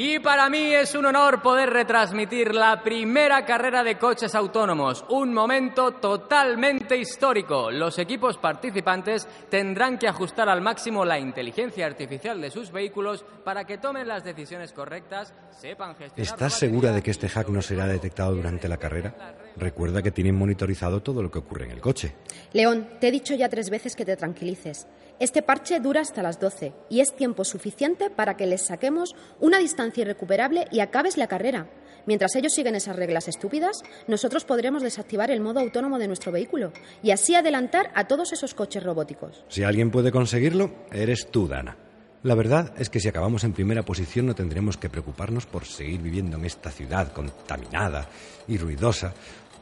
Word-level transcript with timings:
Y 0.00 0.20
para 0.20 0.48
mí 0.48 0.72
es 0.76 0.94
un 0.94 1.06
honor 1.06 1.42
poder 1.42 1.70
retransmitir 1.70 2.54
la 2.54 2.84
primera 2.84 3.44
carrera 3.44 3.82
de 3.82 3.98
coches 3.98 4.32
autónomos, 4.36 5.04
un 5.08 5.34
momento 5.34 5.94
totalmente 5.94 6.96
histórico. 6.96 7.72
Los 7.72 7.98
equipos 7.98 8.38
participantes 8.38 9.26
tendrán 9.50 9.98
que 9.98 10.06
ajustar 10.06 10.48
al 10.48 10.60
máximo 10.60 11.04
la 11.04 11.18
inteligencia 11.18 11.84
artificial 11.84 12.40
de 12.40 12.52
sus 12.52 12.70
vehículos 12.70 13.24
para 13.44 13.64
que 13.64 13.78
tomen 13.78 14.06
las 14.06 14.22
decisiones 14.22 14.72
correctas, 14.72 15.34
sepan 15.50 15.96
gestionar... 15.96 16.32
¿Estás 16.32 16.54
segura 16.54 16.92
de 16.92 17.02
que 17.02 17.10
este 17.10 17.28
hack 17.28 17.48
no 17.48 17.60
será 17.60 17.88
detectado 17.88 18.36
durante 18.36 18.68
la 18.68 18.76
carrera? 18.76 19.34
Recuerda 19.56 20.00
que 20.00 20.12
tienen 20.12 20.36
monitorizado 20.36 21.02
todo 21.02 21.24
lo 21.24 21.30
que 21.32 21.40
ocurre 21.40 21.64
en 21.64 21.72
el 21.72 21.80
coche. 21.80 22.14
León, 22.52 22.88
te 23.00 23.08
he 23.08 23.10
dicho 23.10 23.34
ya 23.34 23.48
tres 23.48 23.68
veces 23.68 23.96
que 23.96 24.04
te 24.04 24.16
tranquilices. 24.16 24.86
Este 25.20 25.42
parche 25.42 25.80
dura 25.80 26.02
hasta 26.02 26.22
las 26.22 26.38
12 26.38 26.72
y 26.88 27.00
es 27.00 27.16
tiempo 27.16 27.44
suficiente 27.44 28.08
para 28.08 28.36
que 28.36 28.46
les 28.46 28.66
saquemos 28.66 29.16
una 29.40 29.58
distancia 29.58 30.02
irrecuperable 30.02 30.66
y 30.70 30.78
acabes 30.78 31.16
la 31.16 31.26
carrera. 31.26 31.68
Mientras 32.06 32.36
ellos 32.36 32.54
siguen 32.54 32.76
esas 32.76 32.94
reglas 32.94 33.26
estúpidas, 33.26 33.82
nosotros 34.06 34.44
podremos 34.44 34.80
desactivar 34.80 35.32
el 35.32 35.40
modo 35.40 35.58
autónomo 35.58 35.98
de 35.98 36.06
nuestro 36.06 36.30
vehículo 36.30 36.72
y 37.02 37.10
así 37.10 37.34
adelantar 37.34 37.90
a 37.96 38.06
todos 38.06 38.32
esos 38.32 38.54
coches 38.54 38.84
robóticos. 38.84 39.44
Si 39.48 39.64
alguien 39.64 39.90
puede 39.90 40.12
conseguirlo, 40.12 40.70
eres 40.92 41.26
tú, 41.32 41.48
Dana. 41.48 41.76
La 42.22 42.36
verdad 42.36 42.72
es 42.78 42.88
que 42.88 43.00
si 43.00 43.08
acabamos 43.08 43.42
en 43.42 43.52
primera 43.52 43.84
posición 43.84 44.26
no 44.26 44.36
tendremos 44.36 44.76
que 44.76 44.88
preocuparnos 44.88 45.46
por 45.46 45.64
seguir 45.64 46.00
viviendo 46.00 46.36
en 46.36 46.44
esta 46.44 46.70
ciudad 46.70 47.12
contaminada 47.12 48.08
y 48.46 48.56
ruidosa. 48.56 49.14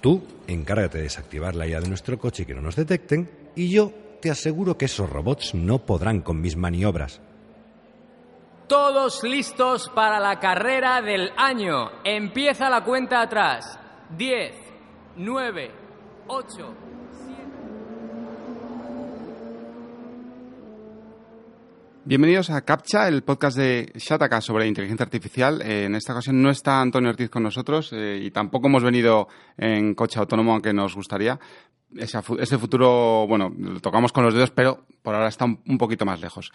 Tú 0.02 0.23
encárgate 0.47 0.98
de 0.98 1.05
desactivar 1.05 1.55
la 1.55 1.66
IA 1.66 1.80
de 1.80 1.88
nuestro 1.88 2.19
coche 2.19 2.42
y 2.42 2.47
que 2.47 2.55
no 2.55 2.61
nos 2.61 2.77
detecten, 2.77 3.28
y 3.55 3.70
yo 3.70 3.92
te 4.20 4.30
aseguro 4.30 4.77
que 4.77 4.87
esos 4.87 5.09
robots 5.09 5.55
no 5.55 5.79
podrán 5.79 6.20
con 6.20 6.41
mis 6.41 6.56
maniobras. 6.56 7.20
Todos 8.66 9.23
listos 9.23 9.89
para 9.95 10.19
la 10.19 10.41
carrera 10.41 11.00
del 11.00 11.31
año. 11.36 11.91
Empieza 12.05 12.69
la 12.69 12.83
cuenta 12.83 13.23
atrás. 13.23 13.78
10, 14.17 14.53
9, 15.17 15.70
8. 16.27 16.86
Bienvenidos 22.08 22.50
a 22.50 22.60
CAPTCHA, 22.60 23.08
el 23.08 23.24
podcast 23.24 23.56
de 23.58 23.90
Shataka 23.96 24.40
sobre 24.40 24.68
inteligencia 24.68 25.02
artificial. 25.02 25.60
Eh, 25.60 25.86
en 25.86 25.96
esta 25.96 26.12
ocasión 26.12 26.40
no 26.40 26.50
está 26.50 26.80
Antonio 26.80 27.10
Ortiz 27.10 27.28
con 27.28 27.42
nosotros 27.42 27.92
eh, 27.92 28.20
y 28.22 28.30
tampoco 28.30 28.68
hemos 28.68 28.84
venido 28.84 29.26
en 29.56 29.92
coche 29.96 30.20
autónomo, 30.20 30.52
aunque 30.52 30.72
nos 30.72 30.94
gustaría. 30.94 31.36
Ese, 31.96 32.22
fu- 32.22 32.36
ese 32.38 32.58
futuro, 32.58 33.27
bueno, 33.27 33.52
lo 33.58 33.80
tocamos 33.80 34.12
con 34.12 34.22
los 34.22 34.34
dedos, 34.34 34.52
pero 34.52 34.86
por 35.02 35.16
ahora 35.16 35.27
está 35.27 35.46
un, 35.46 35.78
poquito 35.78 36.04
más 36.04 36.20
lejos. 36.20 36.52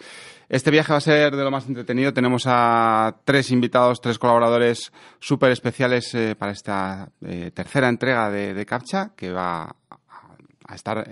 Este 0.48 0.70
viaje 0.70 0.90
va 0.90 0.96
a 0.96 1.02
ser 1.02 1.36
de 1.36 1.44
lo 1.44 1.50
más 1.50 1.66
entretenido. 1.68 2.14
Tenemos 2.14 2.44
a 2.46 3.14
tres 3.26 3.50
invitados, 3.50 4.00
tres 4.00 4.18
colaboradores 4.18 4.90
súper 5.20 5.50
especiales 5.50 6.14
eh, 6.14 6.34
para 6.34 6.52
esta 6.52 7.10
tercera 7.52 7.90
entrega 7.90 8.30
de, 8.30 8.54
de 8.54 8.64
CAPTCHA, 8.64 9.12
que 9.14 9.30
va 9.30 9.64
a, 9.64 10.74
estar 10.74 11.06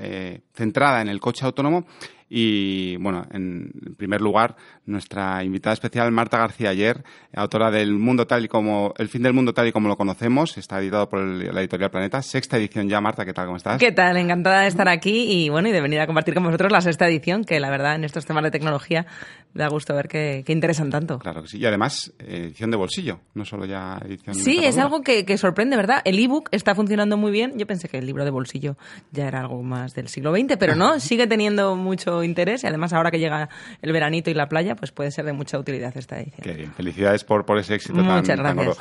centrada 0.55 1.03
en 1.03 1.09
el 1.09 1.21
coche 1.21 1.45
autónomo. 1.45 1.85
Y 2.33 2.97
bueno, 2.99 3.27
en 3.33 3.73
primer 3.97 4.21
lugar, 4.21 4.55
nuestra 4.87 5.43
invitada 5.43 5.75
especial, 5.75 6.13
Marta 6.13 6.39
García 6.39 6.71
Ayer, 6.71 7.03
autora 7.35 7.73
del 7.73 7.93
Mundo 7.99 8.27
tal 8.29 8.45
y 8.45 8.49
como, 8.49 8.95
El 8.99 9.09
fin 9.09 9.23
del 9.25 9.33
mundo 9.33 9.53
tal 9.53 9.67
y 9.67 9.73
como 9.73 9.89
lo 9.89 9.97
conocemos, 9.97 10.57
está 10.57 10.79
editado 10.81 11.09
por 11.09 11.19
el- 11.21 11.53
la 11.53 11.61
editorial 11.61 11.91
Planeta, 11.91 12.23
sexta 12.23 12.57
edición 12.57 12.89
ya, 12.89 13.01
Marta, 13.01 13.25
¿qué 13.25 13.33
tal? 13.33 13.47
¿Cómo 13.47 13.57
estás? 13.57 13.81
¿Qué 13.81 13.91
tal? 13.91 14.17
Encantada 14.17 14.61
de 14.63 14.69
estar 14.69 14.89
aquí 14.89 15.25
y 15.29 15.49
bueno, 15.49 15.69
y 15.69 15.73
de 15.73 15.81
venir 15.81 15.99
a 16.01 16.07
compartir 16.07 16.35
con 16.35 16.45
vosotros 16.45 16.71
la 16.71 16.81
sexta 16.81 17.09
edición, 17.09 17.43
que 17.45 17.59
la 17.59 17.69
verdad 17.69 17.97
en 17.97 18.05
estos 18.05 18.25
temas 18.27 18.45
de 18.45 18.53
tecnología 18.53 19.07
da 19.53 19.67
gusto 19.69 19.93
ver 19.97 20.07
que, 20.07 20.45
que 20.47 20.53
interesan 20.53 20.91
tanto. 20.91 21.19
Claro 21.19 21.43
que 21.43 21.49
sí. 21.49 21.59
Y 21.59 21.67
además, 21.67 22.13
eh, 22.21 22.45
edición 22.47 22.71
de 22.71 22.77
bolsillo, 22.77 23.19
no 23.35 23.45
solo 23.45 23.65
ya 23.67 24.01
edición 24.05 24.37
de 24.37 24.41
Sí, 24.43 24.61
es 24.65 24.79
algo 24.79 25.03
que, 25.03 25.25
que 25.25 25.37
sorprende, 25.37 25.77
¿verdad? 25.77 26.01
El 26.05 26.17
ebook 26.21 26.49
está 26.53 26.77
funcionando 26.77 27.17
muy 27.17 27.33
bien. 27.33 27.59
Yo 27.59 27.67
pensé 27.67 27.89
que 27.89 27.99
el 27.99 28.07
libro 28.07 28.25
de 28.25 28.31
bolsillo 28.31 28.77
ya 29.11 29.27
era 29.27 29.41
algo 29.41 29.61
más 29.65 29.95
del 29.95 30.07
siglo 30.07 30.33
XX, 30.33 30.57
pero 30.57 30.77
no, 30.77 31.01
sigue 31.01 31.27
teniendo 31.27 31.75
mucho 31.75 32.20
interés 32.25 32.65
y 32.65 32.67
además 32.67 32.93
ahora 32.93 33.11
que 33.11 33.19
llega 33.19 33.49
el 33.83 33.93
veranito 33.93 34.31
y 34.31 34.35
la 34.35 34.49
playa, 34.49 34.75
pues 34.77 34.93
puede 34.93 35.11
ser 35.11 35.25
de 35.25 35.33
mucha 35.33 35.59
utilidad 35.59 35.97
esta 35.97 36.19
edición. 36.21 36.41
Qué 36.43 36.53
bien, 36.53 36.73
felicidades 36.73 37.25
por, 37.25 37.45
por 37.45 37.59
ese 37.59 37.75
éxito 37.75 37.95
Muchas 37.95 38.37
tan 38.41 38.57
gracias. 38.57 38.79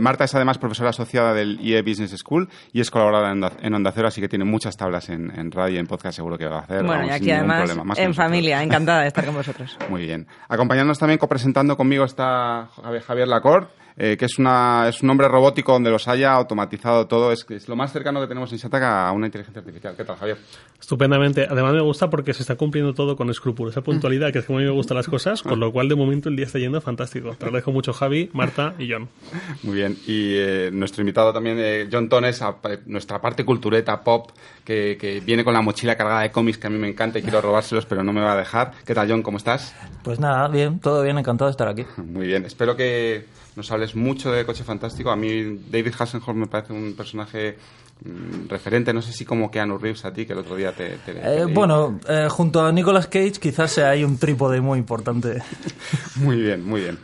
Marta 0.00 0.24
es 0.24 0.34
además 0.34 0.58
profesora 0.58 0.90
asociada 0.90 1.34
del 1.34 1.58
IE 1.60 1.82
Business 1.82 2.10
School 2.18 2.48
y 2.72 2.80
es 2.80 2.90
colaboradora 2.90 3.30
en, 3.32 3.42
Onda- 3.42 3.52
en 3.62 3.74
Onda 3.74 3.92
Cero, 3.92 4.08
así 4.08 4.20
que 4.20 4.28
tiene 4.28 4.44
muchas 4.44 4.76
tablas 4.76 5.08
en, 5.08 5.30
en 5.38 5.50
radio 5.50 5.76
y 5.76 5.78
en 5.78 5.86
podcast, 5.86 6.16
seguro 6.16 6.38
que 6.38 6.46
va 6.46 6.58
a 6.58 6.62
hacer. 6.62 6.78
Bueno, 6.84 7.02
vamos, 7.02 7.08
y 7.08 7.10
aquí 7.12 7.30
además 7.30 7.76
más 7.84 7.98
en 7.98 8.14
familia, 8.14 8.62
encantada 8.62 9.02
de 9.02 9.08
estar 9.08 9.24
con 9.24 9.34
vosotros. 9.34 9.76
Muy 9.88 10.02
bien. 10.02 10.26
Acompañándonos 10.48 10.98
también, 10.98 11.18
copresentando 11.18 11.76
conmigo 11.76 12.04
está 12.04 12.68
Javier- 12.82 13.02
Javier 13.02 13.28
Lacorte, 13.28 13.72
eh, 13.96 14.16
que 14.16 14.24
es, 14.24 14.38
una, 14.38 14.88
es 14.88 15.02
un 15.02 15.10
hombre 15.10 15.28
robótico 15.28 15.72
donde 15.72 15.90
los 15.90 16.08
haya 16.08 16.32
automatizado 16.32 17.06
todo. 17.06 17.30
Es, 17.32 17.46
es 17.48 17.68
lo 17.68 17.76
más 17.76 17.92
cercano 17.92 18.20
que 18.20 18.26
tenemos 18.26 18.50
en 18.52 18.58
Shataka 18.58 19.08
a 19.08 19.12
una 19.12 19.26
inteligencia 19.26 19.60
artificial. 19.60 19.94
¿Qué 19.96 20.04
tal, 20.04 20.16
Javier? 20.16 20.36
Estupendamente. 20.80 21.46
Además 21.48 21.72
me 21.72 21.80
gusta 21.80 22.10
porque 22.10 22.34
se 22.34 22.42
está 22.42 22.56
cumpliendo 22.56 22.92
todo 22.92 23.16
con 23.16 23.30
escrupulosa 23.30 23.80
puntualidad, 23.82 24.32
que 24.32 24.40
es 24.40 24.44
como 24.44 24.58
a 24.58 24.62
mí 24.62 24.66
me 24.66 24.72
gustan 24.74 24.96
las 24.96 25.06
cosas, 25.06 25.42
con 25.42 25.60
lo 25.60 25.72
cual 25.72 25.88
de 25.88 25.94
momento 25.94 26.28
el 26.28 26.36
día 26.36 26.46
está 26.46 26.58
yendo 26.58 26.80
fantástico. 26.80 27.34
Te 27.38 27.46
agradezco 27.46 27.72
mucho 27.72 27.92
Javi, 27.92 28.30
Marta 28.32 28.74
y 28.78 28.90
John. 28.90 29.08
Muy 29.62 29.76
bien. 29.76 29.96
Y 30.06 30.34
eh, 30.36 30.70
nuestro 30.72 31.02
invitado 31.02 31.32
también, 31.32 31.56
eh, 31.60 31.88
John 31.90 32.08
Tones, 32.08 32.42
a- 32.42 32.56
nuestra 32.86 33.20
parte 33.20 33.44
cultureta 33.44 34.02
pop, 34.02 34.30
que, 34.64 34.96
que 35.00 35.20
viene 35.20 35.44
con 35.44 35.54
la 35.54 35.62
mochila 35.62 35.96
cargada 35.96 36.22
de 36.22 36.30
cómics 36.32 36.58
que 36.58 36.66
a 36.66 36.70
mí 36.70 36.78
me 36.78 36.88
encanta 36.88 37.18
y 37.18 37.22
quiero 37.22 37.40
robárselos, 37.40 37.86
pero 37.86 38.02
no 38.02 38.12
me 38.12 38.20
va 38.20 38.32
a 38.32 38.36
dejar. 38.36 38.72
¿Qué 38.84 38.92
tal, 38.94 39.08
John? 39.08 39.22
¿Cómo 39.22 39.38
estás? 39.38 39.74
Pues 40.02 40.18
nada, 40.20 40.48
bien, 40.48 40.80
todo 40.80 41.02
bien, 41.02 41.16
encantado 41.18 41.48
de 41.48 41.52
estar 41.52 41.68
aquí. 41.68 41.84
Muy 41.96 42.26
bien. 42.26 42.44
Espero 42.44 42.76
que 42.76 43.24
nos 43.56 43.70
hables 43.84 43.94
mucho 43.96 44.32
de 44.32 44.44
Coche 44.46 44.64
Fantástico. 44.64 45.10
A 45.10 45.16
mí 45.16 45.58
David 45.70 45.92
Hasselhoff 45.98 46.34
me 46.34 46.46
parece 46.46 46.72
un 46.72 46.94
personaje 46.94 47.56
mm, 48.04 48.48
referente. 48.48 48.92
No 48.92 49.02
sé 49.02 49.12
si 49.12 49.24
como 49.24 49.50
Keanu 49.50 49.78
Reeves 49.78 50.04
a 50.04 50.12
ti, 50.12 50.24
que 50.26 50.32
el 50.32 50.38
otro 50.40 50.56
día 50.56 50.72
te... 50.72 50.90
te- 51.04 51.12
te 51.14 51.42
Eh, 51.42 51.44
bueno, 51.44 52.00
eh, 52.08 52.28
junto 52.30 52.64
a 52.64 52.72
Nicolas 52.72 53.06
Cage 53.06 53.32
quizás 53.40 53.70
sea 53.72 53.90
ahí 53.90 54.04
un 54.04 54.18
trípode 54.18 54.60
muy 54.60 54.78
importante. 54.78 55.42
Muy 56.16 56.36
bien, 56.40 56.64
muy 56.64 56.80
bien. 56.80 56.98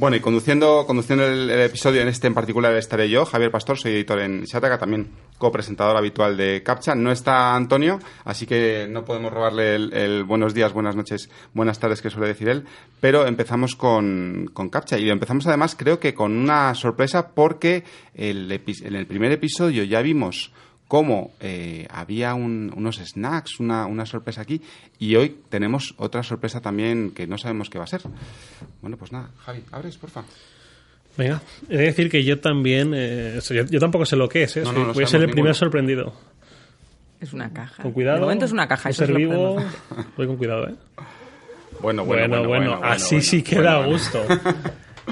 Bueno, 0.00 0.16
y 0.16 0.20
conduciendo, 0.20 0.86
conduciendo 0.86 1.26
el, 1.26 1.50
episodio 1.50 2.00
en 2.00 2.08
este 2.08 2.26
en 2.26 2.32
particular 2.32 2.74
estaré 2.74 3.10
yo, 3.10 3.26
Javier 3.26 3.50
Pastor, 3.50 3.76
soy 3.76 3.92
editor 3.92 4.18
en 4.20 4.44
Shataka, 4.44 4.78
también 4.78 5.10
copresentador 5.36 5.94
habitual 5.94 6.38
de 6.38 6.62
CAPTCHA. 6.62 6.94
No 6.94 7.12
está 7.12 7.54
Antonio, 7.54 7.98
así 8.24 8.46
que 8.46 8.88
no 8.88 9.04
podemos 9.04 9.30
robarle 9.30 9.74
el, 9.74 9.92
el 9.92 10.24
buenos 10.24 10.54
días, 10.54 10.72
buenas 10.72 10.96
noches, 10.96 11.28
buenas 11.52 11.78
tardes 11.78 12.00
que 12.00 12.08
suele 12.08 12.28
decir 12.28 12.48
él, 12.48 12.64
pero 13.02 13.26
empezamos 13.26 13.76
con, 13.76 14.48
con 14.54 14.70
CAPTCHA 14.70 14.98
y 15.00 15.10
empezamos 15.10 15.46
además 15.46 15.76
creo 15.78 16.00
que 16.00 16.14
con 16.14 16.34
una 16.34 16.74
sorpresa 16.74 17.32
porque 17.34 17.84
el 18.14 18.50
en 18.50 18.94
el 18.94 19.06
primer 19.06 19.32
episodio 19.32 19.84
ya 19.84 20.00
vimos 20.00 20.50
cómo 20.90 21.30
eh, 21.38 21.86
había 21.88 22.34
un- 22.34 22.72
unos 22.76 22.96
snacks, 22.96 23.60
una, 23.60 23.86
una 23.86 24.04
sorpresa 24.06 24.40
aquí, 24.40 24.60
y 24.98 25.14
hoy 25.14 25.36
tenemos 25.48 25.94
otra 25.98 26.24
sorpresa 26.24 26.60
también 26.60 27.12
que 27.12 27.28
no 27.28 27.38
sabemos 27.38 27.70
qué 27.70 27.78
va 27.78 27.84
a 27.84 27.86
ser. 27.86 28.00
Bueno, 28.82 28.96
pues 28.96 29.12
nada, 29.12 29.30
Javi, 29.44 29.62
abres, 29.70 29.96
porfa. 29.96 30.24
Venga, 31.16 31.40
he 31.68 31.76
de 31.76 31.84
decir 31.84 32.10
que 32.10 32.24
yo 32.24 32.40
también, 32.40 32.90
eh, 32.92 33.38
yo, 33.48 33.64
yo 33.66 33.78
tampoco 33.78 34.04
sé 34.04 34.16
lo 34.16 34.28
que 34.28 34.42
es, 34.42 34.56
¿eh? 34.56 34.62
No, 34.64 34.72
no, 34.72 34.86
no 34.88 34.92
voy 34.92 35.04
a 35.04 35.06
ser 35.06 35.20
el 35.20 35.26
primer 35.26 35.36
ninguno. 35.52 35.54
sorprendido. 35.54 36.12
Es 37.20 37.32
una 37.34 37.52
caja. 37.52 37.82
Con 37.84 37.92
cuidado. 37.92 38.16
De 38.16 38.22
momento 38.22 38.46
es 38.46 38.52
una 38.52 38.66
caja, 38.66 38.88
un 38.88 38.90
eso 38.90 39.06
ser 39.06 39.14
vivo. 39.14 39.62
Voy 40.16 40.26
con 40.26 40.36
cuidado, 40.38 40.68
¿eh? 40.70 40.74
Bueno, 41.80 42.04
Bueno, 42.04 42.42
bueno, 42.48 42.80
así 42.82 43.22
sí 43.22 43.42
queda 43.44 43.76
a 43.76 43.86
gusto. 43.86 44.20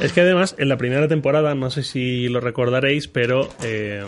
Es 0.01 0.13
que 0.13 0.23
además, 0.23 0.57
en 0.59 0.69
la 0.69 0.77
primera 0.77 1.07
temporada, 1.07 1.55
no 1.55 1.71
sé 1.71 1.85
si 1.85 2.29
lo 2.29 2.41
recordaréis, 2.41 3.07
pero 3.07 3.49
eh, 3.63 4.05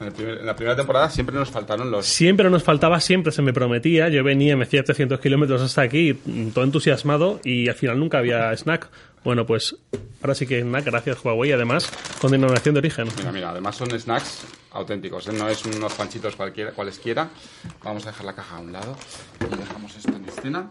En, 0.00 0.12
primer- 0.12 0.38
en 0.38 0.46
la 0.46 0.56
primera 0.56 0.74
temporada 0.76 1.10
siempre 1.10 1.34
nos 1.36 1.50
faltaron 1.50 1.90
los... 1.90 2.06
siempre 2.06 2.48
nos 2.48 2.62
faltaba, 2.62 3.00
siempre 3.00 3.32
se 3.32 3.42
me 3.42 3.52
prometía. 3.52 4.08
Yo 4.08 4.24
venía, 4.24 4.56
me 4.56 4.64
hacía 4.64 4.82
300 4.82 5.20
kilómetros 5.20 5.60
hasta 5.60 5.82
aquí, 5.82 6.14
todo 6.54 6.64
entusiasmado, 6.64 7.40
y 7.44 7.68
al 7.68 7.74
final 7.74 7.98
nunca 7.98 8.18
había 8.18 8.52
snack. 8.56 8.88
Bueno, 9.22 9.44
pues 9.44 9.76
ahora 10.22 10.34
sí 10.34 10.46
que 10.46 10.60
snack, 10.60 10.86
gracias 10.86 11.22
Huawei, 11.22 11.52
además, 11.52 11.90
con 12.20 12.30
denominación 12.30 12.74
de 12.74 12.78
origen. 12.78 13.08
Mira, 13.18 13.32
mira, 13.32 13.50
además 13.50 13.76
son 13.76 13.90
snacks 14.00 14.46
auténticos, 14.72 15.28
¿eh? 15.28 15.32
no 15.34 15.48
es 15.48 15.64
unos 15.66 15.92
panchitos 15.92 16.34
cualquiera, 16.36 16.70
cualesquiera. 16.72 17.28
Vamos 17.84 18.06
a 18.06 18.10
dejar 18.12 18.24
la 18.24 18.34
caja 18.34 18.56
a 18.56 18.60
un 18.60 18.72
lado 18.72 18.96
y 19.40 19.56
dejamos 19.56 19.94
esto 19.96 20.16
en 20.16 20.24
escena. 20.24 20.70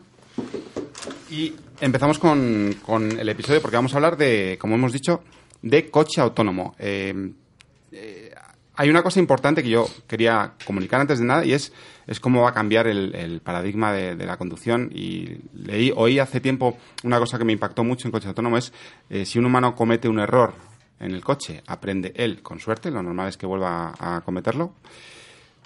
Y 1.30 1.54
empezamos 1.80 2.18
con, 2.18 2.76
con 2.82 3.20
el 3.20 3.30
episodio 3.30 3.62
porque 3.62 3.78
vamos 3.78 3.94
a 3.94 3.98
hablar 3.98 4.18
de, 4.18 4.58
como 4.60 4.74
hemos 4.76 4.92
dicho, 4.94 5.24
de 5.62 5.90
coche 5.92 6.20
autónomo. 6.22 6.76
Eh, 6.80 7.32
eh, 7.92 8.34
hay 8.80 8.90
una 8.90 9.04
cosa 9.04 9.20
importante 9.20 9.62
que 9.62 9.68
yo 9.68 9.90
quería 10.08 10.54
comunicar 10.66 11.02
antes 11.02 11.20
de 11.20 11.26
nada 11.26 11.44
y 11.44 11.52
es, 11.52 11.74
es 12.08 12.22
cómo 12.22 12.44
va 12.44 12.52
a 12.52 12.54
cambiar 12.54 12.88
el, 12.88 13.42
paradigma 13.44 13.92
de, 13.92 14.16
la 14.26 14.38
conducción. 14.38 14.90
Y 14.96 15.36
leí, 15.54 15.92
oí 15.94 16.18
hace 16.18 16.40
tiempo 16.40 16.78
una 17.04 17.20
cosa 17.20 17.38
que 17.38 17.44
me 17.44 17.52
impactó 17.52 17.84
mucho 17.84 18.08
en 18.08 18.14
coche 18.14 18.30
autónomo 18.30 18.58
es 18.58 18.72
eh, 19.10 19.26
si 19.26 19.38
un 19.38 19.48
humano 19.48 19.76
comete 19.76 20.08
un 20.08 20.20
error 20.20 20.54
en 20.98 21.12
el 21.12 21.22
coche, 21.22 21.62
aprende 21.68 22.14
él 22.16 22.42
con 22.42 22.62
suerte, 22.62 22.90
lo 22.90 23.04
normal 23.04 23.28
es 23.28 23.36
que 23.36 23.46
vuelva 23.46 23.94
a 24.00 24.22
cometerlo. 24.22 24.76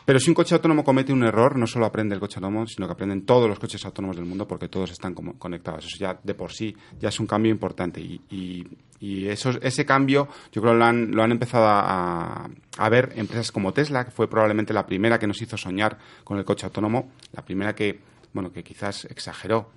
Pero 0.05 0.19
si 0.19 0.29
un 0.29 0.35
coche 0.35 0.55
autónomo 0.55 0.83
comete 0.83 1.13
un 1.13 1.23
error, 1.23 1.57
no 1.57 1.65
solo 1.65 1.85
aprende 1.85 2.13
el 2.13 2.19
coche 2.19 2.37
autónomo, 2.37 2.67
sino 2.67 2.87
que 2.87 2.93
aprenden 2.93 3.25
todos 3.25 3.47
los 3.47 3.59
coches 3.59 3.83
autónomos 3.85 4.17
del 4.17 4.25
mundo 4.25 4.47
porque 4.47 4.67
todos 4.67 4.91
están 4.91 5.13
como 5.13 5.37
conectados. 5.39 5.85
Eso 5.85 5.97
ya 5.97 6.19
de 6.21 6.33
por 6.33 6.51
sí 6.51 6.75
ya 6.99 7.09
es 7.09 7.19
un 7.19 7.27
cambio 7.27 7.51
importante. 7.51 8.01
Y, 8.01 8.21
y, 8.29 8.67
y 8.99 9.27
eso, 9.27 9.51
ese 9.61 9.85
cambio 9.85 10.27
yo 10.51 10.61
creo 10.61 10.73
lo 10.73 10.85
han, 10.85 11.11
lo 11.11 11.23
han 11.23 11.31
empezado 11.31 11.65
a, 11.67 12.49
a 12.77 12.89
ver 12.89 13.13
empresas 13.15 13.51
como 13.51 13.71
Tesla, 13.71 14.03
que 14.05 14.11
fue 14.11 14.29
probablemente 14.29 14.73
la 14.73 14.85
primera 14.85 15.19
que 15.19 15.27
nos 15.27 15.41
hizo 15.41 15.57
soñar 15.57 15.97
con 16.23 16.37
el 16.37 16.45
coche 16.45 16.65
autónomo, 16.65 17.11
la 17.31 17.43
primera 17.43 17.73
que, 17.73 17.99
bueno, 18.33 18.51
que 18.51 18.63
quizás 18.63 19.05
exageró 19.05 19.69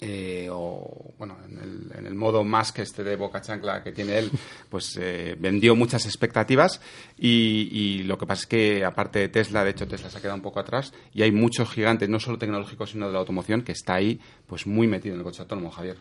eh, 0.00 0.48
o 0.50 1.12
bueno, 1.18 1.36
en 1.46 1.58
el, 1.58 1.98
en 1.98 2.06
el, 2.06 2.14
modo 2.14 2.42
más 2.42 2.72
que 2.72 2.82
este 2.82 3.04
de 3.04 3.16
Boca 3.16 3.42
Chancla 3.42 3.82
que 3.82 3.92
tiene 3.92 4.18
él, 4.18 4.30
pues 4.70 4.96
eh, 5.00 5.36
vendió 5.38 5.76
muchas 5.76 6.06
expectativas 6.06 6.80
y, 7.18 7.68
y, 7.70 8.02
lo 8.04 8.16
que 8.16 8.26
pasa 8.26 8.42
es 8.42 8.46
que 8.46 8.84
aparte 8.84 9.18
de 9.18 9.28
Tesla, 9.28 9.62
de 9.62 9.70
hecho 9.70 9.86
Tesla 9.86 10.08
se 10.08 10.18
ha 10.18 10.20
quedado 10.20 10.36
un 10.36 10.42
poco 10.42 10.60
atrás 10.60 10.92
y 11.12 11.22
hay 11.22 11.32
muchos 11.32 11.70
gigantes, 11.70 12.08
no 12.08 12.18
solo 12.18 12.38
tecnológicos 12.38 12.90
sino 12.90 13.08
de 13.08 13.12
la 13.12 13.18
automoción, 13.18 13.62
que 13.62 13.72
está 13.72 13.94
ahí 13.94 14.20
pues 14.46 14.66
muy 14.66 14.86
metido 14.86 15.14
en 15.14 15.20
el 15.20 15.24
coche 15.24 15.42
autónomo, 15.42 15.70
Javier. 15.70 15.96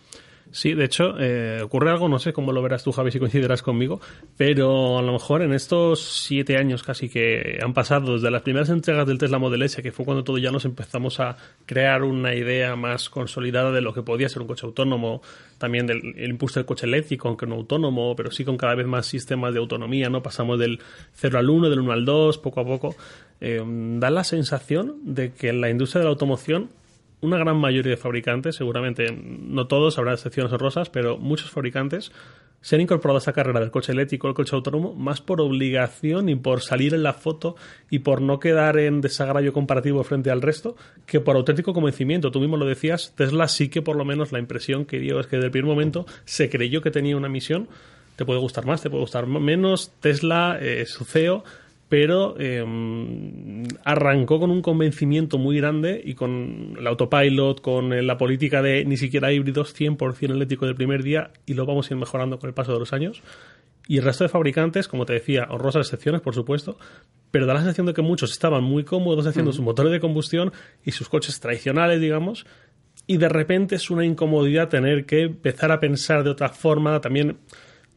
Sí, 0.52 0.74
de 0.74 0.86
hecho, 0.86 1.14
eh, 1.20 1.62
ocurre 1.62 1.92
algo, 1.92 2.10
no 2.10 2.18
sé 2.18 2.34
cómo 2.34 2.52
lo 2.52 2.64
verás 2.64 2.84
tú, 2.84 2.92
Javi, 2.92 3.12
si 3.12 3.20
coincidirás 3.20 3.62
conmigo, 3.62 4.02
pero 4.36 4.98
a 4.98 5.02
lo 5.04 5.14
mejor 5.14 5.44
en 5.44 5.54
estos 5.54 6.02
siete 6.02 6.58
años 6.58 6.82
casi 6.82 7.08
que 7.08 7.60
han 7.62 7.76
pasado 7.76 8.16
desde 8.16 8.32
las 8.32 8.42
primeras 8.42 8.70
entregas 8.70 9.06
del 9.06 9.20
Tesla 9.20 9.38
Model 9.38 9.62
S, 9.62 9.84
que 9.84 9.92
fue 9.92 10.06
cuando 10.06 10.24
todo 10.24 10.40
ya 10.40 10.50
nos 10.50 10.66
empezamos 10.66 11.20
a 11.20 11.38
crear 11.68 12.02
una 12.02 12.34
idea 12.34 12.76
más 12.76 13.10
consolidada 13.12 13.72
de 13.72 13.82
lo 13.82 13.94
que 13.94 14.02
podía 14.02 14.28
ser 14.28 14.42
un 14.42 14.48
coche 14.48 14.66
autónomo, 14.66 15.22
también 15.60 15.86
del 15.86 16.16
el 16.18 16.32
impulso 16.32 16.60
del 16.60 16.66
coche 16.66 16.88
eléctrico, 16.88 17.28
aunque 17.28 17.46
no 17.46 17.54
autónomo, 17.56 18.16
pero 18.16 18.32
sí 18.32 18.44
con 18.44 18.58
cada 18.58 18.74
vez 18.74 18.88
más 18.88 19.06
sistemas 19.06 19.54
de 19.54 19.60
autonomía, 19.60 20.10
¿no? 20.10 20.24
Pasamos 20.24 20.58
del 20.58 20.80
0 21.14 21.38
al 21.38 21.50
1, 21.50 21.70
del 21.70 21.80
1 21.82 21.92
al 21.92 22.06
2, 22.06 22.40
poco 22.40 22.62
a 22.62 22.66
poco. 22.66 22.96
Eh, 23.40 23.64
da 23.64 24.10
la 24.10 24.24
sensación 24.24 24.98
de 25.04 25.32
que 25.32 25.50
en 25.50 25.62
la 25.62 25.70
industria 25.70 26.00
de 26.00 26.06
la 26.06 26.12
automoción 26.12 26.70
una 27.22 27.38
gran 27.38 27.58
mayoría 27.58 27.92
de 27.92 27.98
fabricantes, 27.98 28.56
seguramente 28.56 29.12
no 29.12 29.68
todos, 29.68 29.98
habrá 29.98 30.14
excepciones 30.14 30.52
honrosas, 30.54 30.90
pero 30.90 31.18
muchos 31.18 31.50
fabricantes 31.50 32.12
se 32.62 32.76
han 32.76 32.82
incorporado 32.82 33.18
a 33.18 33.22
esa 33.22 33.34
carrera 33.34 33.60
del 33.60 33.72
coche 33.72 33.92
eléctrico, 33.92 34.28
el 34.28 34.34
coche 34.34 34.56
autónomo, 34.56 34.94
más 34.94 35.22
por 35.22 35.40
obligación 35.40 36.30
y 36.30 36.36
por 36.36 36.62
salir 36.62 36.94
en 36.94 37.04
la 37.04 37.14
foto 37.14 37.56
y 37.90 38.00
por 38.00 38.22
no 38.22 38.40
quedar 38.40 38.78
en 38.78 39.02
desagravio 39.02 39.54
comparativo 39.54 40.04
frente 40.04 40.30
al 40.30 40.42
resto, 40.42 40.76
que 41.06 41.20
por 41.20 41.36
auténtico 41.36 41.74
convencimiento. 41.74 42.32
Tú 42.32 42.40
mismo 42.40 42.58
lo 42.58 42.66
decías, 42.66 43.14
Tesla 43.16 43.48
sí 43.48 43.70
que 43.70 43.82
por 43.82 43.96
lo 43.96 44.06
menos 44.06 44.32
la 44.32 44.40
impresión 44.40 44.86
que 44.86 45.00
dio 45.00 45.20
es 45.20 45.28
que 45.28 45.38
desde 45.38 45.48
el 45.48 45.52
primer 45.52 45.70
momento 45.70 46.06
se 46.26 46.50
creyó 46.50 46.82
que 46.82 46.92
tenía 46.92 47.16
una 47.16 47.30
misión. 47.30 47.70
Te 48.18 48.26
puede 48.26 48.42
gustar 48.42 48.66
más, 48.66 48.82
te 48.82 48.90
puede 48.90 49.02
gustar 49.02 49.26
menos. 49.28 49.94
Tesla, 50.02 50.58
eh, 50.60 50.86
su 50.86 51.06
CEO, 51.06 51.46
pero 51.90 52.36
eh, 52.40 52.64
arrancó 53.84 54.40
con 54.40 54.52
un 54.52 54.62
convencimiento 54.62 55.40
muy 55.40 55.58
grande 55.58 56.00
y 56.04 56.14
con 56.14 56.76
el 56.80 56.88
autopilot, 56.88 57.62
con 57.62 58.06
la 58.06 58.18
política 58.18 58.62
de 58.62 58.86
ni 58.86 58.96
siquiera 58.96 59.34
híbridos 59.34 59.76
100% 59.76 60.32
eléctrico 60.32 60.68
del 60.68 60.76
primer 60.76 61.02
día 61.02 61.32
y 61.48 61.56
lo 61.56 61.66
vamos 61.66 61.90
a 61.90 61.94
ir 61.96 62.00
mejorando 62.00 62.38
con 62.38 62.48
el 62.48 62.54
paso 62.54 62.74
de 62.74 62.80
los 62.80 62.94
años. 62.94 63.24
Y 63.88 63.98
el 63.98 64.04
resto 64.04 64.24
de 64.24 64.30
fabricantes, 64.30 64.88
como 64.88 65.08
te 65.08 65.14
decía, 65.14 65.48
honrosas 65.50 65.88
excepciones, 65.88 66.22
por 66.22 66.36
supuesto, 66.36 66.78
pero 67.32 67.48
da 67.48 67.56
la 67.56 67.62
sensación 67.62 67.88
de 67.88 67.96
que 67.96 68.04
muchos 68.04 68.32
estaban 68.32 68.64
muy 68.64 68.84
cómodos 68.84 69.26
haciendo 69.26 69.52
sus 69.52 69.66
motores 69.66 69.92
de 69.92 70.00
combustión 70.00 70.54
y 70.86 70.92
sus 70.92 71.10
coches 71.10 71.40
tradicionales, 71.40 72.00
digamos, 72.00 72.46
y 73.08 73.18
de 73.18 73.30
repente 73.30 73.74
es 73.74 73.90
una 73.90 74.06
incomodidad 74.06 74.70
tener 74.70 75.08
que 75.08 75.24
empezar 75.24 75.72
a 75.72 75.80
pensar 75.80 76.24
de 76.24 76.30
otra 76.30 76.50
forma, 76.50 77.02
también 77.02 77.38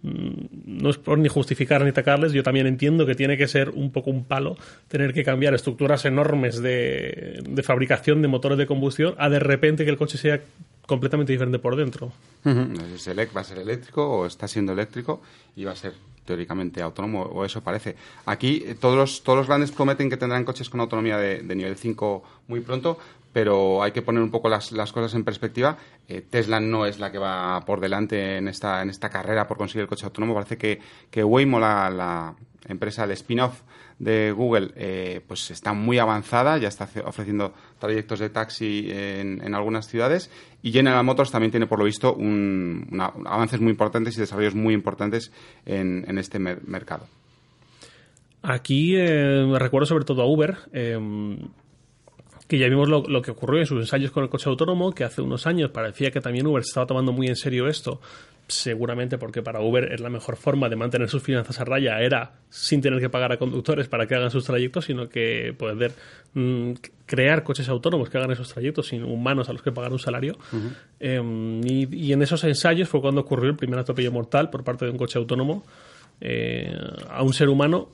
no 0.03 0.91
es 0.91 0.99
por 0.99 1.19
ni 1.19 1.29
justificar 1.29 1.83
ni 1.83 1.91
atacarles, 1.91 2.33
yo 2.33 2.43
también 2.43 2.67
entiendo 2.67 3.07
que 3.07 3.15
tiene 3.15 3.37
que 3.37 3.47
ser 3.47 3.71
un 3.71 3.93
poco 3.93 4.11
un 4.11 4.25
palo 4.25 4.57
tener 4.89 5.13
que 5.13 5.23
cambiar 5.23 5.55
estructuras 5.55 6.05
enormes 6.05 6.61
de, 6.61 7.43
de 7.49 7.63
fabricación 7.63 8.21
de 8.21 8.29
motores 8.29 8.59
de 8.59 8.67
combustión 8.67 9.15
a 9.19 9.29
de 9.29 9.39
repente 9.39 9.85
que 9.85 9.91
el 9.91 9.97
coche 9.97 10.19
sea 10.19 10.41
completamente 10.87 11.33
diferente 11.33 11.59
por 11.59 11.77
dentro. 11.77 12.13
Va 12.45 13.41
a 13.41 13.45
ser 13.45 13.59
eléctrico 13.59 14.09
o 14.09 14.27
está 14.27 14.49
siendo 14.49 14.73
eléctrico 14.73 15.23
y 15.55 15.65
va 15.65 15.73
a 15.73 15.77
ser 15.77 15.95
teóricamente 16.25 16.83
autónomo, 16.83 17.23
o 17.23 17.45
eso 17.45 17.63
parece. 17.63 17.97
Aquí 18.27 18.65
todos 18.81 18.97
los, 18.97 19.23
todos 19.23 19.39
los 19.39 19.47
grandes 19.47 19.73
prometen 19.73 20.09
que 20.09 20.17
tendrán 20.17 20.45
coches 20.45 20.71
con 20.71 20.81
autonomía 20.81 21.19
de, 21.19 21.43
de 21.43 21.55
nivel 21.55 21.77
5 21.77 22.23
muy 22.49 22.61
pronto, 22.61 22.99
pero 23.33 23.83
hay 23.83 23.93
que 23.93 24.03
poner 24.03 24.23
un 24.23 24.31
poco 24.31 24.49
las, 24.49 24.73
las 24.73 24.93
cosas 24.93 25.15
en 25.15 25.25
perspectiva. 25.25 25.77
Eh, 26.09 26.23
Tesla 26.29 26.61
no 26.61 26.87
es 26.87 26.99
la 26.99 27.11
que 27.11 27.19
va 27.19 27.61
por 27.65 27.81
delante 27.81 28.37
en 28.37 28.49
esta, 28.49 28.83
en 28.83 28.91
esta 28.91 29.09
carrera 29.09 29.47
por 29.47 29.57
conseguir 29.57 29.83
el 29.83 29.89
coche 29.89 30.05
autónomo. 30.05 30.35
Parece 30.35 30.59
que, 30.59 30.81
que 31.11 31.25
Waymo, 31.25 31.59
la, 31.59 31.91
la 31.91 32.35
empresa, 32.67 33.05
el 33.05 33.13
spin-off 33.13 33.63
de 33.99 34.33
Google, 34.33 34.73
eh, 34.75 35.21
pues 35.27 35.51
está 35.51 35.73
muy 35.73 35.99
avanzada, 35.99 36.59
ya 36.59 36.69
está 36.69 36.89
ofreciendo 37.05 37.53
trayectos 37.79 38.19
de 38.19 38.31
taxi 38.31 38.89
en, 38.91 39.41
en, 39.45 39.55
algunas 39.55 39.87
ciudades 39.87 40.31
y 40.61 40.73
General 40.73 41.05
Motors 41.05 41.31
también 41.31 41.53
tiene, 41.53 41.69
por 41.69 41.79
lo 41.79 41.85
visto, 41.85 42.13
un, 42.13 42.89
avances 43.25 43.61
muy 43.61 43.71
importantes 43.71 44.17
y 44.17 44.21
desarrollos 44.21 44.57
muy 44.57 44.75
importantes 44.75 45.31
en, 45.67 46.05
en 46.09 46.19
este 46.19 46.41
mer 46.41 46.61
mercado. 46.67 47.07
Aquí 48.43 48.97
eh, 48.97 49.47
recuerdo 49.57 49.87
sobre 49.87 50.05
todo 50.05 50.23
a 50.23 50.27
Uber. 50.27 50.57
Eh, 50.73 50.99
que 52.53 52.59
ya 52.59 52.69
vimos 52.69 52.87
lo, 52.87 53.03
lo, 53.09 53.23
que 53.23 53.31
ocurrió 53.31 53.61
en 53.61 53.67
sus 53.67 53.81
ensayos 53.81 54.11
con 54.11 54.25
el 54.25 54.29
coche 54.29 54.51
autónomo, 54.51 54.93
que 54.93 55.05
hace 55.05 55.23
unos 55.23 55.47
años 55.47 55.71
parecía 55.71 56.11
que 56.11 56.21
también 56.21 56.47
Uber 56.47 56.61
estaba 56.61 56.85
tomando 56.85 57.11
muy 57.11 57.27
en 57.29 57.35
serio 57.35 57.67
esto, 57.67 57.99
seguramente 58.47 59.17
porque 59.17 59.41
para 59.41 59.63
Uber 59.63 59.91
es 59.91 60.03
la 60.03 60.11
mejor 60.11 60.37
forma 60.37 60.69
de 60.69 60.77
mantener 60.77 61.09
sus 61.09 61.23
finanzas 61.23 61.59
a 61.61 61.65
raya, 61.65 61.99
era 62.01 62.33
sin 62.51 62.83
tener 62.83 63.01
que 63.01 63.09
pagar 63.09 63.33
a 63.33 63.39
conductores 63.39 63.89
para 63.89 64.07
que 64.07 64.17
hagan 64.17 64.31
sus 64.31 64.45
trayectos, 64.45 64.85
sino 64.85 65.09
que 65.09 65.55
poder 65.57 65.93
mm, 66.35 66.73
crear 67.07 67.43
coches 67.43 67.71
autónomos 67.71 68.11
que 68.11 68.19
hagan 68.19 68.33
esos 68.33 68.53
trayectos 68.53 68.89
sin 68.89 69.03
humanos 69.03 69.49
a 69.49 69.55
los 69.55 69.63
que 69.63 69.73
pagar 69.73 69.91
un 69.91 69.99
salario. 69.99 70.37
Uh 70.53 70.57
-huh. 70.57 70.73
eh, 71.01 71.63
y, 71.65 72.09
y, 72.09 72.13
en 72.13 72.21
esos 72.21 72.45
ensayos 72.45 72.87
fue 72.87 73.01
cuando 73.01 73.23
ocurrió 73.23 73.49
el 73.49 73.57
primer 73.57 73.79
atropello 73.79 74.13
mortal 74.13 74.51
por 74.51 74.63
parte 74.63 74.85
de 74.85 74.91
un 74.91 74.99
coche 74.99 75.19
autónomo 75.19 75.65
eh, 76.21 76.71
a 77.09 77.23
un 77.23 77.33
ser 77.33 77.49
humano. 77.49 77.89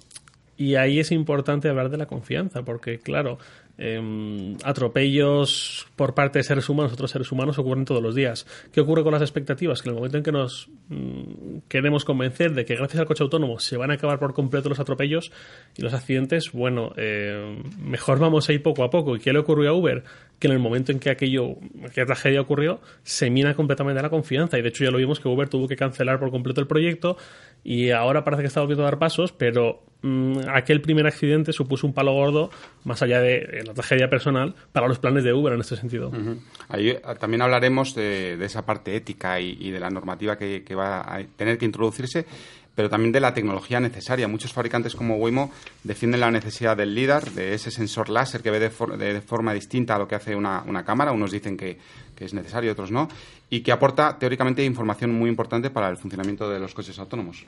Y 0.56 0.75
ahí 0.75 0.99
es 0.99 1.12
importante 1.12 1.69
hablar 1.69 1.88
de 1.88 1.99
la 1.99 2.06
confianza, 2.06 2.64
porque 2.64 2.99
claro, 2.99 3.38
eh, 3.78 4.56
atropellos 4.64 5.86
por 5.96 6.14
parte 6.14 6.40
de 6.40 6.42
seres 6.42 6.69
humanos, 6.69 6.92
otros 6.92 7.10
seres 7.10 7.30
humanos 7.32 7.58
ocurren 7.58 7.84
todos 7.84 8.02
los 8.02 8.14
días. 8.14 8.46
¿Qué 8.72 8.80
ocurre 8.80 9.02
con 9.02 9.12
las 9.12 9.22
expectativas? 9.22 9.82
Que 9.82 9.88
en 9.88 9.94
el 9.94 9.96
momento 9.96 10.19
en 10.19 10.25
que 10.25 10.32
nos 10.32 10.69
mmm, 10.88 11.58
queremos 11.69 12.04
convencer 12.04 12.54
de 12.54 12.64
que 12.64 12.75
gracias 12.75 13.00
al 13.00 13.06
coche 13.06 13.22
autónomo 13.22 13.58
se 13.60 13.76
van 13.76 13.90
a 13.90 13.94
acabar 13.94 14.19
por 14.19 14.34
completo 14.34 14.69
los 14.69 14.80
atropellos 14.80 15.32
y 15.76 15.82
los 15.82 15.94
accidentes, 15.94 16.52
bueno, 16.52 16.92
eh, 16.96 17.62
mejor 17.80 18.19
vamos 18.19 18.48
a 18.48 18.52
ir 18.52 18.62
poco 18.62 18.82
a 18.82 18.90
poco. 18.90 19.16
¿Y 19.16 19.20
qué 19.20 19.32
le 19.32 19.38
ocurrió 19.38 19.70
a 19.70 19.72
Uber? 19.72 20.02
Que 20.38 20.48
en 20.48 20.52
el 20.52 20.58
momento 20.58 20.92
en 20.92 20.98
que 20.98 21.10
aquello, 21.10 21.56
aquella 21.84 22.06
tragedia 22.06 22.40
ocurrió, 22.40 22.81
se 23.02 23.31
mina 23.31 23.54
completamente 23.54 24.02
la 24.02 24.10
confianza. 24.10 24.58
Y 24.58 24.62
de 24.62 24.69
hecho 24.69 24.84
ya 24.84 24.91
lo 24.91 24.98
vimos 24.98 25.20
que 25.20 25.29
Uber 25.29 25.48
tuvo 25.48 25.69
que 25.69 25.76
cancelar 25.76 26.19
por 26.19 26.31
completo 26.31 26.60
el 26.60 26.67
proyecto 26.67 27.17
y 27.64 27.91
ahora 27.91 28.24
parece 28.24 28.43
que 28.43 28.48
está 28.48 28.60
volviendo 28.60 28.82
a 28.84 28.86
dar 28.86 28.98
pasos, 28.98 29.32
pero 29.32 29.82
mmm, 30.03 30.38
aquel 30.53 30.81
primer 30.81 31.06
accidente 31.06 31.53
supuso 31.53 31.86
un 31.86 31.93
palo 31.93 32.12
gordo, 32.12 32.50
más 32.84 33.03
allá 33.03 33.20
de 33.20 33.62
la 33.69 33.75
tragedia 33.75 34.08
personal, 34.08 34.55
para 34.72 34.89
los 34.89 34.98
planes 34.98 35.25
de 35.25 35.32
Uber 35.32 35.53
en 35.53 35.60
este 35.60 35.77
sentido. 35.77 36.08
Uh. 36.08 36.39
Ahí 36.69 36.96
también 37.20 37.43
hablaremos 37.43 37.94
de, 37.94 38.43
esa 38.43 38.65
parte 38.65 38.96
ética 38.96 39.39
y, 39.41 39.70
de 39.70 39.79
la 39.79 39.91
normativa 39.91 40.37
que, 40.37 40.75
va 40.75 41.01
a 41.01 41.22
tener 41.37 41.58
que 41.58 41.67
introducirse, 41.67 42.27
pero 42.75 42.89
también 42.89 43.13
de 43.13 43.20
la 43.20 43.34
tecnología 43.34 43.79
necesaria. 43.79 44.27
Muchos 44.27 44.53
fabricantes 44.53 44.94
como 44.94 45.17
Waymo 45.17 45.53
defienden 45.84 46.20
la 46.20 46.31
necesidad 46.31 46.77
del 46.77 46.94
LIDAR, 46.94 47.31
de 47.32 47.55
ese 47.55 47.70
sensor 47.70 48.08
láser 48.08 48.43
que 48.43 48.51
ve 48.51 48.60
de, 48.60 48.70
for 48.70 48.96
de 48.96 49.20
forma 49.20 49.53
distinta 49.53 49.96
a 49.96 49.98
lo 49.98 50.08
que 50.08 50.15
hace 50.15 50.34
una, 50.34 50.63
una 50.67 50.84
cámara. 50.84 51.13
Unos 51.13 51.31
dicen 51.31 51.56
que, 51.56 51.79
que 52.15 52.25
es 52.25 52.32
necesario, 52.32 52.72
otros 52.72 52.91
no, 52.91 53.08
y 53.51 53.60
que 53.60 53.72
aporta 53.72 54.19
teóricamente 54.19 54.65
información 54.65 55.13
muy 55.13 55.29
importante 55.29 55.70
para 55.70 55.89
el 55.89 55.96
funcionamiento 55.96 56.48
de 56.48 56.58
los 56.58 56.72
coches 56.75 56.98
autónomos. 56.98 57.44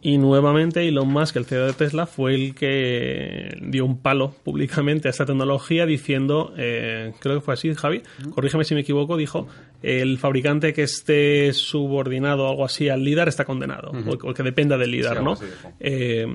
Y 0.00 0.18
nuevamente 0.18 0.86
Elon 0.86 1.08
Musk, 1.08 1.36
el 1.36 1.44
CEO 1.44 1.66
de 1.66 1.72
Tesla, 1.72 2.06
fue 2.06 2.34
el 2.34 2.54
que 2.54 3.58
dio 3.60 3.84
un 3.84 3.98
palo 3.98 4.30
públicamente 4.44 5.08
a 5.08 5.10
esta 5.10 5.26
tecnología 5.26 5.86
diciendo, 5.86 6.54
eh, 6.56 7.12
creo 7.18 7.36
que 7.36 7.40
fue 7.40 7.54
así, 7.54 7.74
Javi, 7.74 8.02
corrígeme 8.30 8.62
si 8.62 8.76
me 8.76 8.82
equivoco, 8.82 9.16
dijo, 9.16 9.48
el 9.82 10.18
fabricante 10.18 10.72
que 10.72 10.82
esté 10.82 11.52
subordinado 11.52 12.44
o 12.44 12.50
algo 12.50 12.64
así 12.64 12.88
al 12.88 13.02
líder 13.02 13.26
está 13.26 13.44
condenado, 13.44 13.90
uh 13.90 13.96
-huh. 13.96 14.24
o, 14.24 14.30
o, 14.30 14.34
que 14.34 14.44
dependa 14.44 14.78
del 14.78 14.92
líder, 14.92 15.18
sí, 15.18 15.24
¿no? 15.24 15.34
Eh, 15.80 16.26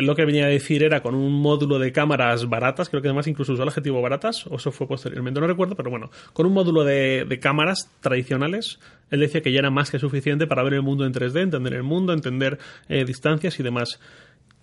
lo 0.00 0.14
que 0.14 0.26
venía 0.26 0.44
a 0.44 0.48
decir 0.48 0.82
era 0.82 1.00
con 1.02 1.14
un 1.14 1.32
módulo 1.40 1.78
de 1.78 1.92
cámaras 1.92 2.50
baratas, 2.50 2.90
creo 2.90 3.00
que 3.00 3.08
además 3.08 3.26
incluso 3.26 3.54
usó 3.54 3.62
el 3.62 3.68
adjetivo 3.70 4.02
baratas, 4.02 4.46
o 4.46 4.56
eso 4.56 4.70
fue 4.72 4.86
posteriormente, 4.86 5.40
no 5.40 5.46
recuerdo, 5.46 5.74
pero 5.74 5.88
bueno, 5.88 6.10
con 6.34 6.44
un 6.44 6.52
módulo 6.52 6.84
de, 6.84 7.24
de 7.26 7.38
cámaras 7.38 7.90
tradicionales, 8.00 8.78
él 9.10 9.20
decía 9.20 9.40
que 9.40 9.52
ya 9.52 9.58
era 9.58 9.70
más 9.70 9.90
que 9.90 9.98
suficiente 9.98 10.46
para 10.46 10.62
ver 10.62 10.74
el 10.74 10.82
mundo 10.82 11.04
en 11.04 11.12
3D, 11.12 11.42
entender 11.42 11.74
el 11.74 11.82
mundo, 11.82 12.12
entender 12.12 12.58
eh, 12.88 13.04
distancias 13.04 13.58
y 13.60 13.62
demás. 13.62 14.00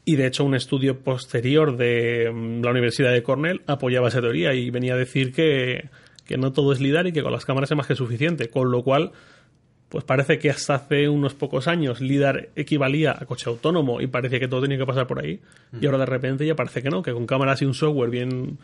Y 0.05 0.15
de 0.15 0.25
hecho 0.27 0.45
un 0.45 0.55
estudio 0.55 0.99
posterior 0.99 1.75
de 1.75 2.29
um, 2.29 2.61
la 2.61 2.71
Universidad 2.71 3.11
de 3.11 3.23
Cornell 3.23 3.61
apoyaba 3.67 4.07
esa 4.07 4.21
teoría 4.21 4.53
y 4.53 4.69
venía 4.69 4.93
a 4.93 4.97
decir 4.97 5.33
que, 5.33 5.89
que 6.25 6.37
no 6.37 6.53
todo 6.53 6.71
es 6.71 6.79
lidar 6.79 7.07
y 7.07 7.11
que 7.11 7.21
con 7.21 7.31
las 7.31 7.45
cámaras 7.45 7.71
es 7.71 7.77
más 7.77 7.87
que 7.87 7.95
suficiente. 7.95 8.49
Con 8.49 8.71
lo 8.71 8.83
cual 8.83 9.11
pues 9.89 10.03
parece 10.03 10.37
que 10.37 10.49
hasta 10.49 10.75
hace 10.75 11.07
unos 11.07 11.33
pocos 11.33 11.67
años 11.67 12.01
LIDAR 12.01 12.49
equivalía 12.55 13.15
a 13.17 13.25
coche 13.25 13.49
autónomo 13.49 14.01
y 14.01 14.07
parecía 14.07 14.39
que 14.39 14.47
todo 14.47 14.61
tenía 14.61 14.77
que 14.77 14.85
pasar 14.85 15.07
por 15.07 15.23
ahí. 15.23 15.39
Y 15.79 15.85
ahora 15.85 15.99
de 15.99 16.05
repente 16.05 16.45
ya 16.45 16.55
parece 16.55 16.81
que 16.81 16.89
no, 16.89 17.01
que 17.01 17.13
con 17.13 17.25
cámaras 17.25 17.61
y 17.61 17.65
un 17.65 17.73
software 17.73 18.09
bien 18.09 18.57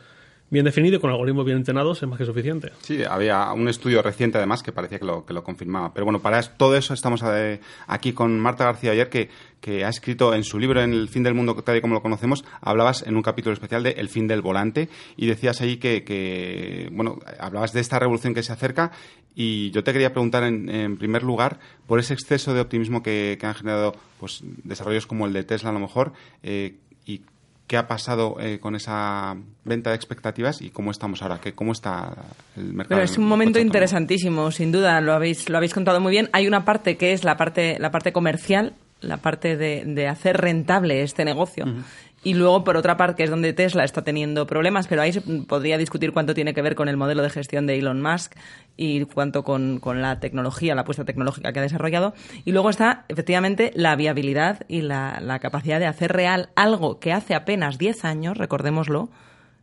bien 0.54 0.66
definido, 0.66 1.02
con 1.02 1.10
algoritmos 1.10 1.46
bien 1.46 1.58
entrenados, 1.58 2.04
es 2.04 2.08
más 2.08 2.20
que 2.20 2.26
suficiente. 2.26 2.72
Sí, 2.82 3.04
había 3.04 3.52
un 3.54 3.68
estudio 3.68 4.04
reciente 4.04 4.38
además 4.38 4.62
que 4.62 4.72
parecía 4.72 5.00
que 5.00 5.06
lo, 5.06 5.26
que 5.26 5.34
lo 5.34 5.44
confirmaba. 5.44 5.92
Pero 5.94 6.06
bueno, 6.06 6.22
para 6.22 6.42
todo 6.44 6.78
eso 6.78 6.94
estamos 6.94 7.24
eh, 7.26 7.60
aquí 7.88 8.14
con 8.14 8.40
Marta 8.40 8.66
García 8.66 8.92
ayer, 8.92 9.10
que, 9.10 9.30
que 9.60 9.84
ha 9.84 9.90
escrito 9.90 10.36
en 10.36 10.44
su 10.44 10.60
libro 10.60 10.80
En 10.82 10.94
el 10.94 11.10
fin 11.10 11.24
del 11.24 11.34
mundo 11.34 11.56
tal 11.56 11.78
y 11.78 11.82
como 11.82 11.96
lo 11.96 12.04
conocemos, 12.04 12.46
hablabas 12.62 13.02
en 13.02 13.16
un 13.16 13.24
capítulo 13.24 13.54
especial 13.54 13.82
de 13.82 13.92
El 13.92 14.10
fin 14.10 14.28
del 14.28 14.44
volante 14.44 14.90
y 15.18 15.26
decías 15.26 15.60
ahí 15.62 15.78
que, 15.78 16.88
bueno, 16.92 17.18
hablabas 17.40 17.74
de 17.74 17.82
esta 17.82 17.98
revolución 17.98 18.36
que 18.36 18.44
se 18.44 18.54
acerca 18.54 18.92
y 19.36 19.72
yo 19.72 19.84
te 19.84 19.92
quería 19.92 20.14
preguntar 20.14 20.44
en, 20.44 20.70
en 20.70 20.98
primer 20.98 21.24
lugar 21.24 21.60
por 21.88 22.00
ese 22.00 22.14
exceso 22.14 22.54
de 22.54 22.62
optimismo 22.62 23.02
que, 23.02 23.38
que, 23.40 23.48
han 23.48 23.56
generado 23.56 23.96
pues 24.20 24.44
desarrollos 24.64 25.08
como 25.08 25.26
el 25.26 25.34
de 25.34 25.44
Tesla 25.44 25.72
a 25.72 25.74
lo 25.74 25.80
mejor 25.80 26.14
eh, 26.44 26.76
y 27.08 27.22
qué 27.68 27.78
ha 27.78 27.88
pasado 27.88 28.38
eh, 28.40 28.60
con 28.60 28.76
esa 28.76 29.36
venta 29.64 29.92
de 29.92 29.96
expectativas 29.96 30.62
y 30.62 30.70
cómo 30.70 30.92
estamos 30.92 31.22
ahora, 31.22 31.40
que 31.40 31.54
cómo 31.54 31.72
está 31.72 32.14
el 32.56 32.74
mercado. 32.74 33.00
Pero 33.00 33.04
es 33.04 33.18
un 33.18 33.28
momento 33.28 33.60
interesantísimo, 33.60 34.52
sin 34.52 34.72
duda, 34.72 35.00
lo 35.02 35.14
habéis, 35.14 35.50
lo 35.50 35.58
habéis 35.58 35.74
contado 35.74 36.00
muy 36.00 36.12
bien. 36.12 36.30
Hay 36.34 36.48
una 36.48 36.66
parte 36.66 36.98
que 36.98 37.14
es 37.14 37.24
la 37.24 37.38
parte, 37.38 37.78
la 37.80 37.92
parte 37.92 38.12
comercial, 38.12 38.74
la 39.02 39.18
parte 39.18 39.58
de, 39.58 39.84
de 39.86 40.08
hacer 40.08 40.38
rentable 40.38 41.04
este 41.04 41.26
negocio. 41.26 41.66
Uh 41.66 41.70
-huh. 41.70 41.84
Y 42.24 42.36
luego, 42.36 42.64
por 42.64 42.78
otra 42.78 42.96
parte, 42.96 43.18
que 43.18 43.24
es 43.24 43.30
donde 43.30 43.52
Tesla 43.52 43.84
está 43.84 44.04
teniendo 44.04 44.48
problemas, 44.48 44.88
pero 44.88 45.02
ahí 45.02 45.12
se 45.12 45.22
podría 45.22 45.78
discutir 45.78 46.14
cuánto 46.14 46.34
tiene 46.34 46.54
que 46.54 46.62
ver 46.62 46.76
con 46.76 46.88
el 46.88 46.96
modelo 46.96 47.22
de 47.22 47.30
gestión 47.30 47.68
de 47.68 47.78
Elon 47.78 48.02
Musk 48.02 48.34
y 48.78 49.04
cuánto 49.06 49.44
con, 49.44 49.80
con 49.80 50.02
la 50.02 50.20
tecnología, 50.20 50.74
la 50.74 50.82
apuesta 50.82 51.04
tecnológica 51.04 51.52
que 51.52 51.60
ha 51.60 51.64
desarrollado. 51.64 52.14
Y 52.46 52.54
luego 52.54 52.70
está, 52.70 53.06
efectivamente, 53.10 53.72
la 53.76 53.96
viabilidad 53.98 54.62
y 54.70 54.82
la, 54.82 55.20
la 55.22 55.40
capacidad 55.40 55.80
de 55.80 55.86
hacer 55.86 56.14
real 56.14 56.50
algo 56.56 57.00
que 57.00 57.12
hace 57.12 57.36
apenas 57.36 57.78
10 57.78 58.06
años, 58.06 58.38
recordémoslo, 58.38 59.10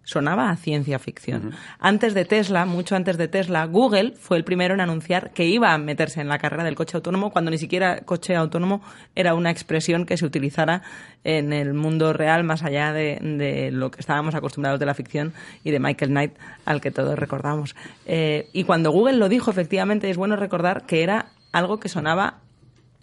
sonaba 0.04 0.50
a 0.50 0.56
ciencia 0.56 0.98
ficción. 0.98 1.46
Uh 1.46 1.50
-huh. 1.50 1.56
Antes 1.78 2.14
de 2.14 2.24
Tesla, 2.24 2.64
mucho 2.66 2.96
antes 2.96 3.16
de 3.16 3.28
Tesla, 3.28 3.66
Google 3.66 4.14
fue 4.18 4.36
el 4.36 4.44
primero 4.44 4.74
en 4.74 4.80
anunciar 4.80 5.30
que 5.32 5.46
iba 5.46 5.72
a 5.72 5.78
meterse 5.78 6.20
en 6.20 6.28
la 6.28 6.38
carrera 6.38 6.64
del 6.64 6.74
coche 6.74 6.96
autónomo 6.96 7.30
cuando 7.30 7.50
ni 7.50 7.58
siquiera 7.58 8.00
coche 8.00 8.34
autónomo 8.34 8.82
era 9.14 9.34
una 9.34 9.50
expresión 9.50 10.06
que 10.06 10.16
se 10.16 10.24
utilizara 10.24 10.82
en 11.22 11.52
el 11.52 11.74
mundo 11.74 12.12
real 12.12 12.44
más 12.44 12.62
allá 12.62 12.92
de, 12.92 13.18
de 13.20 13.70
lo 13.70 13.90
que 13.90 14.00
estábamos 14.00 14.34
acostumbrados 14.34 14.80
de 14.80 14.86
la 14.86 14.94
ficción 14.94 15.32
y 15.64 15.70
de 15.70 15.78
Michael 15.80 16.10
Knight 16.10 16.32
al 16.64 16.80
que 16.80 16.90
todos 16.90 17.18
recordamos. 17.18 17.76
Eh, 18.06 18.48
y 18.52 18.64
cuando 18.64 18.90
Google 18.90 19.18
lo 19.18 19.28
dijo, 19.28 19.50
efectivamente, 19.50 20.10
es 20.10 20.16
bueno 20.16 20.36
recordar 20.36 20.86
que 20.86 21.02
era 21.02 21.26
algo 21.52 21.78
que 21.78 21.88
sonaba 21.88 22.38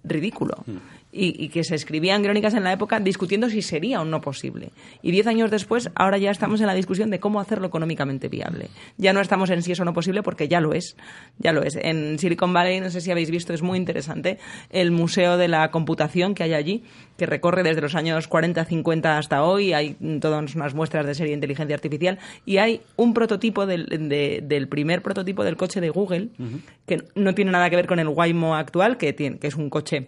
ridículo. 0.04 0.56
Uh 0.66 0.72
-huh 0.72 0.97
y, 1.18 1.44
y, 1.44 1.50
que 1.50 1.64
se 1.64 1.76
escribían 1.76 2.24
crónicas 2.24 2.54
en 2.54 2.64
la 2.64 2.72
época 2.72 3.00
discutiendo 3.00 3.50
si 3.50 3.62
sería 3.62 4.02
o 4.02 4.06
no 4.06 4.22
posible. 4.22 4.70
Y 5.02 5.12
diez 5.12 5.26
años 5.28 5.50
después, 5.50 5.90
ahora 5.96 6.18
ya 6.18 6.32
estamos 6.32 6.62
en 6.62 6.68
la 6.68 6.74
discusión 6.74 7.10
de 7.10 7.20
cómo 7.20 7.40
hacerlo 7.40 7.68
económicamente 7.68 8.30
viable. 8.30 8.70
Ya 8.98 9.14
no 9.14 9.22
estamos 9.22 9.50
en 9.50 9.64
si 9.64 9.72
es 9.72 9.80
o 9.80 9.86
no 9.86 9.94
posible 9.94 10.24
porque 10.24 10.48
ya 10.48 10.62
lo 10.62 10.74
es. 10.74 10.96
Ya 11.40 11.52
lo 11.52 11.64
es. 11.64 11.76
En 11.76 12.20
Silicon 12.20 12.54
Valley, 12.54 12.80
no 12.80 12.90
sé 12.90 13.02
si 13.02 13.12
habéis 13.12 13.32
visto, 13.32 13.54
es 13.54 13.62
muy 13.62 13.78
interesante 13.78 14.38
el 14.70 14.92
museo 14.92 15.38
de 15.38 15.48
la 15.48 15.72
computación 15.72 16.36
que 16.36 16.44
hay 16.44 16.54
allí, 16.54 16.84
que 17.18 17.26
recorre 17.26 17.64
desde 17.64 17.82
los 17.82 17.96
años 17.96 18.28
40, 18.28 18.64
50 18.66 19.18
hasta 19.18 19.44
hoy. 19.44 19.74
Hay 19.74 19.96
todas 20.22 20.56
unas 20.56 20.74
muestras 20.74 21.06
de 21.06 21.16
serie 21.16 21.32
de 21.32 21.36
inteligencia 21.36 21.76
artificial 21.76 22.20
y 22.46 22.58
hay 22.58 22.82
un 22.96 23.14
prototipo 23.14 23.66
del, 23.66 23.88
de, 23.88 24.42
del 24.44 24.68
primer 24.68 25.02
prototipo 25.02 25.44
del 25.44 25.58
coche 25.58 25.82
de 25.82 25.90
Google 25.90 26.30
uh 26.38 26.44
-huh. 26.44 26.62
que 26.86 27.04
no 27.16 27.34
tiene 27.34 27.52
nada 27.52 27.70
que 27.70 27.76
ver 27.76 27.88
con 27.88 28.00
el 28.00 28.08
Waymo 28.08 28.56
actual, 28.56 28.98
que, 28.98 29.14
tiene, 29.14 29.40
que 29.40 29.48
es 29.48 29.56
un 29.56 29.70
coche 29.70 30.08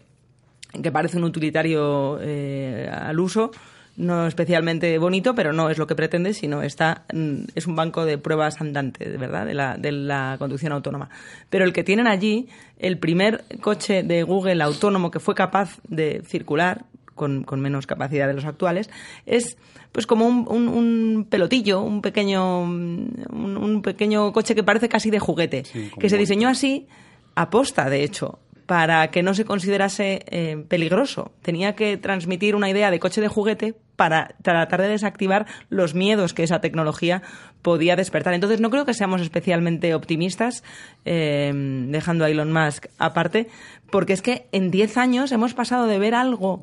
que 0.82 0.92
parece 0.92 1.18
un 1.18 1.24
utilitario 1.24 2.20
eh, 2.22 2.90
al 2.92 3.20
uso, 3.20 3.52
no 3.98 4.28
especialmente 4.28 4.98
bonito, 4.98 5.36
pero 5.36 5.52
no 5.52 5.70
es 5.70 5.78
lo 5.78 5.86
que 5.86 5.96
pretende, 5.96 6.34
sino 6.34 6.62
está 6.62 7.04
mm, 7.14 7.42
es 7.56 7.68
un 7.68 7.76
banco 7.76 8.06
de 8.06 8.18
pruebas 8.18 8.62
andante, 8.62 9.10
de 9.10 9.18
verdad, 9.18 9.46
de 9.46 9.54
la, 9.54 9.78
de 9.78 9.92
la 9.92 10.36
conducción 10.40 10.72
autónoma. 10.72 11.10
Pero 11.50 11.66
el 11.66 11.74
que 11.74 11.84
tienen 11.84 12.08
allí, 12.08 12.48
el 12.78 12.98
primer 12.98 13.44
coche 13.62 14.04
de 14.04 14.24
Google 14.24 14.64
autónomo 14.64 15.12
que 15.12 15.20
fue 15.20 15.36
capaz 15.36 15.80
de 15.88 16.22
circular 16.26 16.86
con, 17.14 17.44
con 17.44 17.60
menos 17.60 17.86
capacidad 17.86 18.28
de 18.28 18.34
los 18.34 18.46
actuales, 18.46 18.90
es 19.26 19.58
pues 19.92 20.08
como 20.08 20.26
un, 20.26 20.48
un, 20.48 20.70
un 20.70 21.28
pelotillo, 21.30 21.82
un 21.82 22.02
pequeño, 22.02 22.62
un, 22.62 23.28
un, 23.30 23.82
pequeño 23.82 24.32
coche 24.32 24.56
que 24.56 24.64
parece 24.64 24.88
casi 24.88 25.10
de 25.10 25.20
juguete, 25.20 25.66
sí, 25.66 25.92
que 26.00 26.10
se 26.10 26.18
diseñó 26.18 26.48
así 26.48 26.88
aposta, 27.36 27.90
de 27.90 28.04
hecho, 28.04 28.40
para 28.70 29.10
que 29.10 29.24
no 29.24 29.34
se 29.34 29.46
considerase 29.46 30.22
eh, 30.28 30.64
peligroso. 30.68 31.32
Tenía 31.42 31.74
que 31.74 31.98
transmitir 31.98 32.56
una 32.56 32.70
idea 32.70 32.92
de 32.92 33.00
coche 33.00 33.20
de 33.20 33.28
juguete 33.28 33.74
para 33.96 34.36
tratar 34.44 34.80
de 34.80 34.90
desactivar 34.90 35.48
los 35.70 35.96
miedos 35.96 36.36
que 36.36 36.44
esa 36.44 36.62
tecnología 36.62 37.24
podía 37.64 37.96
despertar. 37.96 38.36
Entonces, 38.36 38.62
no 38.62 38.70
creo 38.70 38.86
que 38.86 38.94
seamos 38.94 39.22
especialmente 39.22 39.96
optimistas, 39.96 40.64
eh, 41.04 41.52
dejando 41.88 42.26
a 42.26 42.30
Elon 42.30 42.54
Musk 42.54 42.86
aparte, 43.00 43.48
porque 43.90 44.14
es 44.14 44.22
que 44.22 44.46
en 44.52 44.70
10 44.70 44.98
años 44.98 45.32
hemos 45.32 45.56
pasado 45.56 45.88
de 45.88 45.98
ver 45.98 46.14
algo 46.14 46.62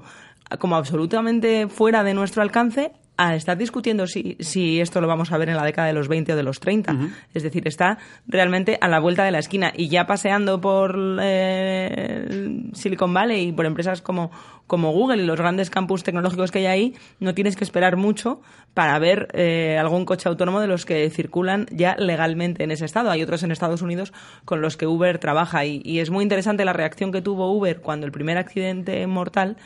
como 0.60 0.76
absolutamente 0.76 1.66
fuera 1.66 2.04
de 2.04 2.14
nuestro 2.14 2.40
alcance 2.40 2.92
a 3.16 3.34
estar 3.34 3.56
discutiendo 3.56 4.06
si, 4.06 4.36
si 4.40 4.80
esto 4.80 5.00
lo 5.00 5.06
vamos 5.06 5.32
a 5.32 5.38
ver 5.38 5.48
en 5.48 5.56
la 5.56 5.64
década 5.64 5.88
de 5.88 5.94
los 5.94 6.08
20 6.08 6.32
o 6.32 6.36
de 6.36 6.42
los 6.42 6.60
30. 6.60 6.92
Uh 6.92 6.96
-huh. 6.96 7.10
Es 7.34 7.42
decir, 7.42 7.66
está 7.66 7.98
realmente 8.26 8.78
a 8.80 8.88
la 8.88 9.00
vuelta 9.00 9.24
de 9.24 9.30
la 9.30 9.38
esquina. 9.38 9.72
Y 9.74 9.88
ya 9.88 10.06
paseando 10.06 10.60
por 10.60 11.18
eh, 11.20 12.60
Silicon 12.74 13.12
Valley 13.14 13.48
y 13.48 13.52
por 13.52 13.66
empresas 13.66 14.02
como, 14.02 14.30
como 14.66 14.92
Google 14.92 15.22
y 15.22 15.26
los 15.26 15.38
grandes 15.38 15.70
campus 15.70 16.02
tecnológicos 16.02 16.50
que 16.50 16.58
hay 16.58 16.66
ahí, 16.66 16.94
no 17.20 17.34
tienes 17.34 17.56
que 17.56 17.64
esperar 17.64 17.96
mucho 17.96 18.40
para 18.74 18.98
ver 18.98 19.28
eh, 19.32 19.78
algún 19.78 20.04
coche 20.04 20.28
autónomo 20.28 20.60
de 20.60 20.66
los 20.66 20.84
que 20.84 21.08
circulan 21.10 21.66
ya 21.70 21.96
legalmente 21.98 22.64
en 22.64 22.70
ese 22.70 22.84
estado. 22.84 23.10
Hay 23.10 23.22
otros 23.22 23.42
en 23.42 23.50
Estados 23.50 23.80
Unidos 23.80 24.12
con 24.44 24.60
los 24.60 24.76
que 24.76 24.86
Uber 24.86 25.18
trabaja 25.18 25.64
y, 25.64 25.80
y 25.84 26.00
es 26.00 26.10
muy 26.10 26.22
interesante 26.22 26.64
la 26.64 26.74
reacción 26.74 27.12
que 27.12 27.22
tuvo 27.22 27.50
Uber 27.50 27.80
cuando 27.80 28.04
el 28.04 28.12
primer 28.12 28.36
accidente 28.36 29.06
mortal 29.06 29.56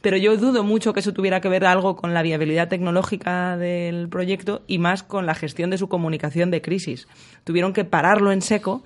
pero 0.00 0.16
yo 0.16 0.36
dudo 0.36 0.62
mucho 0.62 0.92
que 0.92 1.00
eso 1.00 1.12
tuviera 1.12 1.40
que 1.40 1.48
ver 1.48 1.64
algo 1.64 1.96
con 1.96 2.14
la 2.14 2.22
viabilidad 2.22 2.68
tecnológica 2.68 3.56
del 3.56 4.08
proyecto 4.08 4.62
y 4.66 4.78
más 4.78 5.02
con 5.02 5.26
la 5.26 5.34
gestión 5.34 5.70
de 5.70 5.78
su 5.78 5.88
comunicación 5.88 6.50
de 6.50 6.62
crisis. 6.62 7.08
Tuvieron 7.44 7.72
que 7.72 7.84
pararlo 7.84 8.30
en 8.30 8.42
seco 8.42 8.84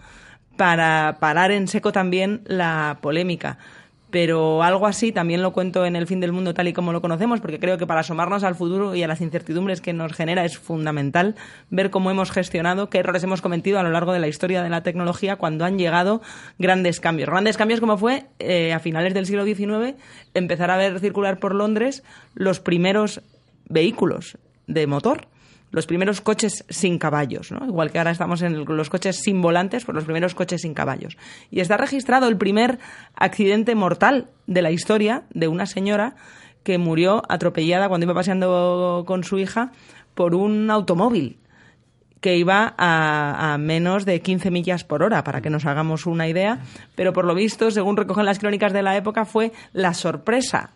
para 0.57 1.19
parar 1.21 1.51
en 1.51 1.69
seco 1.69 1.93
también 1.93 2.43
la 2.47 2.99
polémica. 3.01 3.59
Pero 4.13 4.63
algo 4.63 4.87
así 4.87 5.11
también 5.11 5.41
lo 5.41 5.55
cuento 5.55 5.87
en 5.87 5.97
El 5.97 6.07
fin 6.07 6.21
del 6.21 6.33
mundo 6.33 6.53
tal 6.53 6.69
y 6.69 6.75
como 6.75 6.93
lo 6.93 7.01
conocemos, 7.01 7.41
porque 7.41 7.59
creo 7.59 7.79
que 7.79 7.87
para 7.87 8.01
asomarnos 8.01 8.45
al 8.45 8.55
futuro 8.55 8.95
y 8.95 9.03
a 9.03 9.09
las 9.09 9.23
incertidumbres 9.23 9.81
que 9.81 9.95
nos 9.95 10.13
genera 10.13 10.45
es 10.45 10.59
fundamental 10.59 11.35
ver 11.71 11.89
cómo 11.89 12.11
hemos 12.11 12.31
gestionado, 12.31 12.91
qué 12.91 12.99
errores 12.99 13.25
hemos 13.25 13.41
cometido 13.41 13.79
a 13.79 13.83
lo 13.83 13.89
largo 13.89 14.13
de 14.13 14.19
la 14.19 14.29
historia 14.29 14.63
de 14.63 14.69
la 14.69 14.83
tecnología 14.83 15.37
cuando 15.37 15.65
han 15.65 15.79
llegado 15.79 16.21
grandes 16.59 17.01
cambios. 17.01 17.31
Grandes 17.31 17.57
cambios 17.57 17.81
como 17.81 17.97
fue 17.97 18.27
eh, 18.39 18.75
a 18.75 18.81
finales 18.81 19.15
del 19.15 19.25
siglo 19.25 19.47
XIX 19.47 19.97
empezar 20.35 20.71
a 20.71 20.77
ver 20.77 21.01
circular 21.01 21.39
por 21.39 21.55
Londres 21.55 22.03
los 22.35 22.61
primeros 22.61 23.23
vehículos 23.71 24.37
de 24.67 24.87
motor 24.87 25.32
los 25.73 25.87
primeros 25.87 26.21
coches 26.21 26.65
sin 26.69 26.99
caballos, 26.99 27.51
¿no? 27.51 27.67
Igual 27.67 27.91
que 27.91 27.99
ahora 27.99 28.11
estamos 28.13 28.43
en 28.43 28.65
los 28.65 28.91
coches 28.91 29.17
sin 29.17 29.41
volantes, 29.43 29.85
pues 29.85 29.97
los 29.97 30.05
primeros 30.05 30.35
coches 30.35 30.61
sin 30.61 30.75
caballos. 30.75 31.17
Y 31.51 31.61
está 31.61 31.77
registrado 31.79 32.29
el 32.29 32.37
primer 32.37 32.79
accidente 33.17 33.75
mortal 33.75 34.29
de 34.47 34.63
la 34.63 34.71
historia 34.71 35.25
de 35.31 35.49
una 35.49 35.67
señora 35.67 36.15
que 36.63 36.79
murió 36.79 37.23
atropellada 37.29 37.89
cuando 37.89 38.05
iba 38.05 38.15
paseando 38.15 39.03
con 39.07 39.25
su 39.25 39.39
hija 39.39 39.73
por 40.15 40.35
un 40.35 40.71
automóvil 40.71 41.39
que 42.21 42.37
iba 42.37 42.75
a, 42.79 43.55
a, 43.55 43.59
menos 43.59 44.05
de 44.05 44.21
15 44.21 44.53
millas 44.53 44.85
por 44.85 45.03
hora, 45.03 45.25
para 45.25 45.41
que 45.41 45.51
nos 45.51 45.67
hagamos 45.67 46.07
una 46.07 46.29
idea, 46.29 46.61
pero 46.95 47.13
por 47.13 47.25
lo 47.25 47.35
visto, 47.35 47.73
según 47.73 47.97
recogen 47.97 48.27
las 48.27 48.39
crónicas 48.39 48.73
de 48.73 48.83
la 48.83 48.97
época, 48.97 49.25
fue 49.25 49.51
la 49.73 49.93
sorpresa 49.93 50.71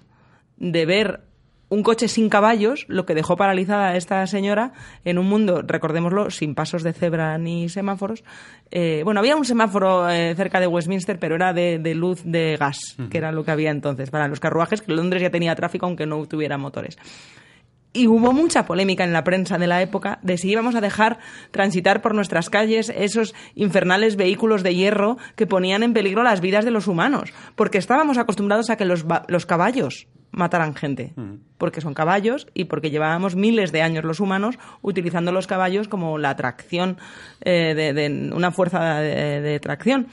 de 0.57 0.87
ver 0.87 1.21
un 1.69 1.83
coche 1.83 2.09
sin 2.09 2.29
caballos, 2.29 2.85
lo 2.89 3.07
que 3.07 3.15
dejó 3.15 3.37
paralizada 3.37 3.89
a 3.89 3.97
esta 3.97 4.27
señora 4.27 4.73
en 5.05 5.19
un 5.19 5.27
mundo, 5.27 5.63
recordémoslo, 5.67 6.31
sin 6.31 6.55
pasos 6.55 6.83
de 6.83 6.93
cebra 6.93 7.37
ni 7.39 7.69
semáforos. 7.69 8.23
Eh, 8.71 9.03
bueno, 9.05 9.21
había 9.21 9.37
un 9.37 9.45
semáforo 9.45 10.09
eh, 10.09 10.35
cerca 10.37 10.61
de 10.61 10.67
Westminster, 10.67 11.19
pero 11.19 11.35
era 11.35 11.53
de, 11.53 11.79
de 11.79 11.95
luz 11.95 12.23
de 12.25 12.57
gas, 12.57 12.97
uh 12.99 13.03
-huh. 13.03 13.09
que 13.09 13.19
era 13.19 13.33
lo 13.33 13.45
que 13.45 13.51
había 13.51 13.71
entonces 13.71 14.11
para 14.11 14.29
los 14.29 14.41
carruajes, 14.41 14.81
que 14.83 14.93
Londres 14.93 15.23
ya 15.23 15.31
tenía 15.31 15.55
tráfico 15.55 15.87
aunque 15.87 16.07
no 16.07 16.25
tuviera 16.27 16.57
motores. 16.59 16.97
Y 17.93 18.09
hubo 18.09 18.33
mucha 18.35 18.67
polémica 18.67 19.05
en 19.05 19.15
la 19.15 19.25
prensa 19.25 19.57
de 19.57 19.67
la 19.67 19.81
época 19.81 20.19
de 20.23 20.37
si 20.37 20.51
íbamos 20.51 20.75
a 20.75 20.83
dejar 20.83 21.19
transitar 21.51 22.03
por 22.03 22.15
nuestras 22.15 22.51
calles 22.51 22.93
esos 22.95 23.35
infernales 23.55 24.17
vehículos 24.17 24.63
de 24.63 24.75
hierro 24.75 25.17
que 25.35 25.47
ponían 25.47 25.83
en 25.83 25.95
peligro 25.95 26.23
las 26.23 26.43
vidas 26.43 26.67
de 26.67 26.71
los 26.71 26.89
humanos, 26.89 27.33
porque 27.55 27.79
estábamos 27.79 28.19
acostumbrados 28.19 28.69
a 28.69 28.77
que 28.77 28.85
los, 28.85 29.07
los 29.29 29.47
caballos 29.47 30.09
mataran 30.31 30.75
gente, 30.75 31.15
porque 31.59 31.81
son 31.81 31.95
caballos 31.95 32.47
y 32.55 32.65
porque 32.65 32.91
llevábamos 32.91 33.37
miles 33.37 33.73
de 33.73 33.83
años 33.83 34.05
los 34.05 34.21
humanos 34.21 34.59
utilizando 34.83 35.33
los 35.33 35.47
caballos 35.47 35.89
como 35.89 36.19
la 36.19 36.37
tracción, 36.37 36.99
eh, 37.41 37.75
de, 37.75 37.93
de, 37.93 38.33
una 38.35 38.51
fuerza 38.51 39.01
de, 39.01 39.41
de 39.41 39.61
tracción. 39.61 40.09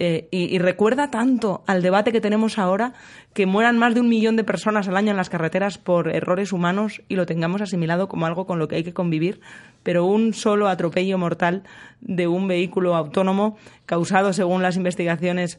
Eh, 0.00 0.28
y, 0.30 0.54
y 0.54 0.58
recuerda 0.60 1.10
tanto 1.10 1.64
al 1.66 1.82
debate 1.82 2.12
que 2.12 2.20
tenemos 2.20 2.58
ahora 2.58 2.92
que 3.32 3.46
mueran 3.46 3.78
más 3.78 3.94
de 3.94 4.00
un 4.00 4.08
millón 4.08 4.36
de 4.36 4.44
personas 4.44 4.86
al 4.86 4.96
año 4.96 5.10
en 5.10 5.16
las 5.16 5.28
carreteras 5.28 5.76
por 5.76 6.14
errores 6.14 6.52
humanos 6.52 7.02
y 7.08 7.16
lo 7.16 7.26
tengamos 7.26 7.62
asimilado 7.62 8.06
como 8.06 8.24
algo 8.24 8.46
con 8.46 8.60
lo 8.60 8.68
que 8.68 8.76
hay 8.76 8.84
que 8.84 8.94
convivir, 8.94 9.40
pero 9.82 10.04
un 10.04 10.34
solo 10.34 10.68
atropello 10.68 11.18
mortal 11.18 11.64
de 12.00 12.28
un 12.28 12.46
vehículo 12.46 12.94
autónomo 12.94 13.56
causado, 13.86 14.32
según 14.32 14.62
las 14.62 14.76
investigaciones, 14.76 15.58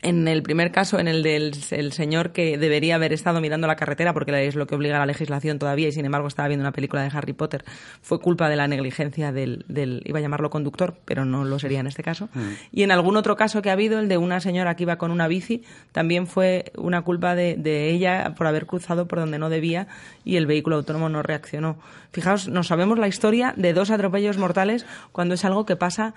en 0.00 0.28
el 0.28 0.42
primer 0.42 0.70
caso, 0.70 0.98
en 0.98 1.08
el 1.08 1.22
del 1.22 1.52
el 1.70 1.92
señor 1.92 2.32
que 2.32 2.56
debería 2.56 2.94
haber 2.94 3.12
estado 3.12 3.40
mirando 3.40 3.66
la 3.66 3.76
carretera, 3.76 4.12
porque 4.12 4.46
es 4.46 4.54
lo 4.54 4.66
que 4.66 4.74
obliga 4.74 4.96
a 4.96 5.00
la 5.00 5.06
legislación 5.06 5.58
todavía, 5.58 5.88
y 5.88 5.92
sin 5.92 6.04
embargo 6.04 6.28
estaba 6.28 6.48
viendo 6.48 6.62
una 6.62 6.72
película 6.72 7.02
de 7.02 7.10
Harry 7.12 7.32
Potter, 7.32 7.64
fue 8.00 8.20
culpa 8.20 8.48
de 8.48 8.56
la 8.56 8.68
negligencia 8.68 9.32
del, 9.32 9.64
del 9.68 10.02
iba 10.04 10.18
a 10.18 10.22
llamarlo 10.22 10.50
conductor, 10.50 10.96
pero 11.04 11.24
no 11.24 11.44
lo 11.44 11.58
sería 11.58 11.80
en 11.80 11.88
este 11.88 12.02
caso. 12.02 12.28
Y 12.70 12.82
en 12.82 12.92
algún 12.92 13.16
otro 13.16 13.36
caso 13.36 13.60
que 13.60 13.70
ha 13.70 13.72
habido, 13.72 13.98
el 13.98 14.08
de 14.08 14.18
una 14.18 14.40
señora 14.40 14.76
que 14.76 14.84
iba 14.84 14.98
con 14.98 15.10
una 15.10 15.26
bici, 15.26 15.64
también 15.92 16.26
fue 16.26 16.72
una 16.76 17.02
culpa 17.02 17.34
de, 17.34 17.56
de 17.56 17.90
ella 17.90 18.34
por 18.36 18.46
haber 18.46 18.66
cruzado 18.66 19.08
por 19.08 19.18
donde 19.18 19.38
no 19.38 19.50
debía 19.50 19.88
y 20.24 20.36
el 20.36 20.46
vehículo 20.46 20.76
autónomo 20.76 21.08
no 21.08 21.22
reaccionó. 21.22 21.78
Fijaos, 22.12 22.48
no 22.48 22.62
sabemos 22.62 22.98
la 22.98 23.08
historia 23.08 23.52
de 23.56 23.72
dos 23.72 23.90
atropellos 23.90 24.38
mortales 24.38 24.86
cuando 25.12 25.34
es 25.34 25.44
algo 25.44 25.66
que 25.66 25.76
pasa 25.76 26.14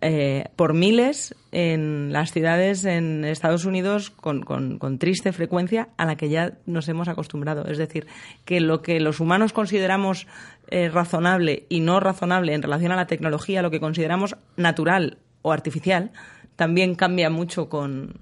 eh, 0.00 0.44
por 0.54 0.74
miles 0.74 1.34
en 1.50 2.12
las 2.12 2.32
ciudades 2.32 2.84
en 2.84 3.24
Estados 3.24 3.64
Unidos 3.64 4.10
con, 4.10 4.42
con, 4.42 4.98
triste 4.98 5.32
frecuencia 5.32 5.88
a 5.96 6.04
la 6.04 6.16
que 6.16 6.28
ya 6.28 6.52
nos 6.66 6.88
hemos 6.88 7.08
acostumbrado. 7.08 7.66
Es 7.66 7.78
decir, 7.78 8.06
que 8.44 8.60
lo 8.60 8.82
que 8.82 9.00
los 9.00 9.18
humanos 9.20 9.52
consideramos 9.52 10.26
eh, 10.68 10.88
razonable 10.88 11.64
y 11.68 11.80
no 11.80 12.00
razonable 12.00 12.54
en 12.54 12.62
relación 12.62 12.92
a 12.92 12.96
la 12.96 13.06
tecnología, 13.06 13.62
lo 13.62 13.70
que 13.70 13.80
consideramos 13.80 14.36
natural 14.56 15.18
o 15.42 15.52
artificial, 15.52 16.12
también 16.54 16.94
cambia 16.94 17.30
mucho 17.30 17.68
con, 17.68 18.14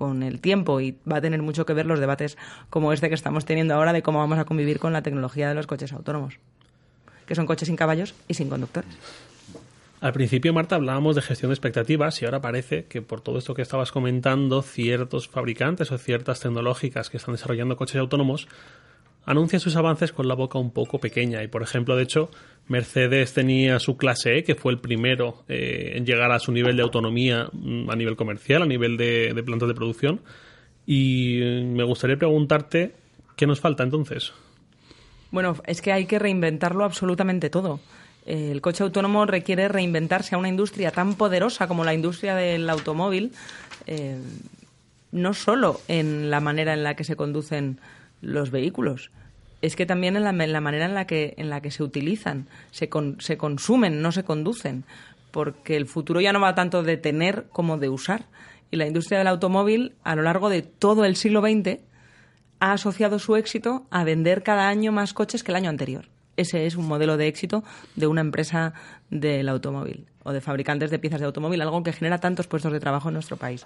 con 0.00 0.22
el 0.22 0.40
tiempo 0.40 0.80
y 0.80 0.98
va 1.10 1.18
a 1.18 1.20
tener 1.20 1.42
mucho 1.42 1.66
que 1.66 1.74
ver 1.74 1.86
los 1.86 2.00
debates 2.00 2.38
como 2.70 2.92
este 2.92 3.08
que 3.08 3.14
estamos 3.14 3.44
teniendo 3.44 3.74
ahora 3.74 3.92
de 3.92 4.02
cómo 4.02 4.18
vamos 4.18 4.38
a 4.38 4.46
convivir 4.46 4.78
con 4.80 4.92
la 4.92 5.02
tecnología 5.02 5.48
de 5.48 5.54
los 5.54 5.66
coches 5.66 5.92
autónomos, 5.92 6.38
que 7.26 7.34
son 7.34 7.46
coches 7.46 7.66
sin 7.66 7.76
caballos 7.76 8.14
y 8.26 8.34
sin 8.34 8.48
conductores. 8.48 8.90
Al 10.00 10.14
principio, 10.14 10.54
Marta, 10.54 10.76
hablábamos 10.76 11.14
de 11.14 11.20
gestión 11.20 11.50
de 11.50 11.54
expectativas 11.54 12.22
y 12.22 12.24
ahora 12.24 12.40
parece 12.40 12.86
que 12.86 13.02
por 13.02 13.20
todo 13.20 13.36
esto 13.36 13.52
que 13.52 13.60
estabas 13.60 13.92
comentando, 13.92 14.62
ciertos 14.62 15.28
fabricantes 15.28 15.92
o 15.92 15.98
ciertas 15.98 16.40
tecnológicas 16.40 17.10
que 17.10 17.18
están 17.18 17.34
desarrollando 17.34 17.76
coches 17.76 17.96
autónomos 17.96 18.48
anuncian 19.26 19.60
sus 19.60 19.76
avances 19.76 20.12
con 20.12 20.26
la 20.26 20.34
boca 20.34 20.58
un 20.58 20.70
poco 20.70 20.98
pequeña. 20.98 21.42
Y, 21.42 21.48
por 21.48 21.62
ejemplo, 21.62 21.96
de 21.96 22.04
hecho, 22.04 22.30
Mercedes 22.66 23.34
tenía 23.34 23.78
su 23.78 23.98
clase 23.98 24.38
E, 24.38 24.42
que 24.42 24.54
fue 24.54 24.72
el 24.72 24.78
primero 24.78 25.44
eh, 25.48 25.92
en 25.96 26.06
llegar 26.06 26.32
a 26.32 26.38
su 26.38 26.50
nivel 26.50 26.76
de 26.76 26.82
autonomía 26.82 27.50
mm, 27.52 27.90
a 27.90 27.94
nivel 27.94 28.16
comercial, 28.16 28.62
a 28.62 28.66
nivel 28.66 28.96
de, 28.96 29.34
de 29.34 29.42
plantas 29.42 29.68
de 29.68 29.74
producción. 29.74 30.22
Y 30.86 31.40
me 31.42 31.84
gustaría 31.84 32.16
preguntarte, 32.16 32.94
¿qué 33.36 33.46
nos 33.46 33.60
falta 33.60 33.82
entonces? 33.82 34.32
Bueno, 35.30 35.56
es 35.66 35.82
que 35.82 35.92
hay 35.92 36.06
que 36.06 36.18
reinventarlo 36.18 36.84
absolutamente 36.84 37.50
todo 37.50 37.80
el 38.26 38.60
coche 38.60 38.84
autónomo 38.84 39.26
requiere 39.26 39.68
reinventarse 39.68 40.34
a 40.34 40.38
una 40.38 40.48
industria 40.48 40.90
tan 40.90 41.14
poderosa 41.14 41.66
como 41.68 41.84
la 41.84 41.94
industria 41.94 42.34
del 42.34 42.68
automóvil, 42.68 43.32
eh, 43.86 44.18
no 45.12 45.34
solo 45.34 45.80
en 45.88 46.30
la 46.30 46.40
manera 46.40 46.72
en 46.74 46.82
la 46.82 46.94
que 46.94 47.04
se 47.04 47.16
conducen 47.16 47.78
los 48.20 48.50
vehículos, 48.50 49.10
es 49.62 49.76
que 49.76 49.86
también 49.86 50.16
en 50.16 50.24
la, 50.24 50.32
manera 50.60 50.86
en 50.86 50.94
la 50.94 51.06
que, 51.06 51.34
en 51.36 51.50
la 51.50 51.60
que 51.60 51.70
se 51.70 51.82
utilizan, 51.82 52.46
se, 52.70 52.88
se 53.18 53.36
consumen, 53.36 54.00
no 54.00 54.12
se 54.12 54.24
conducen, 54.24 54.84
porque 55.30 55.76
el 55.76 55.86
futuro 55.86 56.20
ya 56.20 56.32
no 56.32 56.40
va 56.40 56.54
tanto 56.54 56.82
de 56.82 56.96
tener 56.96 57.46
como 57.52 57.78
de 57.78 57.88
usar. 57.88 58.24
Y 58.70 58.76
la 58.76 58.86
industria 58.86 59.18
del 59.18 59.26
automóvil, 59.26 59.94
a 60.04 60.14
lo 60.14 60.22
largo 60.22 60.48
de 60.48 60.62
todo 60.62 61.04
el 61.04 61.16
siglo 61.16 61.40
XX, 61.40 61.80
ha 62.60 62.72
asociado 62.72 63.18
su 63.18 63.36
éxito 63.36 63.86
a 63.90 64.04
vender 64.04 64.42
cada 64.42 64.68
año 64.68 64.92
más 64.92 65.12
coches 65.12 65.42
que 65.42 65.52
el 65.52 65.56
año 65.56 65.70
anterior. 65.70 66.06
Ese 66.40 66.64
es 66.64 66.74
un 66.76 66.88
modelo 66.88 67.18
de 67.18 67.28
éxito 67.28 67.62
de 67.96 68.06
una 68.06 68.22
empresa 68.22 68.72
del 69.10 69.46
automóvil 69.48 70.06
o 70.22 70.32
de 70.32 70.40
fabricantes 70.40 70.90
de 70.90 70.98
piezas 70.98 71.20
de 71.20 71.26
automóvil, 71.26 71.60
algo 71.60 71.82
que 71.82 71.92
genera 71.92 72.18
tantos 72.18 72.46
puestos 72.46 72.72
de 72.72 72.80
trabajo 72.80 73.08
en 73.08 73.14
nuestro 73.14 73.36
país. 73.36 73.64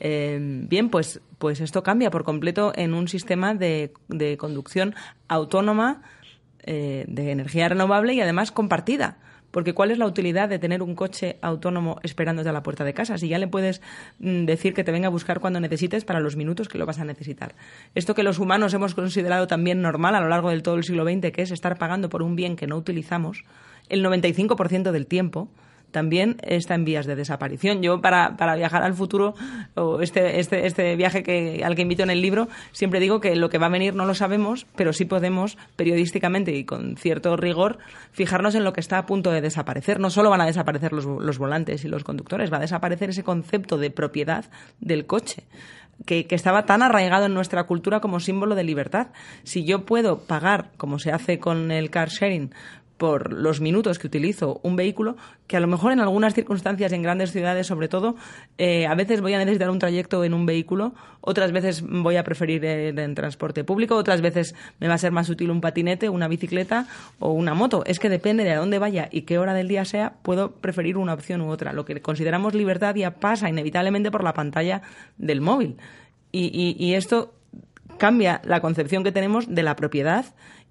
Eh, 0.00 0.38
bien, 0.40 0.90
pues, 0.90 1.20
pues 1.38 1.60
esto 1.60 1.82
cambia 1.82 2.10
por 2.10 2.24
completo 2.24 2.72
en 2.74 2.92
un 2.92 3.08
sistema 3.08 3.54
de, 3.54 3.94
de 4.08 4.36
conducción 4.36 4.94
autónoma, 5.28 6.02
eh, 6.62 7.06
de 7.08 7.30
energía 7.30 7.70
renovable 7.70 8.12
y 8.12 8.20
además 8.20 8.52
compartida. 8.52 9.16
Porque 9.50 9.72
¿cuál 9.72 9.90
es 9.90 9.98
la 9.98 10.06
utilidad 10.06 10.48
de 10.48 10.58
tener 10.58 10.82
un 10.82 10.94
coche 10.94 11.38
autónomo 11.42 11.98
esperándote 12.02 12.48
a 12.48 12.52
la 12.52 12.62
puerta 12.62 12.84
de 12.84 12.94
casa? 12.94 13.18
Si 13.18 13.28
ya 13.28 13.38
le 13.38 13.48
puedes 13.48 13.82
mm, 14.18 14.44
decir 14.44 14.74
que 14.74 14.84
te 14.84 14.92
venga 14.92 15.08
a 15.08 15.10
buscar 15.10 15.40
cuando 15.40 15.60
necesites 15.60 16.04
para 16.04 16.20
los 16.20 16.36
minutos 16.36 16.68
que 16.68 16.78
lo 16.78 16.86
vas 16.86 16.98
a 16.98 17.04
necesitar. 17.04 17.54
Esto 17.94 18.14
que 18.14 18.22
los 18.22 18.38
humanos 18.38 18.74
hemos 18.74 18.94
considerado 18.94 19.46
también 19.46 19.82
normal 19.82 20.14
a 20.14 20.20
lo 20.20 20.28
largo 20.28 20.50
del 20.50 20.62
todo 20.62 20.76
el 20.76 20.84
siglo 20.84 21.04
XX, 21.04 21.32
que 21.32 21.42
es 21.42 21.50
estar 21.50 21.78
pagando 21.78 22.08
por 22.08 22.22
un 22.22 22.36
bien 22.36 22.56
que 22.56 22.66
no 22.66 22.76
utilizamos, 22.76 23.44
el 23.88 24.04
95% 24.04 24.92
del 24.92 25.06
tiempo, 25.06 25.48
también 25.90 26.36
está 26.42 26.74
en 26.74 26.84
vías 26.84 27.06
de 27.06 27.16
desaparición. 27.16 27.82
Yo 27.82 28.00
para, 28.00 28.36
para 28.36 28.56
viajar 28.56 28.82
al 28.82 28.94
futuro, 28.94 29.34
o 29.74 30.00
este, 30.00 30.40
este, 30.40 30.66
este 30.66 30.96
viaje 30.96 31.22
que, 31.22 31.62
al 31.64 31.74
que 31.74 31.82
invito 31.82 32.02
en 32.02 32.10
el 32.10 32.20
libro, 32.20 32.48
siempre 32.72 33.00
digo 33.00 33.20
que 33.20 33.36
lo 33.36 33.48
que 33.50 33.58
va 33.58 33.66
a 33.66 33.70
venir 33.70 33.94
no 33.94 34.06
lo 34.06 34.14
sabemos, 34.14 34.66
pero 34.76 34.92
sí 34.92 35.04
podemos 35.04 35.58
periodísticamente 35.76 36.52
y 36.52 36.64
con 36.64 36.96
cierto 36.96 37.36
rigor 37.36 37.78
fijarnos 38.12 38.54
en 38.54 38.64
lo 38.64 38.72
que 38.72 38.80
está 38.80 38.98
a 38.98 39.06
punto 39.06 39.30
de 39.30 39.40
desaparecer. 39.40 40.00
No 40.00 40.10
solo 40.10 40.30
van 40.30 40.40
a 40.40 40.46
desaparecer 40.46 40.92
los, 40.92 41.04
los 41.04 41.38
volantes 41.38 41.84
y 41.84 41.88
los 41.88 42.04
conductores, 42.04 42.52
va 42.52 42.58
a 42.58 42.60
desaparecer 42.60 43.10
ese 43.10 43.24
concepto 43.24 43.78
de 43.78 43.90
propiedad 43.90 44.44
del 44.80 45.06
coche. 45.06 45.44
Que, 46.06 46.26
que, 46.26 46.34
estaba 46.34 46.64
tan 46.64 46.82
arraigado 46.82 47.26
en 47.26 47.34
nuestra 47.34 47.64
cultura 47.64 48.00
como 48.00 48.20
símbolo 48.20 48.54
de 48.54 48.64
libertad. 48.64 49.08
Si 49.42 49.66
yo 49.66 49.84
puedo 49.84 50.20
pagar, 50.20 50.70
como 50.78 50.98
se 50.98 51.12
hace 51.12 51.38
con 51.38 51.70
el 51.70 51.90
car 51.90 52.08
sharing, 52.08 52.54
por 53.00 53.32
los 53.32 53.62
minutos 53.62 53.98
que 53.98 54.08
utilizo 54.08 54.60
un 54.62 54.76
vehículo, 54.76 55.16
que 55.46 55.56
a 55.56 55.60
lo 55.60 55.66
mejor 55.66 55.90
en 55.90 56.00
algunas 56.00 56.34
circunstancias, 56.34 56.92
en 56.92 57.02
grandes 57.02 57.32
ciudades 57.32 57.66
sobre 57.66 57.88
todo, 57.88 58.14
eh, 58.58 58.86
a 58.86 58.94
veces 58.94 59.22
voy 59.22 59.32
a 59.32 59.38
necesitar 59.38 59.70
un 59.70 59.78
trayecto 59.78 60.22
en 60.22 60.34
un 60.34 60.44
vehículo, 60.44 60.92
otras 61.22 61.50
veces 61.50 61.82
voy 61.82 62.16
a 62.16 62.24
preferir 62.24 62.62
en, 62.62 62.98
en 62.98 63.14
transporte 63.14 63.64
público, 63.64 63.96
otras 63.96 64.20
veces 64.20 64.54
me 64.80 64.86
va 64.86 64.94
a 64.94 64.98
ser 64.98 65.12
más 65.12 65.30
útil 65.30 65.50
un 65.50 65.62
patinete, 65.62 66.10
una 66.10 66.28
bicicleta 66.28 66.88
o 67.18 67.32
una 67.32 67.54
moto. 67.54 67.84
Es 67.86 67.98
que 67.98 68.10
depende 68.10 68.44
de 68.44 68.50
a 68.52 68.58
dónde 68.58 68.78
vaya 68.78 69.08
y 69.10 69.22
qué 69.22 69.38
hora 69.38 69.54
del 69.54 69.68
día 69.68 69.86
sea, 69.86 70.12
puedo 70.20 70.50
preferir 70.50 70.98
una 70.98 71.14
opción 71.14 71.40
u 71.40 71.48
otra. 71.48 71.72
Lo 71.72 71.86
que 71.86 72.02
consideramos 72.02 72.54
libertad 72.54 72.94
ya 72.96 73.12
pasa 73.12 73.48
inevitablemente 73.48 74.10
por 74.10 74.22
la 74.22 74.34
pantalla 74.34 74.82
del 75.16 75.40
móvil. 75.40 75.78
y, 76.32 76.50
y, 76.52 76.76
y 76.78 76.94
esto 76.96 77.32
cambia 77.96 78.40
la 78.44 78.60
concepción 78.60 79.04
que 79.04 79.12
tenemos 79.12 79.54
de 79.54 79.62
la 79.62 79.76
propiedad 79.76 80.24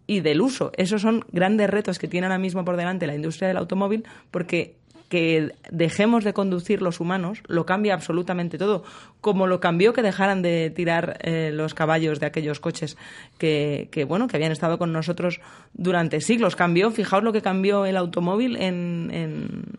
y 0.10 0.22
del 0.22 0.42
uso. 0.42 0.72
Esos 0.76 1.04
son 1.04 1.24
grandes 1.32 1.70
retos 1.70 2.00
que 2.00 2.08
tiene 2.08 2.26
ahora 2.26 2.40
mismo 2.40 2.66
por 2.66 2.78
delante 2.78 3.06
la 3.06 3.14
industria 3.14 3.48
del 3.48 3.58
automóvil 3.58 4.06
porque 4.32 4.76
que 5.08 5.54
dejemos 5.70 6.24
de 6.24 6.34
conducir 6.34 6.82
los 6.82 7.00
humanos 7.00 7.42
lo 7.48 7.68
cambia 7.68 7.94
absolutamente 7.94 8.58
todo, 8.58 8.84
como 9.22 9.46
lo 9.46 9.60
cambió 9.60 9.94
que 9.94 10.02
dejaran 10.02 10.42
de 10.42 10.72
tirar 10.72 11.20
eh, 11.22 11.52
los 11.54 11.76
caballos 11.76 12.20
de 12.20 12.26
aquellos 12.26 12.60
coches 12.60 12.98
que, 13.38 13.90
que, 13.92 14.04
bueno 14.04 14.28
que 14.28 14.38
habían 14.38 14.52
estado 14.52 14.80
con 14.80 14.92
nosotros 14.92 15.42
durante 15.74 16.22
siglos. 16.22 16.56
Cambió, 16.56 16.90
fijaos 16.90 17.24
lo 17.24 17.32
que 17.32 17.44
cambió 17.44 17.86
el 17.86 17.96
automóvil 17.96 18.56
en, 18.58 19.12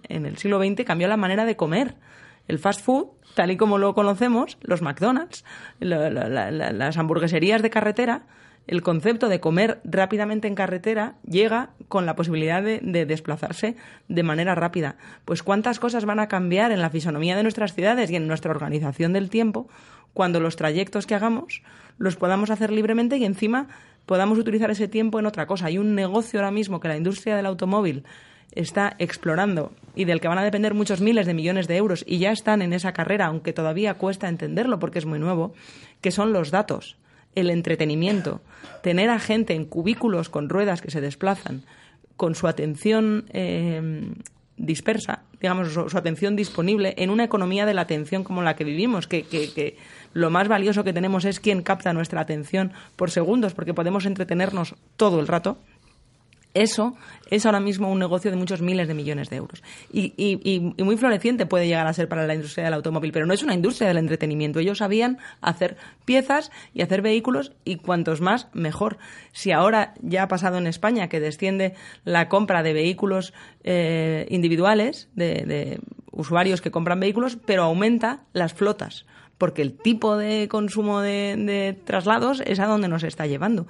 el 0.08 0.36
siglo 0.36 0.62
XX, 0.62 0.84
cambió 0.84 1.08
la 1.08 1.16
manera 1.16 1.44
de 1.44 1.56
comer. 1.56 1.96
El 2.46 2.60
fast 2.60 2.84
food, 2.84 3.08
tal 3.34 3.50
y 3.50 3.56
como 3.56 3.78
lo 3.78 3.94
conocemos, 3.94 4.58
los 4.62 4.80
McDonald's, 4.80 5.44
la, 5.80 6.08
la, 6.10 6.28
la, 6.28 6.72
las 6.72 6.96
hamburgueserías 6.98 7.62
de 7.62 7.70
carretera, 7.70 8.26
el 8.70 8.84
concepto 8.84 9.28
de 9.28 9.40
comer 9.40 9.80
rápidamente 9.82 10.46
en 10.46 10.54
carretera 10.54 11.16
llega 11.28 11.70
con 11.88 12.06
la 12.06 12.14
posibilidad 12.14 12.62
de, 12.62 12.78
de, 12.80 13.04
desplazarse 13.04 13.74
de 14.06 14.22
manera 14.22 14.54
rápida. 14.54 14.94
Pues 15.24 15.42
cuántas 15.42 15.80
cosas 15.80 16.04
van 16.04 16.20
a 16.20 16.28
cambiar 16.28 16.70
en 16.70 16.80
la 16.80 16.88
fisonomía 16.88 17.36
de 17.36 17.42
nuestras 17.42 17.74
ciudades 17.74 18.12
y 18.12 18.16
en 18.16 18.28
nuestra 18.28 18.52
organización 18.52 19.12
del 19.12 19.28
tiempo 19.28 19.68
cuando 20.14 20.38
los 20.38 20.54
trayectos 20.54 21.08
que 21.08 21.16
hagamos 21.16 21.64
los 21.98 22.14
podamos 22.14 22.50
hacer 22.50 22.70
libremente 22.70 23.16
y 23.16 23.24
encima 23.24 23.66
podamos 24.06 24.38
utilizar 24.38 24.70
ese 24.70 24.86
tiempo 24.86 25.18
en 25.18 25.26
otra 25.26 25.48
cosa. 25.48 25.66
Hay 25.66 25.76
un 25.76 25.96
negocio 25.96 26.38
ahora 26.38 26.52
mismo 26.52 26.78
que 26.78 26.86
la 26.86 26.96
industria 26.96 27.34
del 27.34 27.46
automóvil 27.46 28.04
está 28.52 28.94
explorando 29.00 29.72
y 29.96 30.04
del 30.04 30.20
que 30.20 30.28
van 30.28 30.38
a 30.38 30.44
depender 30.44 30.74
muchos 30.74 31.00
miles 31.00 31.26
de 31.26 31.34
millones 31.34 31.66
de 31.66 31.76
euros 31.76 32.04
y 32.06 32.18
ya 32.18 32.30
están 32.30 32.62
en 32.62 32.72
esa 32.72 32.92
carrera, 32.92 33.26
aunque 33.26 33.52
todavía 33.52 33.94
cuesta 33.94 34.28
entenderlo 34.28 34.78
porque 34.78 35.00
es 35.00 35.06
muy 35.06 35.18
nuevo, 35.18 35.54
que 36.00 36.12
son 36.12 36.32
los 36.32 36.52
datos 36.52 37.00
el 37.34 37.50
entretenimiento, 37.50 38.40
tener 38.82 39.10
a 39.10 39.18
gente 39.18 39.54
en 39.54 39.64
cubículos 39.64 40.28
con 40.28 40.48
ruedas 40.48 40.82
que 40.82 40.90
se 40.90 41.00
desplazan, 41.00 41.62
con 42.16 42.34
su 42.34 42.48
atención 42.48 43.24
eh, 43.30 44.12
dispersa, 44.60 45.22
digamos, 45.40 45.72
su, 45.72 45.96
atención 45.96 46.36
disponible 46.36 46.94
en 46.98 47.10
una 47.10 47.24
economía 47.24 47.64
de 47.64 47.74
la 47.74 47.82
atención 47.82 48.24
como 48.24 48.42
la 48.42 48.56
que 48.56 48.64
vivimos, 48.64 49.06
que, 49.06 49.22
que, 49.22 49.52
que, 49.52 49.76
lo 50.12 50.28
más 50.28 50.48
valioso 50.48 50.84
que 50.84 50.92
tenemos 50.92 51.24
es 51.24 51.40
quien 51.40 51.62
capta 51.62 51.92
nuestra 51.92 52.20
atención 52.20 52.72
por 52.96 53.10
segundos, 53.10 53.54
porque 53.54 53.74
podemos 53.74 54.04
entretenernos 54.04 54.74
todo 54.96 55.20
el 55.20 55.28
rato. 55.28 55.58
Eso 56.52 56.96
es 57.30 57.46
ahora 57.46 57.60
mismo 57.60 57.90
un 57.90 58.00
negocio 58.00 58.30
de 58.30 58.36
muchos 58.36 58.60
miles 58.60 58.88
de 58.88 58.94
millones 58.94 59.30
de 59.30 59.36
euros. 59.36 59.62
Y, 59.92 60.12
y, 60.16 60.40
y, 60.76 60.82
muy 60.82 60.96
floreciente 60.96 61.46
puede 61.46 61.68
llegar 61.68 61.86
a 61.86 61.92
ser 61.92 62.08
para 62.08 62.26
la 62.26 62.34
industria 62.34 62.64
del 62.64 62.74
automóvil, 62.74 63.12
pero 63.12 63.24
no 63.24 63.32
es 63.32 63.44
una 63.44 63.54
industria 63.54 63.86
del 63.86 63.98
entretenimiento. 63.98 64.58
Ellos 64.58 64.78
sabían 64.78 65.18
hacer 65.40 65.76
piezas 66.04 66.50
y 66.74 66.82
hacer 66.82 67.02
vehículos 67.02 67.52
y 67.64 67.76
cuantos 67.76 68.20
más, 68.20 68.48
mejor. 68.52 68.98
Si 69.30 69.52
ahora 69.52 69.94
ya 70.02 70.24
ha 70.24 70.28
pasado 70.28 70.58
en 70.58 70.66
España 70.66 71.08
que 71.08 71.20
desciende 71.20 71.74
la 72.04 72.28
compra 72.28 72.64
de 72.64 72.72
vehículos 72.72 73.32
eh, 73.62 74.26
individuales, 74.28 75.08
de, 75.14 75.78
usuarios 76.10 76.60
que 76.60 76.72
compran 76.72 76.98
vehículos, 76.98 77.38
pero 77.46 77.62
aumenta 77.62 78.24
las 78.32 78.52
flotas, 78.54 79.06
porque 79.38 79.62
el 79.62 79.78
tipo 79.78 80.16
de 80.16 80.48
consumo 80.48 81.00
de 81.00 81.78
traslados 81.84 82.42
es 82.44 82.58
a 82.58 82.66
donde 82.66 82.88
nos 82.88 83.04
está 83.04 83.28
llevando 83.28 83.68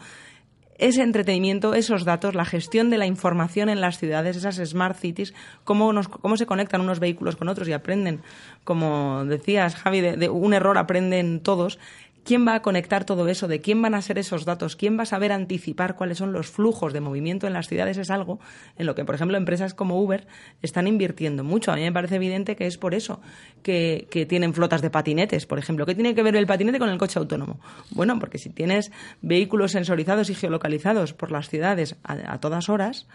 ese 0.80 1.02
entretenimiento, 1.02 1.74
esos 1.74 2.04
datos, 2.04 2.34
la 2.34 2.44
gestión 2.44 2.90
de 2.90 2.98
la 2.98 3.06
información 3.06 3.68
en 3.68 3.80
las 3.80 3.98
ciudades, 3.98 4.36
esas 4.36 4.56
smart 4.56 4.96
cities, 4.98 5.34
cómo, 5.64 5.92
nos, 5.92 6.08
se 6.36 6.46
conectan 6.46 6.80
unos 6.80 6.98
vehículos 6.98 7.36
con 7.36 7.48
otros 7.48 7.68
y 7.68 7.72
aprenden, 7.72 8.22
como 8.64 9.24
decías, 9.26 9.76
Javi, 9.76 10.00
de 10.00 10.28
un 10.28 10.54
error 10.54 10.78
aprenden 10.78 11.40
todos. 11.40 11.78
¿Quién 12.24 12.46
va 12.46 12.54
a 12.54 12.62
conectar 12.62 13.04
todo 13.04 13.28
eso? 13.28 13.48
¿De 13.48 13.60
quién 13.60 13.80
van 13.80 13.94
a 13.94 14.02
ser 14.02 14.18
esos 14.18 14.44
datos? 14.44 14.76
¿Quién 14.76 14.98
va 14.98 15.04
a 15.04 15.06
saber 15.06 15.32
anticipar 15.32 15.96
cuáles 15.96 16.18
son 16.18 16.32
los 16.32 16.48
flujos 16.48 16.92
de 16.92 17.00
movimiento 17.00 17.46
en 17.46 17.52
las 17.52 17.66
ciudades? 17.66 17.96
Es 17.96 18.10
algo 18.10 18.38
en 18.76 18.86
lo 18.86 18.94
que, 18.94 19.04
por 19.04 19.14
ejemplo, 19.14 19.36
empresas 19.36 19.74
como 19.74 20.00
Uber 20.00 20.26
están 20.62 20.86
invirtiendo 20.86 21.44
mucho. 21.44 21.72
A 21.72 21.76
mí 21.76 21.82
me 21.82 21.92
parece 21.92 22.16
evidente 22.16 22.56
que 22.56 22.66
es 22.66 22.78
por 22.78 22.94
eso 22.94 23.20
que, 23.62 24.06
que 24.10 24.26
tienen 24.26 24.52
flotas 24.52 24.82
de 24.82 24.90
patinetes, 24.90 25.46
por 25.46 25.58
ejemplo. 25.58 25.86
¿Qué 25.86 25.94
tiene 25.94 26.14
que 26.14 26.22
ver 26.22 26.36
el 26.36 26.46
patinete 26.46 26.78
con 26.78 26.90
el 26.90 26.98
coche 26.98 27.18
autónomo? 27.18 27.58
Bueno, 27.90 28.18
porque 28.18 28.38
si 28.38 28.50
tienes 28.50 28.92
vehículos 29.22 29.72
sensorizados 29.72 30.30
y 30.30 30.34
geolocalizados 30.34 31.14
por 31.14 31.32
las 31.32 31.48
ciudades 31.48 31.96
a, 32.04 32.34
a 32.34 32.40
todas 32.40 32.68
horas, 32.68 33.06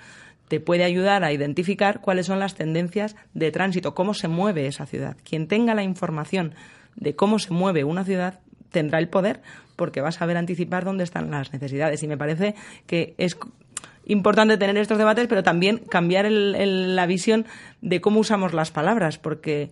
te 0.47 0.59
puede 0.59 0.83
ayudar 0.83 1.23
a 1.23 1.31
identificar 1.31 2.01
cuáles 2.01 2.27
son 2.27 2.39
las 2.39 2.55
tendencias 2.55 3.15
de 3.33 3.51
tránsito, 3.51 3.95
cómo 3.95 4.13
se 4.13 4.27
mueve 4.27 4.67
esa 4.67 4.85
ciudad. 4.85 5.17
Quien 5.23 5.47
tenga 5.47 5.73
la 5.73 5.83
información 5.83 6.53
de 6.95 7.15
cómo 7.15 7.39
se 7.39 7.53
mueve 7.53 7.83
una 7.83 8.03
ciudad 8.03 8.39
tendrá 8.75 8.99
el 8.99 9.07
poder 9.07 9.39
porque 9.77 10.01
va 10.01 10.09
a 10.09 10.11
saber 10.11 10.35
anticipar 10.35 10.83
dónde 10.83 11.05
están 11.05 11.31
las 11.31 11.53
necesidades. 11.53 12.03
Y 12.03 12.07
me 12.07 12.17
parece 12.17 12.55
que 12.85 13.15
es 13.17 13.37
importante 14.05 14.57
tener 14.57 14.77
estos 14.77 14.97
debates, 14.97 15.27
pero 15.27 15.43
también 15.43 15.77
cambiar 15.77 16.25
el, 16.25 16.55
el, 16.55 16.95
la 16.95 17.05
visión 17.05 17.45
de 17.81 18.01
cómo 18.01 18.19
usamos 18.19 18.53
las 18.53 18.71
palabras, 18.71 19.17
porque 19.17 19.71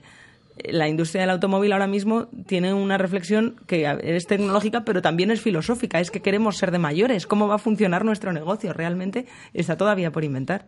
la 0.58 0.88
industria 0.88 1.22
del 1.22 1.32
automóvil 1.32 1.74
ahora 1.74 1.88
mismo 1.88 2.28
tiene 2.46 2.74
una 2.74 2.98
reflexión 2.98 3.56
que 3.68 3.86
es 4.04 4.26
tecnológica, 4.26 4.86
pero 4.86 5.02
también 5.02 5.32
es 5.32 5.42
filosófica. 5.42 6.00
Es 6.00 6.12
que 6.12 6.22
queremos 6.22 6.58
ser 6.58 6.72
de 6.72 6.80
mayores. 6.80 7.28
¿Cómo 7.28 7.48
va 7.48 7.56
a 7.56 7.60
funcionar 7.60 8.06
nuestro 8.06 8.32
negocio? 8.34 8.74
Realmente 8.74 9.26
está 9.54 9.78
todavía 9.78 10.12
por 10.12 10.24
inventar. 10.24 10.68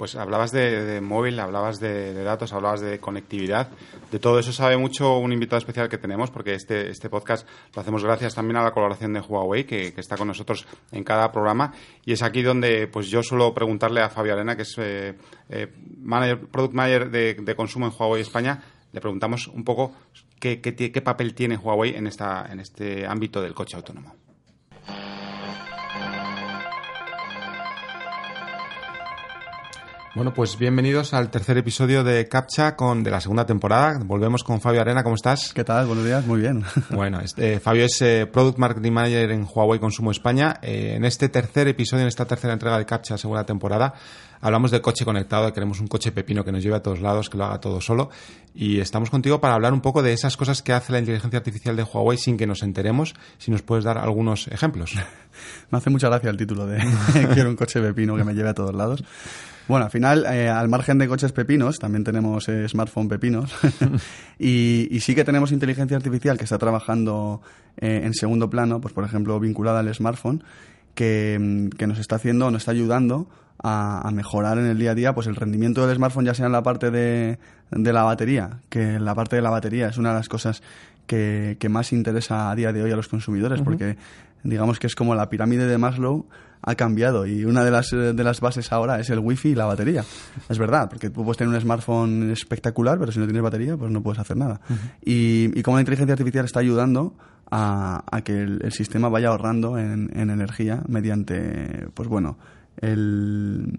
Pues 0.00 0.16
hablabas 0.16 0.50
de, 0.50 0.98
móvil, 1.02 1.38
hablabas 1.38 1.78
de, 1.78 2.14
datos, 2.24 2.54
hablabas 2.54 2.80
de 2.80 2.98
conectividad. 3.00 3.68
De 4.10 4.18
todo 4.18 4.38
eso 4.38 4.50
sabe 4.50 4.78
mucho 4.78 5.18
un 5.18 5.30
invitado 5.30 5.58
especial 5.58 5.90
que 5.90 5.98
tenemos, 5.98 6.30
porque 6.30 6.54
este, 6.54 6.88
este 6.88 7.10
podcast 7.10 7.46
lo 7.74 7.82
hacemos 7.82 8.02
gracias 8.02 8.34
también 8.34 8.56
a 8.56 8.62
la 8.62 8.70
colaboración 8.70 9.12
de 9.12 9.20
Huawei, 9.20 9.64
que, 9.64 9.92
está 9.94 10.16
con 10.16 10.28
nosotros 10.28 10.66
en 10.90 11.04
cada 11.04 11.30
programa. 11.30 11.74
Y 12.06 12.12
es 12.12 12.22
aquí 12.22 12.40
donde 12.40 12.86
pues 12.86 13.08
yo 13.10 13.22
suelo 13.22 13.52
preguntarle 13.52 14.00
a 14.00 14.08
Fabio 14.08 14.32
Arena, 14.32 14.56
que 14.56 14.62
es 14.62 14.74
eh, 14.78 15.18
eh, 15.50 15.66
product 16.50 16.72
manager 16.72 17.10
de, 17.10 17.34
de, 17.34 17.54
consumo 17.54 17.84
en 17.84 17.92
Huawei 17.92 18.22
España, 18.22 18.58
le 18.92 19.02
preguntamos 19.02 19.48
un 19.48 19.64
poco 19.64 19.92
qué, 20.38 20.62
qué, 20.62 20.74
qué 20.74 21.02
papel 21.02 21.34
tiene 21.34 21.58
Huawei 21.58 21.94
en, 21.94 22.06
esta, 22.06 22.46
en 22.50 22.60
este 22.60 23.04
ámbito 23.04 23.42
del 23.42 23.52
coche 23.52 23.76
autónomo. 23.76 24.14
Bueno, 30.12 30.34
pues 30.34 30.58
bienvenidos 30.58 31.14
al 31.14 31.30
tercer 31.30 31.56
episodio 31.56 32.02
de 32.02 32.26
Captcha 32.26 32.74
con, 32.74 33.04
de 33.04 33.12
la 33.12 33.20
segunda 33.20 33.46
temporada. 33.46 34.00
Volvemos 34.04 34.42
con 34.42 34.60
Fabio 34.60 34.80
Arena, 34.80 35.04
¿cómo 35.04 35.14
estás? 35.14 35.52
¿Qué 35.54 35.62
tal? 35.62 35.86
Buenos 35.86 36.04
días, 36.04 36.26
muy 36.26 36.40
bien. 36.40 36.64
Bueno, 36.90 37.20
este, 37.20 37.60
Fabio 37.60 37.84
es 37.84 38.02
eh, 38.02 38.26
Product 38.26 38.58
Marketing 38.58 38.90
Manager 38.90 39.30
en 39.30 39.46
Huawei 39.46 39.78
Consumo 39.78 40.10
España. 40.10 40.58
Eh, 40.62 40.94
en 40.96 41.04
este 41.04 41.28
tercer 41.28 41.68
episodio, 41.68 42.02
en 42.02 42.08
esta 42.08 42.24
tercera 42.24 42.52
entrega 42.52 42.76
de 42.76 42.86
Captcha, 42.86 43.16
segunda 43.16 43.46
temporada, 43.46 43.94
hablamos 44.40 44.72
de 44.72 44.80
coche 44.80 45.04
conectado, 45.04 45.52
queremos 45.52 45.78
un 45.78 45.86
coche 45.86 46.10
pepino 46.10 46.44
que 46.44 46.50
nos 46.50 46.64
lleve 46.64 46.74
a 46.74 46.82
todos 46.82 47.00
lados, 47.00 47.30
que 47.30 47.38
lo 47.38 47.44
haga 47.44 47.60
todo 47.60 47.80
solo. 47.80 48.10
Y 48.52 48.80
estamos 48.80 49.10
contigo 49.10 49.40
para 49.40 49.54
hablar 49.54 49.72
un 49.72 49.80
poco 49.80 50.02
de 50.02 50.12
esas 50.12 50.36
cosas 50.36 50.60
que 50.60 50.72
hace 50.72 50.92
la 50.92 50.98
inteligencia 50.98 51.38
artificial 51.38 51.76
de 51.76 51.84
Huawei 51.84 52.18
sin 52.18 52.36
que 52.36 52.48
nos 52.48 52.64
enteremos. 52.64 53.14
Si 53.38 53.52
nos 53.52 53.62
puedes 53.62 53.84
dar 53.84 53.96
algunos 53.96 54.48
ejemplos. 54.48 54.94
Me 55.70 55.78
hace 55.78 55.88
mucha 55.88 56.08
gracia 56.08 56.30
el 56.30 56.36
título 56.36 56.66
de 56.66 56.78
quiero 57.32 57.48
un 57.48 57.56
coche 57.56 57.80
pepino 57.80 58.16
que 58.16 58.24
me 58.24 58.34
lleve 58.34 58.48
a 58.48 58.54
todos 58.54 58.74
lados. 58.74 59.04
Bueno, 59.68 59.84
al 59.84 59.90
final, 59.90 60.26
eh, 60.26 60.48
al 60.48 60.68
margen 60.68 60.98
de 60.98 61.06
coches 61.08 61.32
pepinos, 61.32 61.78
también 61.78 62.04
tenemos 62.04 62.48
eh, 62.48 62.68
smartphone 62.68 63.08
pepinos. 63.08 63.54
y, 64.38 64.88
y, 64.90 65.00
sí 65.00 65.14
que 65.14 65.24
tenemos 65.24 65.52
inteligencia 65.52 65.96
artificial 65.96 66.36
que 66.38 66.44
está 66.44 66.58
trabajando 66.58 67.40
eh, 67.76 68.02
en 68.04 68.14
segundo 68.14 68.50
plano, 68.50 68.80
pues 68.80 68.92
por 68.94 69.04
ejemplo, 69.04 69.38
vinculada 69.38 69.80
al 69.80 69.94
smartphone, 69.94 70.42
que, 70.94 71.68
que 71.78 71.86
nos 71.86 71.98
está 71.98 72.16
haciendo, 72.16 72.50
nos 72.50 72.62
está 72.62 72.72
ayudando 72.72 73.28
a, 73.62 74.06
a, 74.06 74.10
mejorar 74.10 74.58
en 74.58 74.66
el 74.66 74.78
día 74.78 74.92
a 74.92 74.94
día 74.94 75.14
pues 75.14 75.26
el 75.26 75.36
rendimiento 75.36 75.86
del 75.86 75.96
smartphone, 75.96 76.24
ya 76.24 76.34
sea 76.34 76.46
en 76.46 76.52
la 76.52 76.62
parte 76.62 76.90
de, 76.90 77.38
de 77.70 77.92
la 77.92 78.02
batería, 78.02 78.58
que 78.68 78.98
la 78.98 79.14
parte 79.14 79.36
de 79.36 79.42
la 79.42 79.50
batería 79.50 79.88
es 79.88 79.98
una 79.98 80.10
de 80.10 80.16
las 80.16 80.28
cosas 80.28 80.62
que, 81.06 81.56
que 81.58 81.68
más 81.68 81.92
interesa 81.92 82.50
a 82.50 82.54
día 82.54 82.72
de 82.72 82.82
hoy 82.82 82.92
a 82.92 82.96
los 82.96 83.08
consumidores, 83.08 83.60
uh 83.60 83.62
-huh. 83.62 83.64
porque 83.64 83.96
digamos 84.42 84.78
que 84.78 84.86
es 84.86 84.94
como 84.94 85.14
la 85.14 85.28
pirámide 85.28 85.66
de 85.66 85.78
Maslow 85.78 86.26
ha 86.62 86.74
cambiado 86.74 87.26
y 87.26 87.44
una 87.44 87.64
de 87.64 87.70
las, 87.70 87.90
de 87.90 88.24
las 88.24 88.40
bases 88.40 88.70
ahora 88.72 89.00
es 89.00 89.08
el 89.10 89.18
wifi 89.18 89.50
y 89.50 89.54
la 89.54 89.64
batería. 89.64 90.04
Es 90.48 90.58
verdad, 90.58 90.88
porque 90.90 91.10
tú 91.10 91.24
puedes 91.24 91.38
tener 91.38 91.54
un 91.54 91.60
smartphone 91.60 92.30
espectacular, 92.30 92.98
pero 92.98 93.12
si 93.12 93.18
no 93.18 93.24
tienes 93.24 93.42
batería, 93.42 93.76
pues 93.76 93.90
no 93.90 94.02
puedes 94.02 94.18
hacer 94.18 94.36
nada. 94.36 94.60
Uh 94.68 94.72
-huh. 94.72 94.90
y, 95.02 95.58
y 95.58 95.62
como 95.62 95.76
la 95.78 95.82
inteligencia 95.82 96.12
artificial 96.12 96.44
está 96.44 96.60
ayudando 96.60 97.14
a, 97.50 98.04
a 98.10 98.22
que 98.22 98.42
el, 98.42 98.60
el, 98.62 98.72
sistema 98.72 99.08
vaya 99.08 99.28
ahorrando 99.28 99.78
en, 99.78 100.10
en, 100.14 100.30
energía 100.30 100.82
mediante, 100.86 101.88
pues 101.94 102.08
bueno, 102.08 102.36
el, 102.76 103.78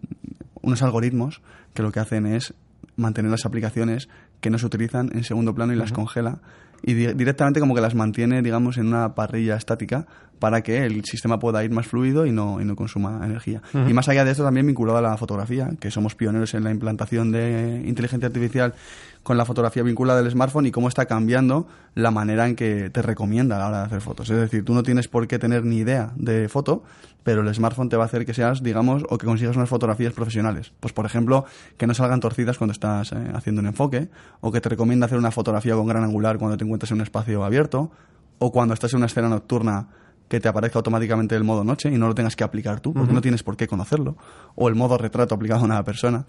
unos 0.62 0.82
algoritmos 0.82 1.42
que 1.74 1.84
lo 1.84 1.92
que 1.92 2.00
hacen 2.00 2.26
es 2.26 2.54
mantener 2.96 3.32
las 3.32 3.46
aplicaciones 3.46 4.10
que 4.42 4.50
no 4.50 4.58
se 4.58 4.66
utilizan 4.66 5.10
en 5.14 5.24
segundo 5.24 5.54
plano 5.56 5.72
y 5.72 5.76
uh 5.76 5.80
-huh. 5.80 5.84
las 5.84 5.94
congela 5.94 6.40
y 6.84 6.94
di 6.94 7.08
directamente 7.14 7.60
como 7.60 7.76
que 7.76 7.82
las 7.82 7.96
mantiene, 7.96 8.42
digamos, 8.42 8.78
en 8.78 8.88
una 8.88 9.16
parrilla 9.16 9.56
estática 9.56 10.06
para 10.40 10.62
que 10.62 10.86
el 10.86 11.06
sistema 11.06 11.38
pueda 11.38 11.64
ir 11.64 11.70
más 11.70 11.86
fluido 11.86 12.26
y 12.26 12.32
no, 12.32 12.60
y 12.60 12.66
no 12.66 12.76
consuma 12.76 13.22
energía. 13.24 13.62
Uh 13.74 13.78
-huh. 13.78 13.90
Y 13.92 13.94
más 13.94 14.10
allá 14.10 14.26
de 14.26 14.32
esto, 14.32 14.44
también 14.44 14.66
vinculado 14.66 14.98
a 14.98 15.02
la 15.02 15.16
fotografía, 15.16 15.70
que 15.80 15.92
somos 15.92 16.16
pioneros 16.16 16.56
en 16.56 16.64
la 16.64 16.72
implantación 16.72 17.32
de 17.32 17.84
inteligencia 17.86 18.26
artificial 18.28 18.74
con 19.22 19.38
la 19.38 19.46
fotografía 19.46 19.84
vinculada 19.84 20.24
del 20.24 20.32
smartphone 20.32 20.66
y 20.66 20.72
cómo 20.72 20.88
está 20.88 21.06
cambiando 21.06 21.68
la 21.94 22.10
manera 22.10 22.48
en 22.48 22.56
que 22.56 22.90
te 22.90 23.04
recomienda 23.04 23.58
a 23.58 23.60
la 23.60 23.68
hora 23.68 23.78
de 23.82 23.86
hacer 23.86 24.02
fotos. 24.02 24.30
Es 24.32 24.38
decir, 24.38 24.66
tú 24.66 24.74
no 24.74 24.82
tienes 24.82 25.08
por 25.08 25.28
qué 25.28 25.38
tener 25.38 25.64
ni 25.64 25.78
idea 25.78 26.12
de 26.16 26.50
foto, 26.50 26.84
pero 27.24 27.42
el 27.42 27.54
smartphone 27.54 27.90
te 27.90 27.98
va 27.98 28.04
a 28.04 28.06
hacer 28.08 28.26
que 28.26 28.34
seas, 28.34 28.64
digamos, 28.64 29.04
o 29.10 29.18
que 29.18 29.28
consigas 29.28 29.56
unas 29.56 29.70
fotografías 29.70 30.14
profesionales. 30.14 30.72
Pues, 30.80 30.92
por 30.92 31.06
ejemplo, 31.06 31.46
que 31.78 31.86
no 31.86 31.94
salgan 31.94 32.20
torcidas 32.20 32.58
cuando 32.58 32.72
estás 32.72 33.12
eh, 33.12 33.16
haciendo 33.36 33.62
un 33.62 33.68
enfoque, 33.68 34.10
o 34.40 34.52
que 34.52 34.60
te 34.60 34.70
recomienda 34.70 35.06
hacer 35.06 35.20
una 35.20 35.30
fotografía 35.32 35.76
con 35.76 35.88
gran 35.88 36.04
angular 36.04 36.40
cuando 36.40 36.58
te 36.58 36.64
encuentres 36.72 36.92
en 36.92 36.98
un 36.98 37.04
espacio 37.04 37.44
abierto, 37.44 37.92
o 38.40 38.52
cuando 38.52 38.74
estás 38.74 38.94
en 38.94 38.98
una 38.98 39.06
escena 39.06 39.30
nocturna 39.30 39.88
que 40.28 40.40
te 40.40 40.48
aparezca 40.48 40.80
automáticamente 40.80 41.36
el 41.36 41.44
modo 41.44 41.66
noche 41.66 41.90
y 41.90 41.98
no 41.98 42.08
lo 42.08 42.16
tengas 42.16 42.38
que 42.38 42.46
aplicar 42.46 42.80
tú, 42.80 42.94
porque 42.94 43.10
uh 43.10 43.12
-huh. 43.12 43.16
no 43.16 43.22
tienes 43.22 43.44
por 43.44 43.58
qué 43.58 43.68
conocerlo, 43.68 44.16
o 44.56 44.70
el 44.70 44.76
modo 44.76 44.98
retrato 44.98 45.36
aplicado 45.36 45.60
a 45.62 45.66
una 45.66 45.84
persona. 45.84 46.26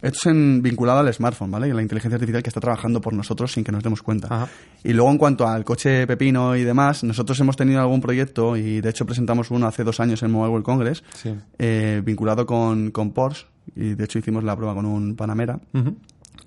Esto 0.00 0.18
es 0.20 0.26
en, 0.26 0.62
vinculado 0.62 1.00
al 1.00 1.12
smartphone, 1.12 1.50
¿vale? 1.50 1.68
Y 1.68 1.72
la 1.72 1.82
inteligencia 1.82 2.14
artificial 2.14 2.42
que 2.44 2.48
está 2.48 2.60
trabajando 2.60 3.00
por 3.00 3.12
nosotros 3.12 3.52
sin 3.52 3.64
que 3.64 3.72
nos 3.72 3.82
demos 3.82 4.02
cuenta. 4.02 4.28
Ajá. 4.30 4.48
Y 4.84 4.92
luego, 4.92 5.10
en 5.10 5.18
cuanto 5.18 5.46
al 5.48 5.64
coche 5.64 6.06
pepino 6.06 6.54
y 6.56 6.62
demás, 6.62 7.02
nosotros 7.02 7.38
hemos 7.40 7.56
tenido 7.56 7.80
algún 7.80 8.00
proyecto, 8.00 8.56
y 8.56 8.80
de 8.80 8.88
hecho 8.88 9.04
presentamos 9.04 9.50
uno 9.50 9.66
hace 9.66 9.82
dos 9.82 9.98
años 9.98 10.22
en 10.22 10.30
Mobile 10.30 10.50
World 10.52 10.64
Congress, 10.64 11.02
sí. 11.14 11.34
eh, 11.58 12.00
vinculado 12.04 12.46
con, 12.46 12.92
con 12.92 13.10
Porsche, 13.12 13.46
y 13.74 13.94
de 13.94 14.04
hecho 14.04 14.20
hicimos 14.20 14.44
la 14.44 14.54
prueba 14.56 14.74
con 14.74 14.86
un 14.86 15.16
Panamera, 15.16 15.58
uh 15.74 15.78
-huh. 15.78 15.94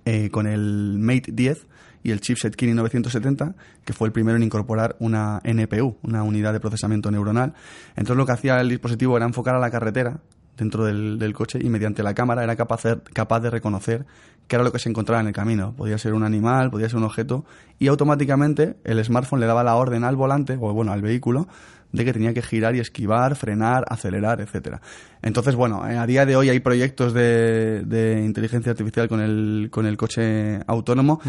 eh, 0.06 0.30
con 0.32 0.48
el 0.48 0.98
Mate 1.00 1.32
10, 1.34 1.68
y 2.04 2.12
el 2.12 2.22
chipset 2.22 2.56
Kirin 2.56 2.76
970, 2.76 3.56
que 3.84 3.94
fue 3.94 4.08
el 4.08 4.12
primero 4.12 4.36
en 4.36 4.44
incorporar 4.44 4.96
una 5.00 5.42
NPU, 5.44 5.98
una 6.04 6.24
unidad 6.24 6.54
de 6.54 6.60
procesamiento 6.60 7.10
neuronal. 7.10 7.54
Entonces 7.96 8.18
lo 8.18 8.26
que 8.26 8.34
hacía 8.34 8.60
el 8.60 8.70
dispositivo 8.70 9.18
era 9.18 9.26
enfocar 9.26 9.56
a 9.56 9.60
la 9.60 9.72
carretera 9.72 10.20
dentro 10.58 10.86
del, 10.86 11.34
coche 11.34 11.60
y 11.62 11.70
mediante 11.70 12.04
la 12.04 12.14
cámara 12.14 12.44
era 12.44 12.56
capaz 12.56 12.84
de, 12.84 13.50
reconocer 13.50 14.06
qué 14.48 14.58
era 14.58 14.64
lo 14.64 14.72
que 14.72 14.80
se 14.80 14.90
encontraba 14.90 15.22
en 15.22 15.28
el 15.28 15.34
camino. 15.34 15.74
Podía 15.76 15.98
ser 15.98 16.14
un 16.14 16.24
animal, 16.24 16.70
podía 16.70 16.90
ser 16.90 16.98
un 16.98 17.06
objeto 17.06 17.46
y 17.80 17.88
automáticamente 17.88 18.76
el 18.84 19.04
smartphone 19.04 19.40
le 19.40 19.48
daba 19.48 19.64
la 19.64 19.76
orden 19.76 20.04
al 20.04 20.16
volante 20.16 20.58
o 20.60 20.74
bueno, 20.74 20.92
al 20.92 21.02
vehículo 21.02 21.48
de 21.92 22.06
que 22.06 22.12
tenía 22.12 22.34
que 22.34 22.42
girar 22.42 22.76
y 22.76 22.80
esquivar, 22.80 23.36
frenar, 23.36 23.86
acelerar, 23.88 24.42
etcétera. 24.42 24.82
Entonces, 25.22 25.56
bueno, 25.56 25.88
eh, 25.88 25.96
a 25.96 26.08
día 26.08 26.26
de 26.26 26.36
hoy 26.36 26.50
hay 26.50 26.60
proyectos 26.60 27.14
de, 27.14 27.84
de 27.86 28.24
inteligencia 28.26 28.72
artificial 28.72 29.08
con 29.08 29.22
el, 29.22 29.70
con 29.72 29.86
el 29.86 29.96
coche 29.96 30.60
autónomo, 30.66 31.22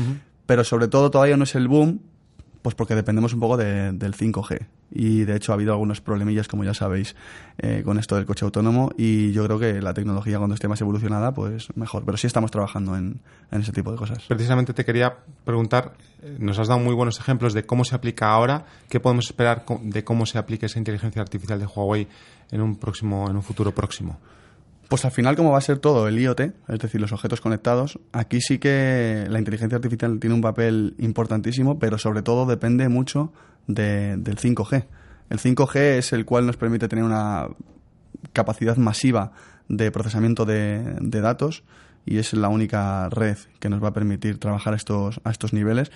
pero 0.47 0.65
sobre 0.65 0.89
todo 0.89 1.11
todavía 1.11 1.37
no 1.37 1.45
es 1.45 1.55
el 1.55 1.69
boom 1.69 2.01
Pues 2.63 2.75
porque 2.75 2.95
dependemos 2.95 3.35
un 3.35 3.41
poco 3.41 3.59
de- 3.59 3.93
del 3.93 4.15
5G. 4.15 4.67
Y 4.91 5.25
de 5.25 5.37
hecho 5.37 5.53
ha 5.53 5.55
habido 5.55 5.73
algunos 5.75 6.01
problemillas, 6.01 6.49
como 6.49 6.65
ya 6.65 6.73
sabéis, 6.73 7.15
eh, 7.59 7.83
con 7.85 7.99
esto 7.99 8.17
del 8.17 8.25
coche 8.25 8.47
autónomo. 8.47 8.91
Y 8.97 9.33
yo 9.33 9.45
creo 9.45 9.59
que 9.59 9.83
la 9.83 9.93
tecnología, 9.93 10.39
cuando 10.39 10.55
esté 10.55 10.67
más 10.67 10.81
evolucionada, 10.81 11.35
pues 11.35 11.69
mejor. 11.77 12.05
Pero 12.07 12.17
sí 12.17 12.27
estamos 12.27 12.51
trabajando 12.51 12.97
en, 12.97 13.21
en 13.51 13.61
ese 13.61 13.71
tipo 13.73 13.93
de 13.93 13.99
cosas. 13.99 14.23
Precisamente 14.29 14.73
te 14.73 14.83
quería 14.87 15.15
preguntar, 15.45 15.93
eh, 16.23 16.39
nos 16.41 16.59
has 16.59 16.69
dado 16.69 16.81
muy 16.81 16.95
buenos 16.95 17.19
ejemplos 17.21 17.53
de 17.53 17.65
cómo 17.67 17.85
se 17.85 17.97
aplica 17.97 18.31
ahora, 18.31 18.65
qué 18.89 18.99
podemos 18.99 19.27
esperar 19.27 19.67
de 19.83 20.03
cómo 20.03 20.25
se 20.25 20.39
aplique 20.39 20.65
esa 20.65 20.79
inteligencia 20.79 21.21
artificial 21.21 21.59
de 21.59 21.67
Huawei 21.67 22.09
en 22.51 22.63
un 22.63 22.77
próximo, 22.77 23.29
en 23.29 23.37
un 23.37 23.43
futuro 23.43 23.73
próximo. 23.75 24.19
Pues 24.95 25.05
al 25.05 25.11
final, 25.11 25.35
como 25.35 25.51
va 25.51 25.59
a 25.59 25.61
ser 25.61 25.79
todo 25.81 26.07
el 26.07 26.17
IoT, 26.21 26.41
es 26.69 26.79
decir, 26.79 27.01
los 27.01 27.11
objetos 27.11 27.41
conectados, 27.41 27.99
aquí 28.13 28.41
sí 28.41 28.59
que 28.59 29.27
la 29.29 29.41
inteligencia 29.41 29.75
artificial 29.75 30.21
tiene 30.21 30.37
un 30.37 30.41
papel 30.41 30.95
importantísimo, 31.01 31.81
pero 31.81 31.99
sobre 31.99 32.23
todo 32.23 32.47
depende 32.47 32.89
mucho 32.89 33.33
de- 33.67 34.17
del 34.19 34.37
5G. 34.39 34.85
El 35.31 35.39
5G 35.41 35.77
es 35.99 36.13
el 36.13 36.25
cual 36.25 36.47
nos 36.47 36.57
permite 36.57 36.87
tener 36.87 37.05
una 37.05 37.49
capacidad 38.33 38.77
masiva 38.77 39.33
de 39.69 39.91
procesamiento 39.91 40.45
de, 40.45 40.97
de 41.01 41.21
datos 41.21 41.65
y 42.07 42.19
es 42.19 42.33
la 42.33 42.49
única 42.49 43.09
red 43.11 43.37
que 43.59 43.69
nos 43.69 43.83
va 43.83 43.89
a 43.89 43.93
permitir 43.93 44.39
trabajar 44.39 44.75
a 44.75 44.77
estos, 44.77 45.21
a 45.25 45.31
estos 45.33 45.53
niveles 45.53 45.91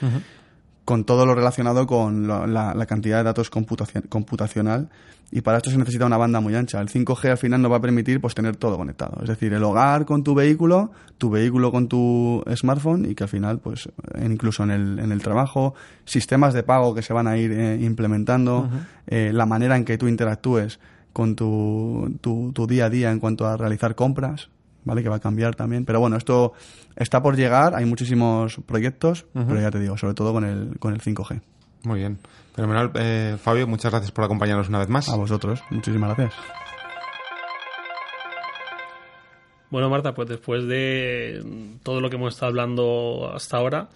con 0.88 1.04
todo 1.04 1.26
lo 1.26 1.34
relacionado 1.34 1.86
con 1.86 2.26
la, 2.26 2.72
la 2.72 2.86
cantidad 2.86 3.18
de 3.18 3.24
datos 3.24 3.52
computaci- 3.52 4.08
computacional. 4.08 4.88
Y 5.30 5.42
para 5.42 5.58
esto 5.58 5.68
se 5.68 5.76
necesita 5.76 6.06
una 6.06 6.16
banda 6.16 6.40
muy 6.40 6.54
ancha. 6.54 6.80
El 6.80 6.88
5G 6.88 7.28
al 7.28 7.36
final 7.36 7.60
nos 7.60 7.70
va 7.70 7.76
a 7.76 7.80
permitir 7.82 8.22
pues 8.22 8.34
tener 8.34 8.56
todo 8.56 8.78
conectado, 8.78 9.18
es 9.20 9.28
decir, 9.28 9.52
el 9.52 9.62
hogar 9.64 10.06
con 10.06 10.24
tu 10.24 10.34
vehículo, 10.34 10.90
tu 11.18 11.28
vehículo 11.28 11.70
con 11.72 11.88
tu 11.88 12.42
smartphone 12.56 13.04
y 13.04 13.14
que 13.14 13.24
al 13.24 13.28
final 13.28 13.58
pues 13.58 13.90
incluso 14.24 14.62
en 14.62 14.70
el, 14.70 14.98
en 14.98 15.12
el 15.12 15.20
trabajo, 15.20 15.74
sistemas 16.06 16.54
de 16.54 16.62
pago 16.62 16.94
que 16.94 17.02
se 17.02 17.12
van 17.12 17.26
a 17.26 17.36
ir 17.36 17.52
eh, 17.52 17.78
implementando, 17.82 18.70
eh, 19.08 19.30
la 19.34 19.44
manera 19.44 19.76
en 19.76 19.84
que 19.84 19.98
tú 19.98 20.08
interactúes 20.08 20.80
con 21.12 21.36
tu, 21.36 22.16
tu, 22.22 22.52
tu 22.54 22.66
día 22.66 22.86
a 22.86 22.88
día 22.88 23.10
en 23.10 23.20
cuanto 23.20 23.46
a 23.46 23.58
realizar 23.58 23.94
compras, 23.94 24.48
¿vale? 24.84 25.02
Que 25.02 25.08
va 25.08 25.16
a 25.16 25.20
cambiar 25.20 25.54
también. 25.54 25.84
Pero 25.84 26.00
bueno, 26.00 26.16
esto 26.16 26.52
está 26.96 27.22
por 27.22 27.36
llegar, 27.36 27.74
hay 27.74 27.84
muchísimos 27.84 28.58
proyectos, 28.66 29.26
pero 29.32 29.60
ya 29.60 29.70
te 29.70 29.80
digo, 29.80 29.96
sobre 29.96 30.14
todo 30.14 30.32
con 30.32 30.44
el, 30.44 30.78
con 30.78 30.94
el 30.94 31.00
5G. 31.00 31.40
Muy 31.84 32.00
bien. 32.00 32.18
Fenomenal. 32.54 32.90
Eh, 32.94 33.36
Fabio, 33.40 33.66
muchas 33.66 33.92
gracias 33.92 34.10
por 34.10 34.24
acompañarnos 34.24 34.68
una 34.68 34.78
vez 34.78 34.88
más. 34.88 35.08
A 35.08 35.16
vosotros, 35.16 35.62
muchísimas 35.70 36.16
gracias. 36.16 36.34
Bueno, 39.70 39.90
Marta, 39.90 40.14
pues 40.14 40.28
después 40.28 40.66
de 40.66 41.78
todo 41.82 42.00
lo 42.00 42.08
que 42.08 42.16
hemos 42.16 42.34
estado 42.34 42.50
hablando 42.50 43.30
hasta 43.34 43.58
ahora, 43.58 43.88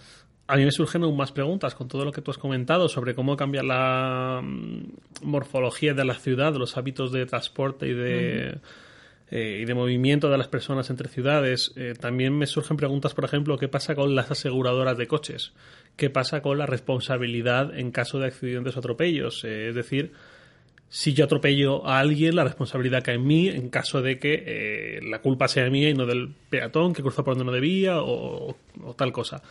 a 0.46 0.56
mí 0.56 0.64
me 0.64 0.70
surgen 0.70 1.02
aún 1.02 1.16
más 1.16 1.32
preguntas 1.32 1.74
con 1.74 1.88
todo 1.88 2.04
lo 2.04 2.12
que 2.12 2.20
tú 2.20 2.30
has 2.30 2.36
comentado 2.36 2.88
sobre 2.88 3.14
cómo 3.14 3.36
cambia 3.36 3.62
la 3.62 4.42
mm, 4.42 4.82
morfología 5.22 5.94
de 5.94 6.04
la 6.04 6.14
ciudad, 6.14 6.54
los 6.54 6.76
hábitos 6.76 7.10
de 7.10 7.24
transporte 7.24 7.88
y 7.88 7.94
de, 7.94 8.58
eh, 9.32 9.60
y 9.62 9.64
de 9.64 9.74
movimiento 9.74 10.28
de 10.28 10.36
las 10.36 10.48
personas 10.48 10.90
entre 10.90 11.08
ciudades. 11.08 11.72
Eh, 11.76 11.94
también 11.98 12.36
me 12.36 12.46
surgen 12.46 12.76
preguntas, 12.76 13.14
por 13.14 13.24
ejemplo, 13.24 13.56
¿qué 13.56 13.66
pasa 13.66 13.94
con 13.94 14.14
las 14.14 14.30
aseguradoras 14.30 14.98
de 14.98 15.06
coches? 15.06 15.54
¿Qué 15.96 16.10
pasa 16.10 16.42
con 16.42 16.58
la 16.58 16.66
responsabilidad 16.66 17.76
en 17.76 17.92
caso 17.92 18.18
de 18.18 18.26
accidentes 18.26 18.76
o 18.76 18.80
atropellos? 18.80 19.42
Eh, 19.44 19.70
es 19.70 19.74
decir, 19.74 20.12
si 20.90 21.14
yo 21.14 21.24
atropello 21.24 21.86
a 21.86 21.98
alguien, 21.98 22.36
la 22.36 22.44
responsabilidad 22.44 23.02
cae 23.02 23.14
en 23.14 23.26
mí 23.26 23.48
en 23.48 23.70
caso 23.70 24.02
de 24.02 24.18
que 24.18 24.44
eh, 24.46 25.00
la 25.02 25.22
culpa 25.22 25.48
sea 25.48 25.70
mía 25.70 25.88
y 25.88 25.94
no 25.94 26.04
del 26.04 26.34
peatón 26.50 26.92
que 26.92 27.00
cruzó 27.00 27.24
por 27.24 27.34
donde 27.34 27.46
no 27.46 27.52
debía 27.52 28.02
o, 28.02 28.54
o 28.84 28.94
tal 28.94 29.12
cosa. 29.12 29.42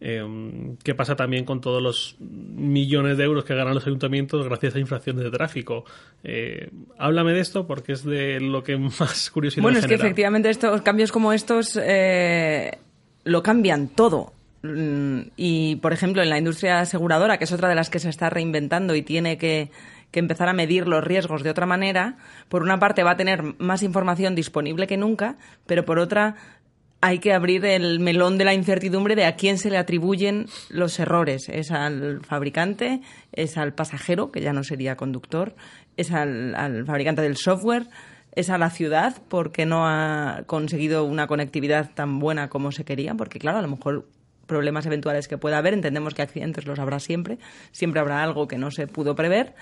Eh, 0.00 0.74
¿Qué 0.82 0.94
pasa 0.94 1.16
también 1.16 1.44
con 1.44 1.60
todos 1.60 1.82
los 1.82 2.16
millones 2.20 3.16
de 3.16 3.24
euros 3.24 3.44
que 3.44 3.54
ganan 3.54 3.74
los 3.74 3.86
ayuntamientos 3.86 4.46
gracias 4.46 4.74
a 4.74 4.78
infracciones 4.78 5.24
de 5.24 5.30
tráfico? 5.30 5.84
Eh, 6.22 6.70
háblame 6.98 7.32
de 7.32 7.40
esto 7.40 7.66
porque 7.66 7.92
es 7.92 8.04
de 8.04 8.40
lo 8.40 8.62
que 8.62 8.76
más 9.00 9.30
curiosidad 9.30 9.62
Bueno, 9.62 9.78
es 9.78 9.86
que 9.86 9.94
efectivamente 9.94 10.50
estos 10.50 10.82
cambios 10.82 11.12
como 11.12 11.32
estos 11.32 11.78
eh, 11.82 12.78
lo 13.24 13.42
cambian 13.42 13.88
todo. 13.88 14.32
Mm, 14.62 15.20
Y, 15.36 15.76
por 15.76 15.92
ejemplo, 15.92 16.22
en 16.22 16.30
la 16.30 16.38
industria 16.38 16.80
aseguradora, 16.80 17.38
que 17.38 17.44
es 17.44 17.52
otra 17.52 17.68
de 17.68 17.74
las 17.74 17.90
que 17.90 17.98
se 17.98 18.08
está 18.08 18.30
reinventando 18.30 18.94
y 18.94 19.02
tiene 19.02 19.38
que, 19.38 19.70
que 20.10 20.20
empezar 20.20 20.48
a 20.48 20.52
medir 20.52 20.88
los 20.88 21.04
riesgos 21.04 21.42
de 21.42 21.50
otra 21.50 21.66
manera, 21.66 22.16
por 22.48 22.62
una 22.62 22.78
parte 22.78 23.02
va 23.02 23.12
a 23.12 23.16
tener 23.16 23.42
más 23.58 23.82
información 23.82 24.34
disponible 24.34 24.86
que 24.86 24.96
nunca, 24.96 25.36
pero 25.66 25.84
por 25.84 25.98
otra 25.98 26.36
hay 27.00 27.18
que 27.18 27.32
abrir 27.32 27.64
el 27.64 28.00
melón 28.00 28.38
de 28.38 28.44
la 28.44 28.54
incertidumbre 28.54 29.14
de 29.14 29.26
a 29.26 29.36
quién 29.36 29.58
se 29.58 29.70
le 29.70 29.76
atribuyen 29.78 30.46
los 30.70 30.98
errores. 30.98 31.48
¿Es 31.48 31.70
al 31.70 32.20
fabricante? 32.24 33.00
¿Es 33.32 33.56
al 33.58 33.74
pasajero, 33.74 34.32
que 34.32 34.40
ya 34.40 34.52
no 34.52 34.64
sería 34.64 34.96
conductor? 34.96 35.54
¿Es 35.96 36.10
al, 36.12 36.84
fabricante 36.86 37.22
del 37.22 37.36
software? 37.36 37.86
¿Es 38.34 38.50
a 38.50 38.58
la 38.58 38.70
ciudad 38.70 39.16
porque 39.28 39.66
no 39.66 39.86
ha 39.86 40.42
conseguido 40.46 41.04
una 41.04 41.26
conectividad 41.26 41.90
tan 41.94 42.18
buena 42.18 42.48
como 42.48 42.72
se 42.72 42.84
quería? 42.84 43.14
Porque, 43.14 43.38
claro, 43.38 43.58
a 43.58 43.62
lo 43.62 43.68
mejor 43.68 44.06
problemas 44.46 44.86
eventuales 44.86 45.26
que 45.28 45.38
pueda 45.38 45.58
haber, 45.58 45.74
entendemos 45.74 46.14
que 46.14 46.22
accidentes 46.22 46.66
los 46.66 46.78
habrá 46.78 47.00
siempre, 47.00 47.38
siempre 47.72 48.00
habrá 48.00 48.22
algo 48.22 48.46
que 48.46 48.58
no 48.58 48.70
se 48.70 48.86
pudo 48.86 49.14
prever, 49.16 49.54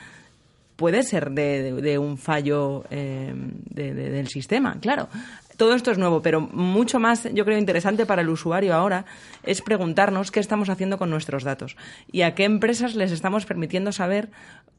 puede 0.77 1.05
ser 1.05 1.31
de, 1.31 1.73
de- 1.73 1.99
un 1.99 2.19
fallo 2.19 2.85
eh, 2.91 3.33
de- 3.35 3.95
del 3.95 4.29
sistema, 4.29 4.77
claro. 4.81 5.09
Todo 5.57 5.75
esto 5.75 5.91
es 5.91 5.99
nuevo, 5.99 6.21
pero 6.23 6.41
mucho 6.41 6.99
más, 6.99 7.29
yo 7.33 7.45
creo, 7.45 7.59
interesante 7.59 8.07
para 8.07 8.23
el 8.23 8.29
usuario 8.29 8.75
ahora 8.75 9.05
es 9.45 9.63
preguntarnos 9.63 10.31
qué 10.31 10.41
estamos 10.41 10.69
haciendo 10.69 10.99
con 10.99 11.11
nuestros 11.11 11.45
datos 11.45 11.77
y 12.11 12.23
a 12.23 12.35
qué 12.35 12.45
empresas 12.45 12.97
les 12.97 13.13
estamos 13.13 13.47
permitiendo 13.47 13.93
saber 13.93 14.31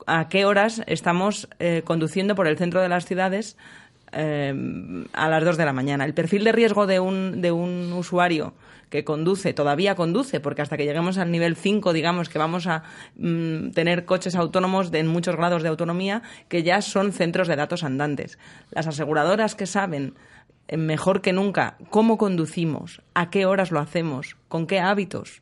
a 0.05 0.27
qué 0.27 0.45
horas 0.45 0.81
estamos 0.87 1.47
eh, 1.59 1.81
conduciendo 1.85 2.35
por 2.35 2.47
el 2.47 2.57
centro 2.57 2.81
de 2.81 2.89
las 2.89 3.05
ciudades 3.05 3.57
eh, 4.11 5.05
a 5.13 5.29
las 5.29 5.43
2 5.43 5.57
de 5.57 5.65
la 5.65 5.73
mañana. 5.73 6.05
El 6.05 6.13
perfil 6.13 6.43
de 6.43 6.51
riesgo 6.51 6.87
de 6.87 6.99
un, 6.99 7.41
de 7.41 7.51
un 7.51 7.93
usuario 7.93 8.53
que 8.89 9.03
conduce, 9.03 9.53
todavía 9.53 9.95
conduce, 9.95 10.39
porque 10.39 10.61
hasta 10.61 10.77
que 10.77 10.85
lleguemos 10.85 11.17
al 11.17 11.31
nivel 11.31 11.55
5, 11.55 11.91
digamos 11.93 12.29
que 12.29 12.39
vamos 12.39 12.67
a 12.67 12.83
mm, 13.17 13.71
tener 13.71 14.05
coches 14.05 14.35
autónomos 14.35 14.93
en 14.93 15.07
muchos 15.07 15.35
grados 15.35 15.63
de 15.63 15.69
autonomía, 15.69 16.21
que 16.47 16.63
ya 16.63 16.81
son 16.81 17.11
centros 17.11 17.47
de 17.47 17.55
datos 17.55 17.83
andantes. 17.83 18.37
Las 18.71 18.87
aseguradoras 18.87 19.55
que 19.55 19.65
saben 19.65 20.13
mejor 20.75 21.21
que 21.21 21.33
nunca 21.33 21.77
cómo 21.89 22.17
conducimos, 22.17 23.01
a 23.13 23.29
qué 23.29 23.45
horas 23.45 23.71
lo 23.71 23.79
hacemos, 23.79 24.37
con 24.47 24.67
qué 24.67 24.79
hábitos, 24.79 25.41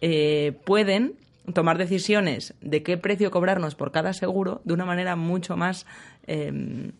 eh, 0.00 0.58
pueden 0.64 1.14
tomar 1.52 1.78
decisiones 1.78 2.54
de 2.60 2.82
qué 2.82 2.96
precio 2.96 3.30
cobrarnos 3.30 3.74
por 3.74 3.92
cada 3.92 4.12
seguro 4.12 4.60
de 4.64 4.74
una 4.74 4.84
manera 4.84 5.16
mucho 5.16 5.56
más 5.56 5.86
eh, 6.26 6.92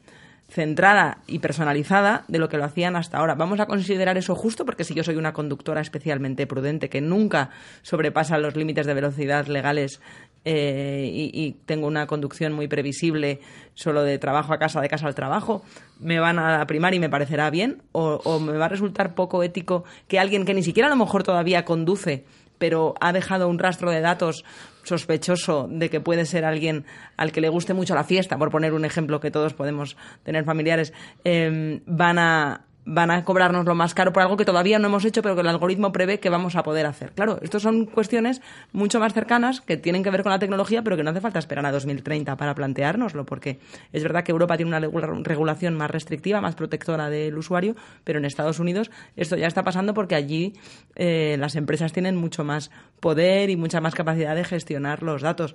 centrada 0.51 1.19
y 1.27 1.39
personalizada 1.39 2.25
de 2.29 2.39
lo 2.39 2.49
que 2.49 2.59
lo 2.59 2.65
hacían 2.65 2.97
hasta 2.97 3.19
ahora. 3.19 3.35
Vamos 3.35 3.61
a 3.61 3.67
considerar 3.67 4.19
eso 4.19 4.35
justo 4.35 4.65
porque 4.65 4.85
si 4.85 4.95
yo 4.95 5.05
soy 5.05 5.17
una 5.17 5.33
conductora 5.33 5.81
especialmente 5.81 6.47
prudente 6.47 6.89
que 6.89 7.01
nunca 7.01 7.51
sobrepasa 7.83 8.39
los 8.39 8.57
límites 8.57 8.87
de 8.87 8.95
velocidad 8.95 9.47
legales 9.47 10.01
eh, 10.45 11.11
y, 11.13 11.31
y 11.33 11.53
tengo 11.67 11.87
una 11.87 12.07
conducción 12.07 12.53
muy 12.53 12.69
previsible 12.69 13.41
solo 13.75 14.03
de 14.03 14.19
trabajo 14.19 14.53
a 14.53 14.59
casa, 14.59 14.81
de 14.81 14.89
casa 14.89 15.07
al 15.07 15.15
trabajo, 15.15 15.63
me 15.99 16.19
van 16.19 16.39
a 16.39 16.67
primar 16.67 16.95
y 16.95 16.99
me 16.99 17.11
parecerá 17.11 17.51
bien 17.51 17.83
o, 17.93 18.21
o 18.25 18.41
me 18.41 18.57
va 18.57 18.67
a 18.67 18.69
resultar 18.69 19.15
poco 19.15 19.43
ético 19.43 19.85
que 20.09 20.19
alguien 20.19 20.45
que 20.45 20.55
ni 20.55 20.63
siquiera 20.63 20.87
a 20.87 20.91
lo 20.91 20.97
mejor 20.97 21.23
todavía 21.23 21.65
conduce 21.65 22.25
pero 22.61 22.95
ha 23.01 23.15
dejado 23.15 23.49
un 23.49 23.59
rastro 23.59 23.91
de 23.91 24.03
datos 24.03 24.45
sospechoso 24.83 25.67
de 25.71 25.89
que 25.89 26.01
puede 26.01 26.27
ser 26.27 26.45
alguien 26.45 26.85
al 27.17 27.33
que 27.33 27.41
le 27.41 27.49
guste 27.49 27.73
mucho 27.73 27.95
la 27.95 28.05
fiesta, 28.05 28.37
por 28.37 28.51
poner 28.51 28.75
un 28.75 28.85
ejemplo 28.85 29.19
que 29.19 29.31
todos 29.31 29.55
podemos 29.55 29.97
tener 30.25 30.45
familiares, 30.45 30.93
eh, 31.25 31.81
van 31.87 32.19
a 32.19 32.67
van 32.85 33.11
a 33.11 33.25
cobrarnos 33.25 33.67
lo 33.67 33.75
más 33.75 33.95
caro 33.95 34.13
por 34.13 34.23
algo 34.23 34.37
que 34.37 34.45
todavía 34.45 34.79
no 34.79 34.89
hemos 34.89 35.05
hecho, 35.05 35.23
pero 35.23 35.35
que 35.35 35.43
el 35.43 35.49
algoritmo 35.49 35.93
prevé 35.93 36.19
que 36.19 36.31
vamos 36.31 36.57
a 36.57 36.63
poder 36.63 36.87
hacer. 36.87 37.13
Claro, 37.13 37.39
estas 37.43 37.63
son 37.63 37.85
cuestiones 37.87 38.41
mucho 38.73 38.99
más 39.01 39.13
cercanas 39.13 39.61
que 39.61 39.77
tienen 39.77 40.03
que 40.03 40.11
ver 40.11 40.23
con 40.23 40.31
la 40.33 40.39
tecnología, 40.39 40.83
pero 40.83 40.97
que 40.97 41.03
no 41.05 41.11
hace 41.11 41.21
falta 41.21 41.39
esperar 41.39 41.67
a 41.67 41.73
2030 41.73 42.37
para 42.37 42.55
planteárnoslo, 42.55 43.27
porque 43.27 43.61
es 43.93 44.03
verdad 44.03 44.25
que 44.25 44.33
Europa 44.33 44.57
tiene 44.57 44.71
una 44.71 44.81
regula- 44.81 45.09
regulación 45.23 45.75
más 45.75 45.91
restrictiva, 45.91 46.41
más 46.41 46.55
protectora 46.55 47.11
del 47.11 47.37
usuario, 47.37 47.77
pero 48.05 48.19
en 48.19 48.25
Estados 48.25 48.59
Unidos 48.59 48.91
esto 49.17 49.37
ya 49.37 49.47
está 49.47 49.63
pasando 49.63 49.95
porque 49.95 50.15
allí 50.15 50.55
eh, 50.97 51.37
las 51.39 51.57
empresas 51.57 51.93
tienen 51.93 52.17
mucho 52.17 52.45
más 52.45 52.71
poder 53.01 53.51
y 53.51 53.57
mucha 53.57 53.81
más 53.81 53.95
capacidad 53.95 54.35
de 54.35 54.45
gestionar 54.45 55.03
los 55.03 55.23
datos. 55.23 55.55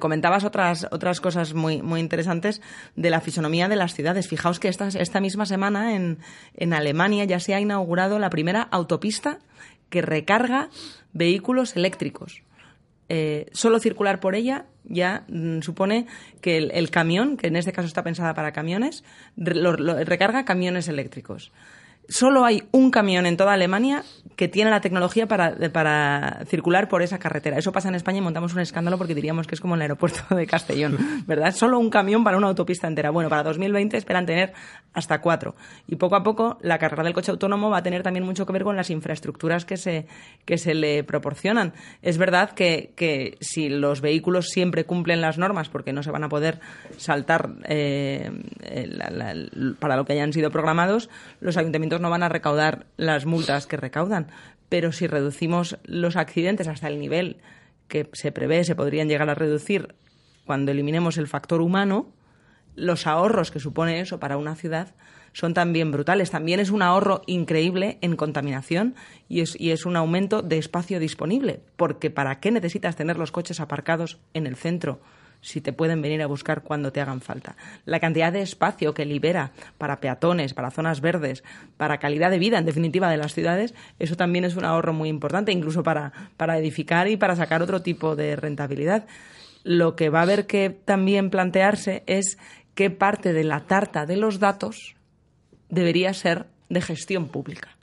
Comentabas 0.00 0.44
otras, 0.44 0.86
otras 0.90 1.20
cosas 1.20 1.54
muy, 1.54 1.82
muy 1.82 2.00
interesantes 2.00 2.60
de 2.96 3.10
la 3.10 3.20
fisonomía 3.20 3.68
de 3.68 3.76
las 3.76 3.94
ciudades. 3.94 4.28
Fijaos 4.28 4.58
que 4.60 4.68
esta, 4.68 4.88
esta 4.88 5.20
misma 5.20 5.46
semana 5.46 5.94
en, 5.94 6.18
en 6.54 6.72
Alemania 6.72 7.24
ya 7.24 7.38
se 7.40 7.54
ha 7.54 7.60
inaugurado 7.60 8.18
la 8.18 8.30
primera 8.30 8.62
autopista 8.62 9.38
que 9.90 10.02
recarga 10.02 10.68
vehículos 11.12 11.76
eléctricos. 11.76 12.42
Eh, 13.10 13.46
solo 13.52 13.78
circular 13.78 14.20
por 14.20 14.34
ella 14.34 14.66
ya 14.84 15.24
mm, 15.28 15.60
supone 15.60 16.06
que 16.42 16.58
el, 16.58 16.90
camión, 16.90 17.36
que 17.36 17.46
en 17.46 17.56
este 17.56 17.72
caso 17.72 17.88
está 17.88 18.02
pensada 18.02 18.34
para 18.34 18.52
camiones, 18.52 19.02
lo- 19.36 19.76
recarga 20.04 20.44
camiones 20.44 20.88
eléctricos. 20.88 21.52
Solo 22.08 22.44
hay 22.44 22.62
un 22.70 22.90
camión 22.90 23.26
en 23.26 23.36
toda 23.36 23.52
Alemania 23.52 24.02
que 24.38 24.46
tiene 24.46 24.70
la 24.70 24.80
tecnología 24.80 25.26
para, 25.26 25.56
para 25.72 26.44
circular 26.46 26.88
por 26.88 27.02
esa 27.02 27.18
carretera. 27.18 27.58
Eso 27.58 27.72
pasa 27.72 27.88
en 27.88 27.96
España 27.96 28.18
y 28.18 28.20
montamos 28.20 28.54
un 28.54 28.60
escándalo 28.60 28.96
porque 28.96 29.12
diríamos 29.16 29.48
que 29.48 29.56
es 29.56 29.60
como 29.60 29.74
en 29.74 29.78
el 29.78 29.82
aeropuerto 29.82 30.32
de 30.36 30.46
Castellón, 30.46 30.96
¿verdad? 31.26 31.52
Solo 31.52 31.76
un 31.80 31.90
camión 31.90 32.22
para 32.22 32.36
una 32.36 32.46
autopista 32.46 32.86
entera. 32.86 33.10
Bueno, 33.10 33.28
para 33.28 33.42
2020 33.42 33.96
esperan 33.96 34.26
tener 34.26 34.52
hasta 34.94 35.20
cuatro. 35.20 35.56
Y 35.88 35.96
poco 35.96 36.14
a 36.14 36.22
poco 36.22 36.56
la 36.62 36.78
carrera 36.78 37.02
del 37.02 37.14
coche 37.14 37.32
autónomo 37.32 37.68
va 37.68 37.78
a 37.78 37.82
tener 37.82 38.04
también 38.04 38.24
mucho 38.24 38.46
que 38.46 38.52
ver 38.52 38.62
con 38.62 38.76
las 38.76 38.90
infraestructuras 38.90 39.64
que 39.64 39.76
se, 39.76 40.06
que 40.44 40.56
se 40.56 40.74
le 40.74 41.02
proporcionan. 41.02 41.72
Es 42.00 42.16
verdad 42.16 42.50
que, 42.52 42.92
que 42.94 43.38
si 43.40 43.68
los 43.68 44.00
vehículos 44.00 44.50
siempre 44.50 44.84
cumplen 44.84 45.20
las 45.20 45.36
normas, 45.38 45.68
porque 45.68 45.92
no 45.92 46.04
se 46.04 46.12
van 46.12 46.22
a 46.22 46.28
poder 46.28 46.60
saltar 46.96 47.50
eh, 47.64 48.30
la- 48.88 49.10
la- 49.10 49.34
para 49.80 49.96
lo 49.96 50.04
que 50.04 50.12
hayan 50.12 50.32
sido 50.32 50.52
programados, 50.52 51.10
los 51.40 51.56
ayuntamientos 51.56 52.00
no 52.00 52.08
van 52.08 52.22
a 52.22 52.28
recaudar 52.28 52.86
las 52.96 53.26
multas 53.26 53.66
que 53.66 53.76
recaudan. 53.76 54.27
Pero 54.68 54.92
si 54.92 55.06
reducimos 55.06 55.78
los 55.84 56.16
accidentes 56.16 56.68
hasta 56.68 56.88
el 56.88 56.98
nivel 56.98 57.38
que 57.88 58.08
se 58.12 58.32
prevé 58.32 58.64
se 58.64 58.74
podrían 58.74 59.08
llegar 59.08 59.30
a 59.30 59.34
reducir 59.34 59.94
cuando 60.44 60.72
eliminemos 60.72 61.18
el 61.18 61.26
factor 61.26 61.60
humano, 61.60 62.12
los 62.74 63.06
ahorros 63.06 63.50
que 63.50 63.60
supone 63.60 64.00
eso 64.00 64.20
para 64.20 64.36
una 64.36 64.54
ciudad 64.54 64.94
son 65.32 65.54
también 65.54 65.90
brutales. 65.90 66.30
También 66.30 66.60
es 66.60 66.70
un 66.70 66.82
ahorro 66.82 67.22
increíble 67.26 67.98
en 68.00 68.16
contaminación 68.16 68.94
y 69.28 69.40
es, 69.40 69.60
y 69.60 69.70
es 69.70 69.84
un 69.84 69.96
aumento 69.96 70.42
de 70.42 70.58
espacio 70.58 71.00
disponible. 71.00 71.60
Porque 71.76 72.10
¿para 72.10 72.40
qué 72.40 72.50
necesitas 72.50 72.96
tener 72.96 73.18
los 73.18 73.32
coches 73.32 73.60
aparcados 73.60 74.18
en 74.34 74.46
el 74.46 74.56
centro 74.56 75.00
si 75.40 75.60
te 75.60 75.72
pueden 75.72 76.02
venir 76.02 76.22
a 76.22 76.26
buscar 76.26 76.62
cuando 76.62 76.92
te 76.92 77.00
hagan 77.00 77.20
falta? 77.20 77.56
La 77.84 78.00
cantidad 78.00 78.32
de 78.32 78.42
espacio 78.42 78.94
que 78.94 79.04
libera 79.04 79.52
para 79.78 80.00
peatones, 80.00 80.54
para 80.54 80.70
zonas 80.70 81.00
verdes, 81.00 81.44
para 81.76 81.98
calidad 81.98 82.30
de 82.30 82.38
vida, 82.38 82.58
en 82.58 82.66
definitiva, 82.66 83.10
de 83.10 83.16
las 83.16 83.34
ciudades, 83.34 83.74
eso 83.98 84.16
también 84.16 84.44
es 84.44 84.56
un 84.56 84.64
ahorro 84.64 84.92
muy 84.92 85.08
importante, 85.08 85.52
incluso 85.52 85.82
para, 85.82 86.12
para 86.36 86.58
edificar 86.58 87.08
y 87.08 87.16
para 87.16 87.36
sacar 87.36 87.62
otro 87.62 87.82
tipo 87.82 88.16
de 88.16 88.36
rentabilidad. 88.36 89.06
Lo 89.64 89.96
que 89.96 90.10
va 90.10 90.20
a 90.20 90.22
haber 90.22 90.46
que 90.46 90.70
también 90.70 91.30
plantearse 91.30 92.02
es 92.06 92.38
qué 92.74 92.90
parte 92.90 93.32
de 93.32 93.44
la 93.44 93.60
tarta 93.66 94.06
de 94.06 94.16
los 94.16 94.38
datos 94.38 94.96
debería 95.68 96.14
ser 96.14 96.46
de 96.68 96.80
gestión 96.80 97.28
pública 97.28 97.77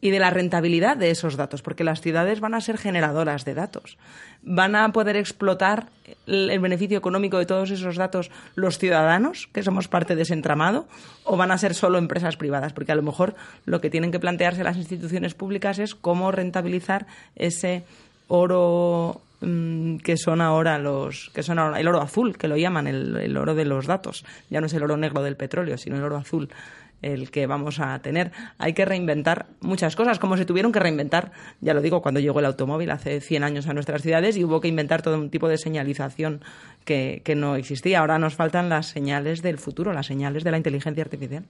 y 0.00 0.10
de 0.10 0.18
la 0.18 0.30
rentabilidad 0.30 0.96
de 0.96 1.10
esos 1.10 1.36
datos, 1.36 1.62
porque 1.62 1.84
las 1.84 2.00
ciudades 2.00 2.40
van 2.40 2.54
a 2.54 2.60
ser 2.60 2.78
generadoras 2.78 3.44
de 3.44 3.54
datos. 3.54 3.96
Van 4.42 4.76
a 4.76 4.92
poder 4.92 5.16
explotar 5.16 5.86
el 6.26 6.60
beneficio 6.60 6.98
económico 6.98 7.38
de 7.38 7.46
todos 7.46 7.70
esos 7.70 7.96
datos 7.96 8.30
los 8.54 8.78
ciudadanos, 8.78 9.48
que 9.52 9.62
somos 9.62 9.88
parte 9.88 10.14
de 10.14 10.22
ese 10.22 10.34
entramado, 10.34 10.86
o 11.24 11.36
van 11.36 11.50
a 11.50 11.58
ser 11.58 11.74
solo 11.74 11.98
empresas 11.98 12.36
privadas, 12.36 12.72
porque 12.72 12.92
a 12.92 12.96
lo 12.96 13.02
mejor 13.02 13.34
lo 13.64 13.80
que 13.80 13.90
tienen 13.90 14.12
que 14.12 14.20
plantearse 14.20 14.64
las 14.64 14.76
instituciones 14.76 15.34
públicas 15.34 15.78
es 15.78 15.94
cómo 15.94 16.30
rentabilizar 16.30 17.06
ese 17.34 17.84
oro 18.28 19.22
mm, 19.40 19.96
que 19.98 20.16
son 20.16 20.40
ahora 20.40 20.78
los 20.78 21.30
que 21.34 21.42
son 21.42 21.58
ahora 21.58 21.80
el 21.80 21.88
oro 21.88 22.02
azul 22.02 22.36
que 22.36 22.48
lo 22.48 22.56
llaman 22.56 22.88
el 22.88 23.36
oro 23.36 23.54
de 23.54 23.64
los 23.64 23.86
datos 23.86 24.24
ya 24.50 24.60
no 24.60 24.66
es 24.66 24.74
el 24.74 24.82
oro 24.82 24.96
negro 24.96 25.22
del 25.22 25.36
petróleo 25.36 25.78
sino 25.78 25.96
el 25.96 26.02
oro 26.02 26.16
azul 26.16 26.48
el 27.12 27.30
que 27.30 27.46
vamos 27.46 27.80
a 27.80 27.98
tener. 28.00 28.32
Hay 28.58 28.72
que 28.72 28.84
reinventar 28.84 29.46
muchas 29.60 29.96
cosas, 29.96 30.18
como 30.18 30.36
se 30.36 30.44
tuvieron 30.44 30.72
que 30.72 30.80
reinventar, 30.80 31.32
ya 31.60 31.74
lo 31.74 31.80
digo, 31.80 32.02
cuando 32.02 32.20
llegó 32.20 32.40
el 32.40 32.46
automóvil 32.46 32.90
hace 32.90 33.20
100 33.20 33.44
años 33.44 33.66
a 33.68 33.74
nuestras 33.74 34.02
ciudades 34.02 34.36
y 34.36 34.44
hubo 34.44 34.60
que 34.60 34.68
inventar 34.68 35.02
todo 35.02 35.16
un 35.16 35.30
tipo 35.30 35.48
de 35.48 35.58
señalización 35.58 36.42
que, 36.84 37.22
no 37.36 37.56
existía. 37.56 38.00
Ahora 38.00 38.18
nos 38.18 38.34
faltan 38.34 38.68
las 38.68 38.86
señales 38.86 39.42
del 39.42 39.58
futuro, 39.58 39.92
las 39.92 40.06
señales 40.06 40.44
de 40.44 40.50
la 40.50 40.56
inteligencia 40.56 41.02
artificial. 41.02 41.44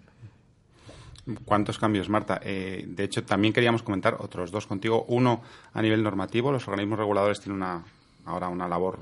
¿Cuántos 1.44 1.78
cambios, 1.78 2.08
Marta? 2.08 2.40
Eh, 2.42 2.84
de 2.86 3.04
hecho, 3.04 3.24
también 3.24 3.52
queríamos 3.52 3.82
comentar 3.82 4.16
otros 4.20 4.50
dos 4.50 4.66
contigo. 4.66 5.04
Uno, 5.08 5.42
a 5.72 5.82
nivel 5.82 6.02
normativo, 6.02 6.52
los 6.52 6.66
organismos 6.68 6.98
reguladores 6.98 7.40
tienen 7.40 7.62
una, 7.62 7.84
ahora 8.24 8.48
una 8.48 8.68
labor 8.68 8.98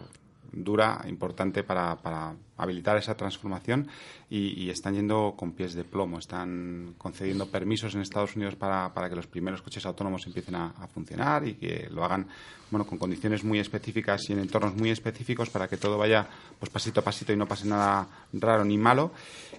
dura, 0.52 1.02
importante 1.06 1.62
para 1.62 1.96
habilitar 2.56 2.96
esa 2.96 3.16
transformación 3.16 3.88
y, 4.30 4.70
están 4.70 4.94
yendo 4.94 5.34
con 5.36 5.52
pies 5.52 5.74
de 5.74 5.84
plomo. 5.84 6.18
Están 6.18 6.94
concediendo 6.98 7.46
permisos 7.46 7.94
en 7.94 8.00
Estados 8.00 8.34
Unidos 8.34 8.56
para, 8.56 8.92
para 8.92 9.08
que 9.08 9.14
los 9.14 9.26
primeros 9.26 9.62
coches 9.62 9.86
autónomos 9.86 10.26
empiecen 10.26 10.56
a, 10.56 10.72
funcionar 10.92 11.46
y 11.46 11.54
que 11.54 11.88
lo 11.90 12.04
hagan 12.04 12.26
bueno, 12.70 12.86
con 12.86 12.98
condiciones 12.98 13.44
muy 13.44 13.60
específicas 13.60 14.28
y 14.28 14.32
en 14.32 14.40
entornos 14.40 14.74
muy 14.74 14.90
específicos 14.90 15.50
para 15.50 15.68
que 15.68 15.76
todo 15.76 15.96
vaya 15.96 16.26
pues 16.58 16.70
pasito 16.70 17.00
a 17.00 17.04
pasito 17.04 17.32
y 17.32 17.36
no 17.36 17.46
pase 17.46 17.68
nada 17.68 18.08
raro 18.32 18.64
ni 18.64 18.76
malo. 18.76 19.12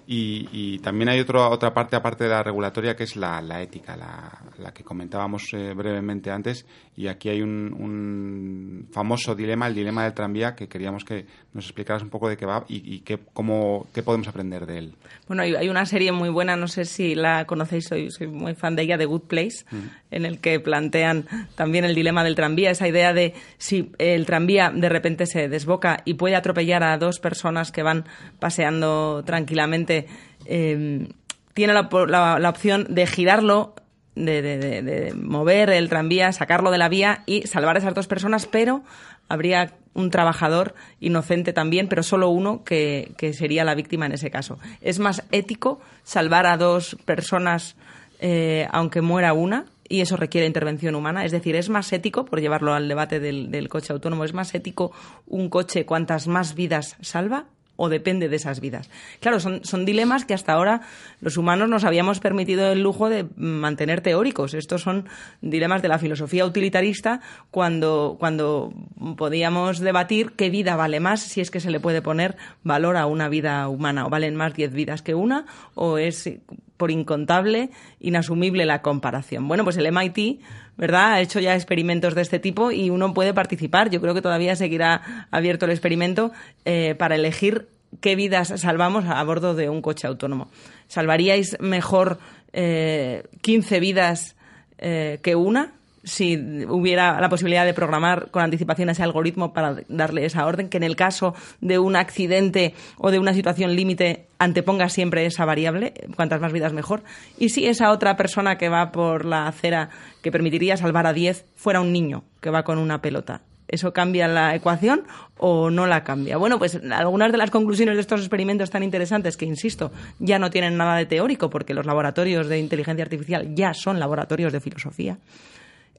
Y, 0.07 0.79
también 0.79 1.09
hay 1.09 1.19
otro, 1.19 1.49
otra 1.49 1.73
parte, 1.73 1.95
aparte 1.95 2.25
de 2.25 2.29
la 2.29 2.43
regulatoria, 2.43 2.95
que 2.95 3.03
es 3.03 3.15
la, 3.15 3.41
la 3.41 3.61
ética, 3.61 3.95
la, 3.95 4.43
la 4.59 4.71
que 4.71 4.83
comentábamos 4.83 5.47
eh, 5.53 5.73
brevemente 5.73 6.29
antes. 6.29 6.65
Y 6.95 7.07
aquí 7.07 7.29
hay 7.29 7.41
un, 7.41 7.73
un 7.73 8.87
famoso 8.91 9.33
dilema, 9.33 9.67
el 9.67 9.73
dilema 9.73 10.03
del 10.03 10.13
tranvía, 10.13 10.55
que 10.55 10.67
queríamos 10.67 11.03
que 11.03 11.25
nos 11.53 11.65
explicaras 11.65 12.03
un 12.03 12.09
poco 12.09 12.29
de 12.29 12.37
qué 12.37 12.45
va 12.45 12.65
y, 12.67 12.84
y 12.87 12.99
qué, 12.99 13.17
cómo, 13.33 13.87
qué 13.93 14.03
podemos 14.03 14.27
aprender 14.27 14.65
de 14.65 14.77
él. 14.77 14.93
Bueno, 15.27 15.41
hay, 15.41 15.55
hay 15.55 15.69
una 15.69 15.85
serie 15.87 16.11
muy 16.11 16.29
buena, 16.29 16.55
no 16.55 16.67
sé 16.67 16.85
si 16.85 17.15
la 17.15 17.45
conocéis, 17.45 17.85
soy, 17.87 18.11
soy 18.11 18.27
muy 18.27 18.53
fan 18.53 18.75
de 18.75 18.83
ella, 18.83 18.97
The 18.97 19.05
Good 19.05 19.23
Place, 19.23 19.65
en 20.11 20.25
el 20.25 20.39
que 20.39 20.59
plantean 20.59 21.25
también 21.55 21.83
el 21.83 21.95
dilema 21.95 22.23
del 22.23 22.35
tranvía, 22.35 22.69
esa 22.69 22.87
idea 22.87 23.11
de 23.13 23.33
si 23.57 23.91
el 23.97 24.25
tranvía 24.27 24.71
de 24.73 24.87
repente 24.89 25.25
se 25.25 25.49
desboca 25.49 26.01
y 26.05 26.13
puede 26.13 26.35
atropellar 26.35 26.83
a 26.83 26.97
dos 26.99 27.19
personas 27.19 27.71
que 27.71 27.81
van 27.81 28.05
paseando 28.39 29.23
tranquilamente, 29.25 30.05
eh, 30.45 31.07
tiene 31.55 31.73
la, 31.73 31.89
la- 32.07 32.37
la 32.39 32.49
opción 32.49 32.85
de 32.89 33.07
girarlo, 33.07 33.73
de, 34.15 34.41
de- 34.41 34.57
de- 34.59 34.81
de 34.81 35.13
mover 35.13 35.69
el 35.71 35.89
tranvía, 35.89 36.31
sacarlo 36.31 36.69
de 36.71 36.77
la 36.77 36.87
vía 36.89 37.23
y 37.25 37.47
salvar 37.47 37.75
a 37.75 37.79
esas 37.79 37.93
dos 37.95 38.07
personas, 38.07 38.45
pero 38.45 38.83
habría 39.27 39.73
un 39.93 40.09
trabajador 40.09 40.75
inocente 40.99 41.53
también, 41.53 41.87
pero 41.87 42.03
solo 42.03 42.29
uno 42.29 42.63
que, 42.63 43.13
que 43.17 43.33
sería 43.33 43.63
la 43.63 43.75
víctima 43.75 44.05
en 44.05 44.11
ese 44.11 44.29
caso. 44.29 44.59
Es 44.81 44.99
más 44.99 45.23
ético 45.31 45.79
salvar 46.03 46.45
a 46.45 46.57
dos 46.57 46.97
personas 47.05 47.75
eh, 48.19 48.67
aunque 48.71 49.01
muera 49.01 49.33
una 49.33 49.65
y 49.87 50.01
eso 50.01 50.17
requiere 50.17 50.47
intervención 50.47 50.95
humana. 50.95 51.25
Es 51.25 51.31
decir, 51.31 51.55
es 51.55 51.69
más 51.69 51.91
ético, 51.93 52.25
por 52.25 52.41
llevarlo 52.41 52.73
al 52.73 52.87
debate 52.87 53.19
del, 53.19 53.51
del 53.51 53.69
coche 53.69 53.93
autónomo, 53.93 54.23
es 54.23 54.33
más 54.33 54.53
ético 54.55 54.91
un 55.27 55.49
coche 55.49 55.85
cuantas 55.85 56.27
más 56.27 56.55
vidas 56.55 56.95
salva 57.01 57.45
o 57.75 57.89
depende 57.89 58.29
de 58.29 58.35
esas 58.35 58.59
vidas. 58.59 58.89
Claro, 59.19 59.39
son, 59.39 59.63
son 59.63 59.85
dilemas 59.85 60.25
que 60.25 60.33
hasta 60.33 60.53
ahora 60.53 60.81
los 61.21 61.37
humanos 61.37 61.69
nos 61.69 61.83
habíamos 61.83 62.19
permitido 62.19 62.71
el 62.71 62.81
lujo 62.81 63.09
de 63.09 63.25
mantener 63.35 64.01
teóricos. 64.01 64.53
Estos 64.53 64.81
son 64.81 65.07
dilemas 65.41 65.81
de 65.81 65.87
la 65.87 65.99
filosofía 65.99 66.45
utilitarista 66.45 67.21
cuando, 67.51 68.17
cuando 68.19 68.73
podíamos 69.17 69.79
debatir 69.79 70.33
qué 70.33 70.49
vida 70.49 70.75
vale 70.75 70.99
más, 70.99 71.21
si 71.21 71.41
es 71.41 71.51
que 71.51 71.59
se 71.59 71.71
le 71.71 71.79
puede 71.79 72.01
poner 72.01 72.35
valor 72.63 72.97
a 72.97 73.05
una 73.05 73.29
vida 73.29 73.67
humana, 73.67 74.05
o 74.05 74.09
valen 74.09 74.35
más 74.35 74.53
diez 74.53 74.73
vidas 74.73 75.01
que 75.01 75.15
una, 75.15 75.45
o 75.73 75.97
es 75.97 76.29
por 76.77 76.91
incontable, 76.91 77.69
inasumible 77.99 78.65
la 78.65 78.81
comparación. 78.81 79.47
Bueno, 79.47 79.63
pues 79.63 79.77
el 79.77 79.91
MIT, 79.91 80.41
¿verdad? 80.77 81.13
Ha 81.13 81.21
hecho 81.21 81.39
ya 81.39 81.55
experimentos 81.55 82.15
de 82.15 82.21
este 82.21 82.39
tipo 82.39 82.71
y 82.71 82.89
uno 82.89 83.13
puede 83.13 83.33
participar. 83.33 83.89
Yo 83.89 84.01
creo 84.01 84.13
que 84.13 84.21
todavía 84.21 84.55
seguirá 84.55 85.27
abierto 85.31 85.65
el 85.65 85.71
experimento 85.71 86.31
eh, 86.65 86.95
para 86.97 87.15
elegir 87.15 87.67
qué 88.01 88.15
vidas 88.15 88.53
salvamos 88.57 89.05
a 89.05 89.23
bordo 89.23 89.55
de 89.55 89.69
un 89.69 89.81
coche 89.81 90.07
autónomo. 90.07 90.49
¿Salvaríais 90.87 91.57
mejor 91.59 92.19
eh, 92.53 93.23
15 93.41 93.79
vidas 93.79 94.35
eh, 94.77 95.19
que 95.21 95.35
una? 95.35 95.73
Si 96.05 96.65
hubiera 96.69 97.19
la 97.19 97.29
posibilidad 97.29 97.65
de 97.65 97.73
programar 97.73 98.29
con 98.31 98.43
anticipación 98.43 98.89
ese 98.89 99.03
algoritmo 99.03 99.53
para 99.53 99.75
darle 99.89 100.25
esa 100.25 100.45
orden, 100.45 100.69
que 100.69 100.77
en 100.77 100.83
el 100.83 100.95
caso 100.95 101.35
de 101.59 101.79
un 101.79 101.95
accidente 101.95 102.73
o 102.97 103.11
de 103.11 103.19
una 103.19 103.33
situación 103.33 103.75
límite 103.75 104.27
anteponga 104.37 104.89
siempre 104.89 105.25
esa 105.25 105.45
variable, 105.45 105.93
cuantas 106.15 106.39
más 106.39 106.53
vidas 106.53 106.73
mejor. 106.73 107.03
Y 107.37 107.49
si 107.49 107.67
esa 107.67 107.91
otra 107.91 108.15
persona 108.15 108.57
que 108.57 108.69
va 108.69 108.91
por 108.91 109.25
la 109.25 109.47
acera 109.47 109.89
que 110.21 110.31
permitiría 110.31 110.77
salvar 110.77 111.07
a 111.07 111.13
10 111.13 111.45
fuera 111.55 111.81
un 111.81 111.91
niño 111.91 112.23
que 112.39 112.49
va 112.49 112.63
con 112.63 112.77
una 112.77 113.01
pelota. 113.01 113.41
¿Eso 113.67 113.93
cambia 113.93 114.27
la 114.27 114.53
ecuación 114.53 115.03
o 115.37 115.71
no 115.71 115.87
la 115.87 116.03
cambia? 116.03 116.37
Bueno, 116.37 116.59
pues 116.59 116.79
algunas 116.91 117.31
de 117.31 117.39
las 117.39 117.49
conclusiones 117.49 117.95
de 117.95 118.01
estos 118.01 118.19
experimentos 118.19 118.69
tan 118.69 118.83
interesantes 118.83 119.37
que, 119.37 119.45
insisto, 119.45 119.91
ya 120.19 120.37
no 120.37 120.51
tienen 120.51 120.77
nada 120.77 120.95
de 120.97 121.07
teórico 121.07 121.49
porque 121.49 121.73
los 121.73 121.87
laboratorios 121.87 122.47
de 122.47 122.59
inteligencia 122.59 123.03
artificial 123.03 123.55
ya 123.55 123.73
son 123.73 123.99
laboratorios 123.99 124.53
de 124.53 124.59
filosofía 124.59 125.17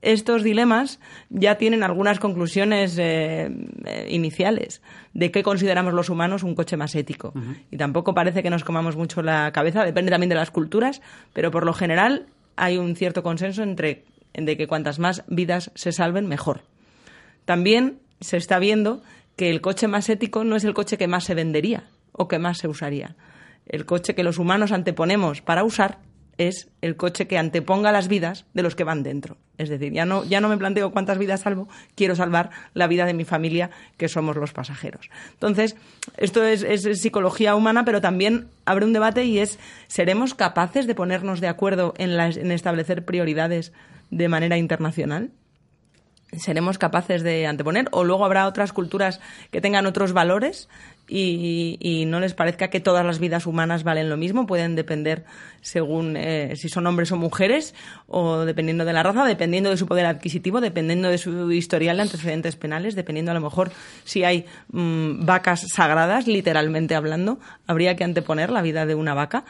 estos 0.02 0.42
dilemas 0.42 1.00
ya 1.30 1.56
tienen 1.56 1.82
algunas 1.82 2.18
conclusiones 2.18 2.98
eh, 2.98 3.50
eh, 3.84 4.08
iniciales 4.10 4.82
de 5.14 5.30
qué 5.30 5.42
consideramos 5.42 5.94
los 5.94 6.10
humanos 6.10 6.42
un 6.42 6.54
coche 6.54 6.76
más 6.76 6.94
ético. 6.94 7.32
Uh 7.34 7.38
-huh. 7.38 7.56
Y 7.70 7.76
tampoco 7.76 8.14
parece 8.14 8.42
que 8.42 8.50
nos 8.50 8.64
comamos 8.64 8.96
mucho 8.96 9.22
la 9.22 9.50
cabeza, 9.52 9.84
depende 9.84 10.10
también 10.10 10.28
de 10.28 10.36
las 10.36 10.50
culturas, 10.50 11.02
pero 11.32 11.50
por 11.50 11.64
lo 11.64 11.72
general 11.72 12.26
hay 12.56 12.78
un 12.78 12.96
cierto 12.96 13.22
consenso 13.22 13.62
entre 13.62 14.04
de 14.34 14.56
que 14.56 14.66
cuantas 14.66 14.98
más 14.98 15.24
vidas 15.28 15.70
se 15.74 15.92
salven, 15.92 16.26
mejor. 16.26 16.62
También 17.44 17.98
se 18.20 18.36
está 18.36 18.58
viendo 18.58 19.02
que 19.36 19.50
el 19.50 19.60
coche 19.60 19.88
más 19.88 20.08
ético 20.08 20.44
no 20.44 20.56
es 20.56 20.64
el 20.64 20.74
coche 20.74 20.98
que 20.98 21.08
más 21.08 21.24
se 21.24 21.34
vendería 21.34 21.84
o 22.12 22.28
que 22.28 22.38
más 22.38 22.58
se 22.58 22.68
usaría. 22.68 23.16
El 23.66 23.84
coche 23.84 24.14
que 24.14 24.22
los 24.22 24.38
humanos 24.38 24.72
anteponemos 24.72 25.42
para 25.42 25.64
usar 25.64 25.98
es 26.38 26.68
el 26.82 26.96
coche 26.96 27.26
que 27.26 27.38
anteponga 27.38 27.92
las 27.92 28.08
vidas 28.08 28.44
de 28.54 28.62
los 28.62 28.74
que 28.74 28.84
van 28.84 29.02
dentro. 29.02 29.36
Es 29.58 29.68
decir, 29.68 29.92
ya 29.92 30.04
no, 30.04 30.24
ya 30.24 30.40
no 30.40 30.48
me 30.48 30.58
planteo 30.58 30.90
cuántas 30.90 31.18
vidas 31.18 31.40
salvo, 31.40 31.68
quiero 31.94 32.14
salvar 32.14 32.50
la 32.74 32.86
vida 32.86 33.06
de 33.06 33.14
mi 33.14 33.24
familia, 33.24 33.70
que 33.96 34.08
somos 34.08 34.36
los 34.36 34.52
pasajeros. 34.52 35.08
Entonces, 35.32 35.76
esto 36.18 36.44
es, 36.44 36.62
es 36.62 37.00
psicología 37.00 37.54
humana, 37.54 37.84
pero 37.84 38.00
también 38.00 38.48
abre 38.66 38.84
un 38.84 38.92
debate 38.92 39.24
y 39.24 39.38
es, 39.38 39.58
¿seremos 39.88 40.34
capaces 40.34 40.86
de 40.86 40.94
ponernos 40.94 41.40
de 41.40 41.48
acuerdo 41.48 41.94
en, 41.96 42.10
en 42.20 42.52
establecer 42.52 43.04
prioridades 43.04 43.72
de 44.10 44.28
manera 44.28 44.58
internacional? 44.58 45.30
Seremos 46.32 46.78
capaces 46.78 47.22
de 47.22 47.46
anteponer 47.46 47.88
o 47.92 48.04
luego 48.04 48.24
habrá 48.24 48.46
otras 48.46 48.72
culturas 48.72 49.20
que 49.50 49.60
tengan 49.60 49.86
otros 49.86 50.12
valores 50.12 50.68
y, 51.08 51.76
y 51.80 52.04
no 52.04 52.18
les 52.18 52.34
parezca 52.34 52.68
que 52.68 52.80
todas 52.80 53.06
las 53.06 53.18
vidas 53.18 53.46
humanas 53.46 53.84
valen 53.84 54.08
lo 54.08 54.16
mismo, 54.16 54.46
pueden 54.46 54.74
depender 54.74 55.24
según 55.60 56.16
eh, 56.16 56.54
si 56.56 56.68
son 56.68 56.86
hombres 56.86 57.12
o 57.12 57.16
mujeres 57.16 57.74
o 58.08 58.44
dependiendo 58.44 58.84
de 58.84 58.92
la 58.92 59.02
raza, 59.02 59.24
dependiendo 59.24 59.70
de 59.70 59.76
su 59.76 59.86
poder 59.86 60.06
adquisitivo, 60.06 60.60
dependiendo 60.60 61.08
de 61.08 61.18
su 61.18 61.52
historial 61.52 61.96
de 61.96 62.02
antecedentes 62.04 62.56
penales, 62.56 62.94
dependiendo 62.94 63.30
a 63.30 63.34
lo 63.34 63.40
mejor 63.40 63.70
si 64.04 64.24
hay 64.24 64.46
mm, 64.72 65.24
vacas 65.24 65.66
sagradas, 65.72 66.26
literalmente 66.26 66.94
hablando, 66.94 67.38
habría 67.66 67.96
que 67.96 68.04
anteponer 68.04 68.50
la 68.50 68.62
vida 68.62 68.86
de 68.86 68.94
una 68.94 69.14
vaca 69.14 69.44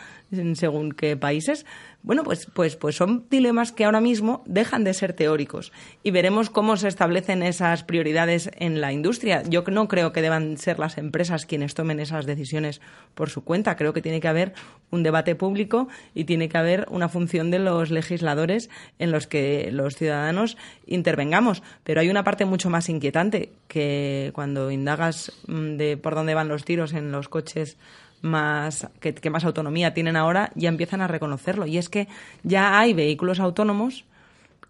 según 0.54 0.92
qué 0.92 1.16
países. 1.16 1.64
Bueno, 2.06 2.22
pues, 2.22 2.46
pues, 2.54 2.76
pues 2.76 2.94
son 2.94 3.26
dilemas 3.30 3.72
que 3.72 3.84
ahora 3.84 4.00
mismo 4.00 4.44
dejan 4.46 4.84
de 4.84 4.94
ser 4.94 5.12
teóricos 5.12 5.72
y 6.04 6.12
veremos 6.12 6.50
cómo 6.50 6.76
se 6.76 6.86
establecen 6.86 7.42
esas 7.42 7.82
prioridades 7.82 8.48
en 8.54 8.80
la 8.80 8.92
industria. 8.92 9.42
Yo 9.42 9.64
no 9.66 9.88
creo 9.88 10.12
que 10.12 10.22
deban 10.22 10.56
ser 10.56 10.78
las 10.78 10.98
empresas 10.98 11.46
quienes 11.46 11.74
tomen 11.74 11.98
esas 11.98 12.24
decisiones 12.24 12.80
por 13.16 13.28
su 13.28 13.42
cuenta. 13.42 13.74
Creo 13.74 13.92
que 13.92 14.02
tiene 14.02 14.20
que 14.20 14.28
haber 14.28 14.54
un 14.92 15.02
debate 15.02 15.34
público 15.34 15.88
y 16.14 16.26
tiene 16.26 16.48
que 16.48 16.56
haber 16.56 16.86
una 16.90 17.08
función 17.08 17.50
de 17.50 17.58
los 17.58 17.90
legisladores 17.90 18.70
en 19.00 19.10
los 19.10 19.26
que 19.26 19.70
los 19.72 19.96
ciudadanos 19.96 20.56
intervengamos. 20.86 21.64
Pero 21.82 22.00
hay 22.00 22.08
una 22.08 22.22
parte 22.22 22.44
mucho 22.44 22.70
más 22.70 22.88
inquietante 22.88 23.50
que 23.66 24.30
cuando 24.32 24.70
indagas 24.70 25.32
mm, 25.48 25.76
de 25.76 25.96
por 25.96 26.14
dónde 26.14 26.34
van 26.34 26.46
los 26.46 26.64
tiros 26.64 26.92
en 26.92 27.10
los 27.10 27.28
coches 27.28 27.76
más 28.22 28.88
que, 29.00 29.14
que 29.14 29.30
más 29.30 29.44
autonomía 29.44 29.94
tienen 29.94 30.16
ahora 30.16 30.50
ya 30.54 30.68
empiezan 30.68 31.00
a 31.00 31.08
reconocerlo 31.08 31.66
y 31.66 31.78
es 31.78 31.88
que 31.88 32.08
ya 32.42 32.78
hay 32.78 32.94
vehículos 32.94 33.40
autónomos 33.40 34.04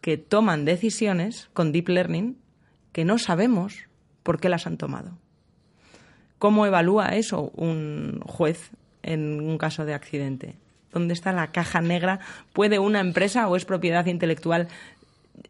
que 0.01 0.17
toman 0.17 0.65
decisiones 0.65 1.49
con 1.53 1.73
deep 1.73 1.89
learning 1.89 2.39
que 2.93 3.05
no 3.05 3.19
sabemos 3.19 3.87
por 4.23 4.41
qué 4.41 4.49
las 4.49 4.67
han 4.67 4.77
tomado. 4.77 5.19
¿Cómo 6.39 6.67
evalúa 6.67 7.09
eso 7.09 7.51
un 7.55 8.21
juez 8.27 8.71
en 9.03 9.41
un 9.41 9.59
caso 9.59 9.85
de 9.85 9.95
accidente? 9.95 10.57
¿Dónde 10.93 11.15
está 11.15 11.33
la 11.33 11.53
caja 11.53 11.81
negra? 11.81 12.21
¿Puede 12.53 12.79
una 12.79 13.01
empresa 13.01 13.49
o 13.49 13.57
es 13.57 13.65
propiedad 13.65 14.07
intelectual 14.07 14.69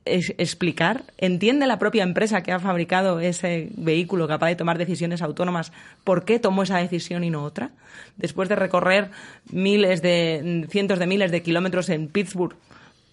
es- 0.04 0.34
explicar? 0.38 1.04
¿Entiende 1.18 1.66
la 1.66 1.78
propia 1.78 2.02
empresa 2.02 2.42
que 2.42 2.52
ha 2.52 2.58
fabricado 2.60 3.20
ese 3.20 3.68
vehículo 3.76 4.28
capaz 4.28 4.48
de 4.48 4.56
tomar 4.56 4.78
decisiones 4.78 5.22
autónomas 5.22 5.72
por 6.04 6.24
qué 6.24 6.38
tomó 6.38 6.62
esa 6.62 6.78
decisión 6.78 7.24
y 7.24 7.30
no 7.30 7.42
otra? 7.44 7.70
Después 8.16 8.48
de 8.48 8.56
recorrer 8.56 9.10
miles 9.50 10.02
de 10.02 10.66
cientos 10.70 10.98
de 10.98 11.06
miles 11.06 11.30
de 11.30 11.42
kilómetros 11.42 11.88
en 11.88 12.08
Pittsburgh, 12.08 12.56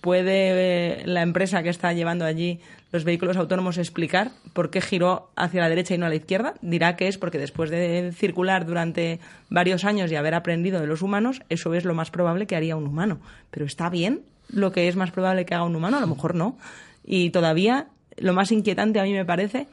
¿puede 0.01 1.01
eh, 1.01 1.03
la 1.05 1.21
empresa 1.21 1.63
que 1.63 1.69
está 1.69 1.93
llevando 1.93 2.25
allí 2.25 2.59
los 2.91 3.05
vehículos 3.05 3.37
autónomos 3.37 3.77
explicar 3.77 4.31
por 4.53 4.69
qué 4.69 4.81
giró 4.81 5.31
hacia 5.35 5.61
la 5.61 5.69
derecha 5.69 5.95
y 5.95 5.97
no 5.97 6.05
a 6.05 6.09
la 6.09 6.15
izquierda? 6.15 6.53
Dirá 6.61 6.95
que 6.95 7.07
es 7.07 7.17
porque 7.17 7.39
después 7.39 7.69
de 7.69 8.11
circular 8.15 8.65
durante 8.65 9.19
varios 9.49 9.83
años 9.85 10.11
y 10.11 10.15
haber 10.15 10.35
aprendido 10.35 10.79
de 10.79 10.87
los 10.87 11.01
humanos, 11.01 11.41
eso 11.49 11.73
es 11.73 11.85
lo 11.85 11.95
más 11.95 12.11
probable 12.11 12.45
que 12.47 12.55
haría 12.55 12.75
un 12.75 12.85
humano. 12.85 13.19
Pero 13.49 13.65
¿está 13.65 13.89
bien 13.89 14.21
lo 14.53 14.71
que 14.71 14.87
es 14.87 14.95
más 14.95 15.11
probable 15.11 15.45
que 15.45 15.55
haga 15.55 15.65
un 15.65 15.75
humano? 15.75 15.97
A 15.97 16.01
lo 16.01 16.07
mejor 16.07 16.35
no. 16.35 16.57
Y 17.03 17.31
todavía 17.31 17.87
lo 18.17 18.33
más 18.33 18.51
inquietante 18.51 18.99
a 18.99 19.03
mí 19.03 19.13
me 19.13 19.25
parece 19.25 19.67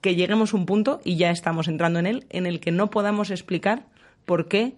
que 0.00 0.14
lleguemos 0.14 0.52
a 0.52 0.56
un 0.58 0.66
punto, 0.66 1.00
y 1.02 1.16
ya 1.16 1.30
estamos 1.30 1.66
entrando 1.66 1.98
en 1.98 2.06
él, 2.06 2.26
en 2.28 2.44
el 2.44 2.60
que 2.60 2.70
no 2.70 2.90
podamos 2.90 3.30
explicar 3.30 3.86
por 4.26 4.48
qué 4.48 4.74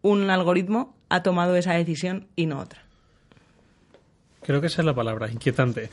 un 0.00 0.30
algoritmo 0.30 0.94
ha 1.10 1.22
tomado 1.22 1.56
esa 1.56 1.74
decisión 1.74 2.26
y 2.36 2.46
no 2.46 2.58
otra. 2.58 2.82
Creo 4.42 4.62
que 4.62 4.68
esa 4.68 4.80
es 4.80 4.86
la 4.86 4.94
palabra, 4.94 5.30
inquietante. 5.30 5.90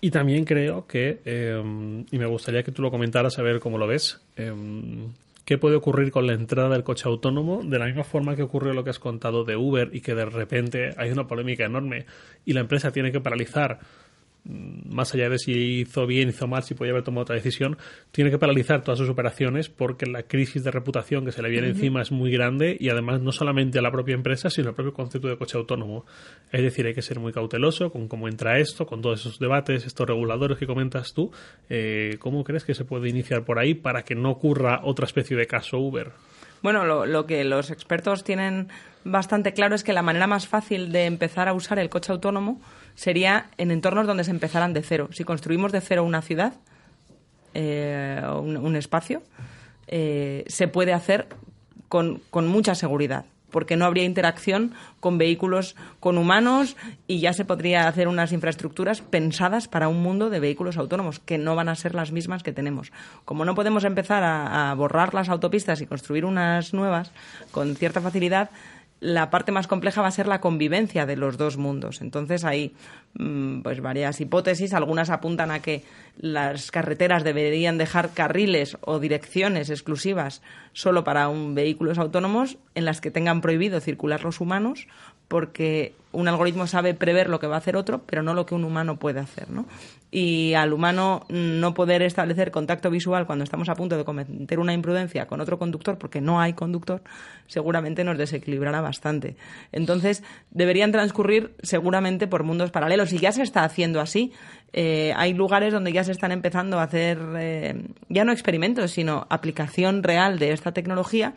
Y 0.00 0.10
también 0.10 0.44
creo 0.44 0.84
que, 0.88 1.20
eh, 1.24 2.04
y 2.10 2.18
me 2.18 2.26
gustaría 2.26 2.64
que 2.64 2.72
tú 2.72 2.82
lo 2.82 2.90
comentaras 2.90 3.38
a 3.38 3.42
ver 3.42 3.60
cómo 3.60 3.78
lo 3.78 3.86
ves, 3.86 4.20
eh, 4.36 4.52
qué 5.44 5.58
puede 5.58 5.76
ocurrir 5.76 6.10
con 6.10 6.26
la 6.26 6.34
entrada 6.34 6.70
del 6.70 6.84
coche 6.84 7.08
autónomo, 7.08 7.62
de 7.64 7.78
la 7.78 7.86
misma 7.86 8.04
forma 8.04 8.36
que 8.36 8.42
ocurrió 8.42 8.72
lo 8.72 8.84
que 8.84 8.90
has 8.90 8.98
contado 8.98 9.44
de 9.44 9.56
Uber 9.56 9.90
y 9.92 10.00
que 10.00 10.14
de 10.14 10.24
repente 10.24 10.94
hay 10.96 11.10
una 11.10 11.26
polémica 11.26 11.64
enorme 11.64 12.06
y 12.44 12.52
la 12.52 12.60
empresa 12.60 12.92
tiene 12.92 13.12
que 13.12 13.20
paralizar 13.20 13.80
más 14.44 15.14
allá 15.14 15.28
de 15.28 15.38
si 15.38 15.52
hizo 15.52 16.06
bien, 16.06 16.28
hizo 16.28 16.48
mal, 16.48 16.62
si 16.62 16.74
podía 16.74 16.90
haber 16.92 17.04
tomado 17.04 17.22
otra 17.22 17.36
decisión, 17.36 17.78
tiene 18.10 18.30
que 18.30 18.38
paralizar 18.38 18.82
todas 18.82 18.98
sus 18.98 19.08
operaciones 19.08 19.68
porque 19.68 20.06
la 20.06 20.24
crisis 20.24 20.64
de 20.64 20.70
reputación 20.70 21.24
que 21.24 21.32
se 21.32 21.42
le 21.42 21.48
viene 21.48 21.68
encima 21.68 22.02
es 22.02 22.10
muy 22.10 22.32
grande 22.32 22.76
y 22.78 22.88
además 22.88 23.20
no 23.20 23.30
solamente 23.30 23.78
a 23.78 23.82
la 23.82 23.92
propia 23.92 24.14
empresa, 24.14 24.50
sino 24.50 24.70
al 24.70 24.74
propio 24.74 24.92
concepto 24.92 25.28
de 25.28 25.36
coche 25.36 25.56
autónomo. 25.56 26.04
Es 26.50 26.62
decir, 26.62 26.86
hay 26.86 26.94
que 26.94 27.02
ser 27.02 27.20
muy 27.20 27.32
cauteloso 27.32 27.90
con 27.90 28.08
cómo 28.08 28.28
entra 28.28 28.58
esto, 28.58 28.84
con 28.84 29.00
todos 29.00 29.20
esos 29.20 29.38
debates, 29.38 29.86
estos 29.86 30.06
reguladores 30.08 30.58
que 30.58 30.66
comentas 30.66 31.12
tú. 31.14 31.30
Eh, 31.70 32.16
¿Cómo 32.18 32.42
crees 32.42 32.64
que 32.64 32.74
se 32.74 32.84
puede 32.84 33.08
iniciar 33.08 33.44
por 33.44 33.58
ahí 33.60 33.74
para 33.74 34.02
que 34.02 34.16
no 34.16 34.30
ocurra 34.30 34.80
otra 34.82 35.06
especie 35.06 35.36
de 35.36 35.46
caso 35.46 35.78
Uber? 35.78 36.10
Bueno, 36.62 36.84
lo, 36.84 37.06
lo 37.06 37.26
que 37.26 37.42
los 37.44 37.70
expertos 37.70 38.22
tienen 38.22 38.68
bastante 39.04 39.52
claro 39.52 39.74
es 39.74 39.82
que 39.82 39.92
la 39.92 40.02
manera 40.02 40.26
más 40.26 40.46
fácil 40.46 40.92
de 40.92 41.06
empezar 41.06 41.48
a 41.48 41.54
usar 41.54 41.78
el 41.78 41.88
coche 41.88 42.12
autónomo 42.12 42.60
sería 42.94 43.46
en 43.58 43.70
entornos 43.70 44.06
donde 44.06 44.24
se 44.24 44.30
empezaran 44.30 44.72
de 44.72 44.82
cero. 44.82 45.08
Si 45.12 45.24
construimos 45.24 45.72
de 45.72 45.80
cero 45.80 46.04
una 46.04 46.22
ciudad, 46.22 46.54
eh, 47.54 48.22
un, 48.40 48.56
un 48.56 48.76
espacio, 48.76 49.22
eh, 49.86 50.44
se 50.46 50.68
puede 50.68 50.92
hacer 50.92 51.26
con, 51.88 52.22
con 52.30 52.48
mucha 52.48 52.74
seguridad 52.74 53.26
porque 53.52 53.76
no 53.76 53.84
habría 53.84 54.04
interacción 54.04 54.72
con 54.98 55.18
vehículos 55.18 55.76
con 56.00 56.18
humanos 56.18 56.76
y 57.06 57.20
ya 57.20 57.32
se 57.32 57.44
podría 57.44 57.86
hacer 57.86 58.08
unas 58.08 58.32
infraestructuras 58.32 59.02
pensadas 59.02 59.68
para 59.68 59.88
un 59.88 60.02
mundo 60.02 60.30
de 60.30 60.40
vehículos 60.40 60.78
autónomos 60.78 61.20
que 61.20 61.38
no 61.38 61.54
van 61.54 61.68
a 61.68 61.76
ser 61.76 61.94
las 61.94 62.10
mismas 62.10 62.42
que 62.42 62.52
tenemos. 62.52 62.90
Como 63.24 63.44
no 63.44 63.54
podemos 63.54 63.84
empezar 63.84 64.24
a 64.24 64.74
borrar 64.74 65.14
las 65.14 65.28
autopistas 65.28 65.80
y 65.80 65.86
construir 65.86 66.24
unas 66.24 66.72
nuevas 66.72 67.12
con 67.52 67.76
cierta 67.76 68.00
facilidad, 68.00 68.50
la 69.02 69.30
parte 69.30 69.50
más 69.50 69.66
compleja 69.66 70.00
va 70.00 70.06
a 70.06 70.12
ser 70.12 70.28
la 70.28 70.40
convivencia 70.40 71.06
de 71.06 71.16
los 71.16 71.36
dos 71.36 71.56
mundos. 71.56 72.00
Entonces 72.02 72.44
hay 72.44 72.72
mm, 73.14 73.62
pues 73.62 73.80
varias 73.80 74.20
hipótesis. 74.20 74.72
Algunas 74.74 75.10
apuntan 75.10 75.50
a 75.50 75.60
que 75.60 75.82
las 76.16 76.70
carreteras 76.70 77.24
deberían 77.24 77.78
dejar 77.78 78.10
carriles 78.10 78.78
o 78.80 79.00
direcciones 79.00 79.70
exclusivas 79.70 80.40
solo 80.72 81.02
para 81.02 81.28
un 81.28 81.56
vehículos 81.56 81.98
autónomos 81.98 82.58
en 82.76 82.84
las 82.84 83.00
que 83.00 83.10
tengan 83.10 83.40
prohibido 83.40 83.80
circular 83.80 84.22
los 84.22 84.40
humanos 84.40 84.86
porque 85.26 85.94
un 86.12 86.28
algoritmo 86.28 86.66
sabe 86.66 86.94
prever 86.94 87.28
lo 87.28 87.40
que 87.40 87.46
va 87.46 87.56
a 87.56 87.58
hacer 87.58 87.76
otro, 87.76 88.02
pero 88.06 88.22
no 88.22 88.34
lo 88.34 88.46
que 88.46 88.54
un 88.54 88.64
humano 88.64 88.98
puede 88.98 89.20
hacer, 89.20 89.50
¿no? 89.50 89.66
Y 90.10 90.52
al 90.54 90.72
humano 90.72 91.24
no 91.30 91.72
poder 91.74 92.02
establecer 92.02 92.50
contacto 92.50 92.90
visual 92.90 93.26
cuando 93.26 93.44
estamos 93.44 93.68
a 93.70 93.74
punto 93.74 93.96
de 93.96 94.04
cometer 94.04 94.58
una 94.58 94.74
imprudencia 94.74 95.26
con 95.26 95.40
otro 95.40 95.58
conductor, 95.58 95.98
porque 95.98 96.20
no 96.20 96.40
hay 96.40 96.52
conductor, 96.52 97.02
seguramente 97.46 98.04
nos 98.04 98.18
desequilibrará 98.18 98.80
bastante. 98.82 99.36
Entonces, 99.72 100.22
deberían 100.50 100.92
transcurrir 100.92 101.54
seguramente 101.62 102.26
por 102.26 102.44
mundos 102.44 102.70
paralelos, 102.70 103.12
y 103.12 103.18
ya 103.18 103.32
se 103.32 103.42
está 103.42 103.64
haciendo 103.64 104.00
así. 104.00 104.32
Eh, 104.74 105.12
hay 105.16 105.32
lugares 105.32 105.72
donde 105.72 105.92
ya 105.92 106.04
se 106.04 106.12
están 106.12 106.32
empezando 106.32 106.78
a 106.78 106.84
hacer, 106.84 107.18
eh, 107.38 107.82
ya 108.08 108.24
no 108.24 108.32
experimentos, 108.32 108.90
sino 108.90 109.26
aplicación 109.30 110.02
real 110.02 110.38
de 110.38 110.52
esta 110.52 110.72
tecnología 110.72 111.34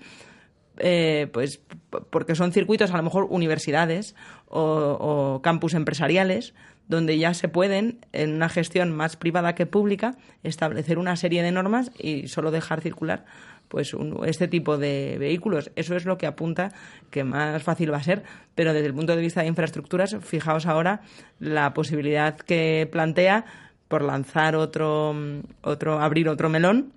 eh, 0.80 1.28
pues 1.32 1.62
porque 2.10 2.36
son 2.36 2.52
circuitos 2.52 2.92
a 2.92 2.98
lo 2.98 3.04
mejor 3.04 3.28
universidades 3.30 4.16
o, 4.48 4.62
o 5.00 5.42
campus 5.42 5.74
empresariales 5.74 6.54
donde 6.88 7.18
ya 7.18 7.34
se 7.34 7.48
pueden 7.48 8.00
en 8.14 8.34
una 8.36 8.48
gestión 8.50 8.92
más 8.92 9.16
privada 9.16 9.56
que 9.56 9.66
pública 9.66 10.18
establecer 10.44 11.00
una 11.00 11.16
serie 11.16 11.42
de 11.42 11.52
normas 11.52 11.92
y 11.98 12.28
solo 12.28 12.52
dejar 12.52 12.82
circular 12.82 13.26
pues 13.70 13.96
un- 13.96 14.20
este 14.28 14.48
tipo 14.48 14.78
de 14.78 15.18
vehículos. 15.20 15.72
Eso 15.76 15.96
es 15.96 16.06
lo 16.06 16.20
que 16.20 16.28
apunta 16.28 16.72
que 17.10 17.24
más 17.24 17.64
fácil 17.64 17.92
va 17.92 17.98
a 17.98 18.04
ser 18.04 18.22
pero 18.54 18.74
desde 18.74 18.88
el 18.88 18.94
punto 18.94 19.16
de 19.16 19.22
vista 19.22 19.42
de 19.42 19.48
infraestructuras 19.48 20.16
fijaos 20.22 20.68
ahora 20.68 21.02
la 21.40 21.74
posibilidad 21.74 22.36
que 22.38 22.88
plantea 22.92 23.46
por 23.88 24.04
lanzar 24.04 24.56
otro 24.56 25.16
otro 25.62 26.00
abrir 26.00 26.30
otro 26.30 26.50
melón 26.50 26.92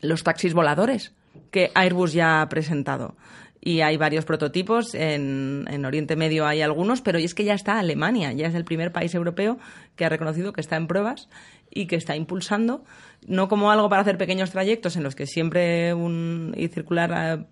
los 0.00 0.22
taxis 0.22 0.54
voladores 0.54 1.12
que 1.50 1.70
Airbus 1.74 2.12
ya 2.12 2.42
ha 2.42 2.48
presentado. 2.48 3.16
Y 3.60 3.80
hay 3.80 3.96
varios 3.96 4.24
prototipos, 4.24 4.94
en, 4.94 5.66
en 5.68 5.84
Oriente 5.84 6.14
Medio 6.14 6.46
hay 6.46 6.62
algunos, 6.62 7.00
pero 7.00 7.18
es 7.18 7.34
que 7.34 7.44
ya 7.44 7.54
está 7.54 7.78
Alemania, 7.78 8.32
ya 8.32 8.46
es 8.46 8.54
el 8.54 8.64
primer 8.64 8.92
país 8.92 9.14
europeo 9.14 9.58
que 9.96 10.04
ha 10.04 10.08
reconocido 10.08 10.52
que 10.52 10.60
está 10.60 10.76
en 10.76 10.86
pruebas 10.86 11.28
y 11.70 11.86
que 11.86 11.96
está 11.96 12.16
impulsando, 12.16 12.84
no 13.26 13.48
como 13.48 13.70
algo 13.70 13.88
para 13.88 14.02
hacer 14.02 14.16
pequeños 14.16 14.50
trayectos 14.50 14.96
en 14.96 15.02
los 15.02 15.14
que 15.14 15.26
siempre 15.26 15.92
un, 15.92 16.54
y 16.56 16.68
circular 16.68 17.12
eh, 17.14 17.44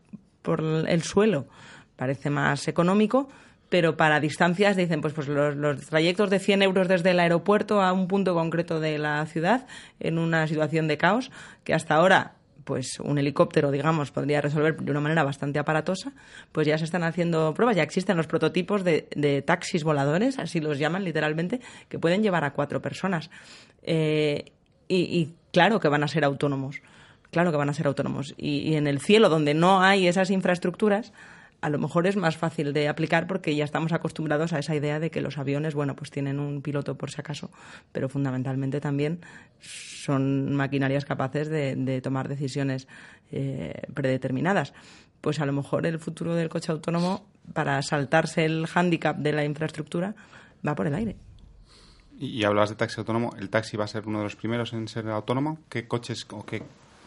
por 0.43 0.63
el 0.63 1.03
suelo 1.03 1.47
parece 1.97 2.31
más 2.31 2.69
económico, 2.69 3.29
pero 3.69 3.97
para 3.97 4.21
distancias 4.21 4.77
dicen, 4.77 5.01
pues, 5.01 5.13
pues 5.13 5.29
los, 5.29 5.57
los, 5.57 5.81
trayectos 5.87 6.31
de 6.31 6.39
100 6.39 6.63
euros 6.63 6.89
desde 6.89 7.11
el 7.11 7.21
aeropuerto 7.21 7.83
a 7.83 7.93
un 7.93 8.07
punto 8.07 8.35
concreto 8.35 8.79
de 8.79 8.99
la 8.99 9.27
ciudad 9.27 9.67
en 9.99 10.19
una 10.19 10.47
situación 10.47 10.87
de 10.87 10.99
caos 10.99 11.33
que 11.65 11.75
hasta 11.75 11.97
ahora 11.97 12.36
pues 12.67 12.99
un 12.99 13.17
helicóptero, 13.17 13.71
digamos, 13.71 14.11
podría 14.11 14.41
resolver 14.41 14.77
de 14.77 14.91
una 14.91 15.01
manera 15.01 15.23
bastante 15.23 15.61
aparatosa, 15.61 16.13
pues 16.51 16.67
ya 16.67 16.77
se 16.77 16.85
están 16.85 17.05
haciendo 17.05 17.55
pruebas, 17.55 17.77
ya 17.77 17.85
existen 17.85 18.17
los 18.17 18.27
prototipos 18.27 18.83
de, 18.83 19.07
de 19.15 19.41
taxis 19.41 19.85
voladores, 19.85 20.41
así 20.41 20.61
los 20.61 20.77
llaman 20.77 21.05
literalmente, 21.05 21.61
que 21.89 22.01
pueden 22.01 22.25
llevar 22.25 22.43
a 22.43 22.53
cuatro 22.55 22.83
personas. 22.83 23.31
Eh, 23.85 24.47
y, 24.89 24.97
y, 24.97 25.35
claro 25.53 25.79
que 25.79 25.87
van 25.87 26.03
a 26.03 26.09
ser 26.09 26.25
autónomos, 26.25 26.83
claro 27.31 27.53
que 27.53 27.57
van 27.57 27.69
a 27.69 27.73
ser 27.73 27.87
autónomos. 27.87 28.35
Y, 28.37 28.59
y 28.69 28.75
en 28.75 28.89
el 28.89 29.01
cielo, 29.01 29.29
donde 29.29 29.55
no 29.55 29.81
hay 29.81 30.09
esas 30.09 30.31
infraestructuras, 30.31 31.13
a 31.67 31.69
lo 31.69 31.81
mejor 31.81 32.07
es 32.07 32.15
más 32.15 32.37
fácil 32.37 32.73
de 32.73 32.87
aplicar 32.87 33.27
porque 33.27 33.57
ya 33.57 33.65
estamos 33.65 33.91
acostumbrados 33.91 34.53
a 34.53 34.61
esa 34.61 34.77
idea 34.77 35.01
de 35.01 35.11
que 35.11 35.21
los 35.21 35.37
aviones, 35.37 35.75
bueno, 35.75 35.97
pues 35.97 36.13
tienen 36.13 36.39
un 36.39 36.63
piloto 36.63 36.97
por 36.97 37.11
si 37.11 37.21
acaso, 37.21 37.51
pero 37.91 38.09
fundamentalmente 38.09 38.81
también 38.81 39.19
son 39.59 40.55
maquinarias 40.55 41.05
capaces 41.05 41.49
de, 41.49 42.01
tomar 42.03 42.29
decisiones 42.29 42.87
eh, 43.33 43.83
predeterminadas. 43.93 44.75
Pues 45.21 45.41
a 45.41 45.47
lo 45.47 45.53
mejor 45.53 45.87
el 45.87 45.99
futuro 45.99 46.37
del 46.37 46.49
coche 46.49 46.71
autónomo, 46.71 47.27
para 47.53 47.83
saltarse 47.83 48.45
el 48.45 48.69
hándicap 48.69 49.17
de 49.17 49.33
la 49.33 49.45
infraestructura, 49.45 50.15
va 50.65 50.77
por 50.77 50.87
el 50.87 50.95
aire. 50.95 51.17
Y, 52.17 52.27
y 52.27 52.45
hablabas 52.45 52.71
de 52.71 52.77
taxi 52.77 53.01
autónomo, 53.01 53.33
¿el 53.41 53.51
taxi 53.51 53.77
va 53.77 53.87
a 53.87 53.89
ser 53.89 54.07
uno 54.07 54.19
de 54.19 54.25
los 54.25 54.37
primeros 54.37 54.73
en 54.73 54.87
ser 54.87 55.09
autónomo? 55.09 55.59
¿Qué 55.69 55.89
coches 55.89 56.29
o 56.31 56.47
qué 56.47 56.63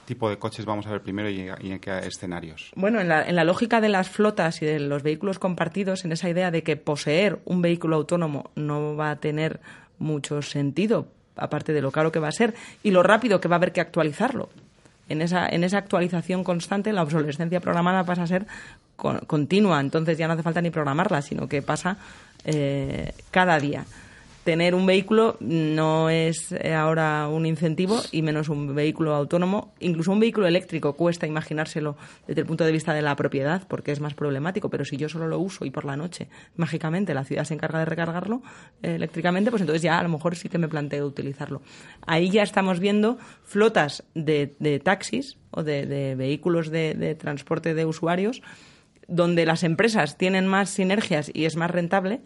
tipo 0.10 0.28
de 0.28 0.40
coches 0.40 0.66
vamos 0.66 0.88
a 0.88 0.92
ver 0.92 1.02
primero 1.04 1.30
y, 1.30 1.40
en 1.40 1.80
qué 1.80 2.00
escenarios? 2.00 2.72
Bueno, 2.76 3.00
en 3.00 3.08
la, 3.08 3.24
en 3.24 3.36
la, 3.36 3.44
lógica 3.44 3.80
de 3.80 3.90
las 3.90 4.10
flotas 4.10 4.60
y 4.64 4.66
de 4.66 4.80
los 4.80 5.04
vehículos 5.04 5.38
compartidos, 5.38 6.04
en 6.04 6.12
esa 6.12 6.28
idea 6.28 6.50
de 6.50 6.64
que 6.64 6.78
poseer 6.78 7.40
un 7.46 7.62
vehículo 7.62 7.96
autónomo 7.96 8.50
no 8.56 8.96
va 8.96 9.12
a 9.12 9.16
tener 9.18 9.60
mucho 10.00 10.42
sentido, 10.42 11.08
aparte 11.36 11.74
de 11.74 11.82
lo 11.82 11.92
caro 11.92 12.12
que 12.12 12.18
va 12.18 12.28
a 12.28 12.32
ser 12.32 12.56
y 12.82 12.90
lo 12.90 13.04
rápido 13.04 13.40
que 13.40 13.48
va 13.48 13.58
a 13.58 13.58
haber 13.58 13.72
que 13.72 13.82
actualizarlo. 13.82 14.50
En 15.10 15.22
esa, 15.22 15.48
en 15.48 15.64
esa 15.64 15.78
actualización 15.78 16.44
constante, 16.44 16.92
la 16.92 17.04
obsolescencia 17.04 17.60
programada 17.60 18.04
pasa 18.04 18.24
a 18.24 18.28
ser 18.28 18.48
con, 18.96 19.20
continua, 19.20 19.80
entonces 19.80 20.18
ya 20.18 20.28
no 20.28 20.34
hace 20.34 20.44
falta 20.44 20.62
ni 20.62 20.72
programarla, 20.72 21.22
sino 21.22 21.48
que 21.48 21.62
pasa 21.62 21.98
eh, 22.46 23.14
cada 23.30 23.60
día 23.60 23.86
tener 24.44 24.74
un 24.74 24.86
vehículo 24.86 25.38
no 25.40 26.10
es 26.10 26.52
eh, 26.52 26.74
ahora 26.74 27.28
un 27.28 27.46
incentivo 27.46 28.02
y 28.12 28.22
menos 28.22 28.50
un 28.50 28.74
vehículo 28.74 29.14
autónomo. 29.16 29.74
Incluso 29.80 30.12
un 30.12 30.20
vehículo 30.20 30.48
eléctrico 30.48 30.94
cuesta 30.94 31.28
imaginárselo 31.28 31.98
desde 32.28 32.42
el 32.42 32.48
punto 32.48 32.64
de 32.64 32.72
vista 32.72 32.94
de 32.94 33.02
la 33.02 33.16
propiedad 33.16 33.68
porque 33.68 33.92
es 33.92 34.00
más 34.00 34.14
problemático, 34.14 34.70
pero 34.70 34.86
si 34.86 34.98
yo 34.98 35.10
solo 35.10 35.28
lo 35.28 35.40
uso 35.40 35.66
y 35.66 35.72
por 35.72 35.86
la 35.86 35.98
noche 35.98 36.30
mágicamente 36.56 37.14
la 37.14 37.26
ciudad 37.26 37.44
se 37.44 37.54
encarga 37.54 37.80
de 37.80 37.86
recargarlo 37.86 38.42
eh, 38.82 38.96
eléctricamente, 38.96 39.52
pues 39.52 39.62
entonces 39.62 39.82
ya 39.82 40.00
a 40.00 40.04
lo 40.04 40.10
mejor 40.10 40.36
sí 40.36 40.50
que 40.50 40.58
me 40.58 40.68
planteo 40.68 41.06
utilizarlo. 41.06 41.62
Ahí 42.06 42.30
ya 42.30 42.44
estamos 42.44 42.80
viendo 42.80 43.18
flotas 43.44 44.04
de, 44.16 44.56
de 44.60 44.80
taxis 44.80 45.38
o 45.52 45.64
de, 45.64 45.86
de 45.86 46.16
vehículos 46.16 46.70
de, 46.70 46.94
de 46.94 47.16
transporte 47.16 47.74
de 47.74 47.86
usuarios 47.86 48.42
donde 49.08 49.46
las 49.46 49.64
empresas 49.64 50.18
tienen 50.18 50.48
más 50.48 50.70
sinergias 50.70 51.32
y 51.34 51.46
es 51.46 51.56
más 51.56 51.72
rentable 51.72 52.22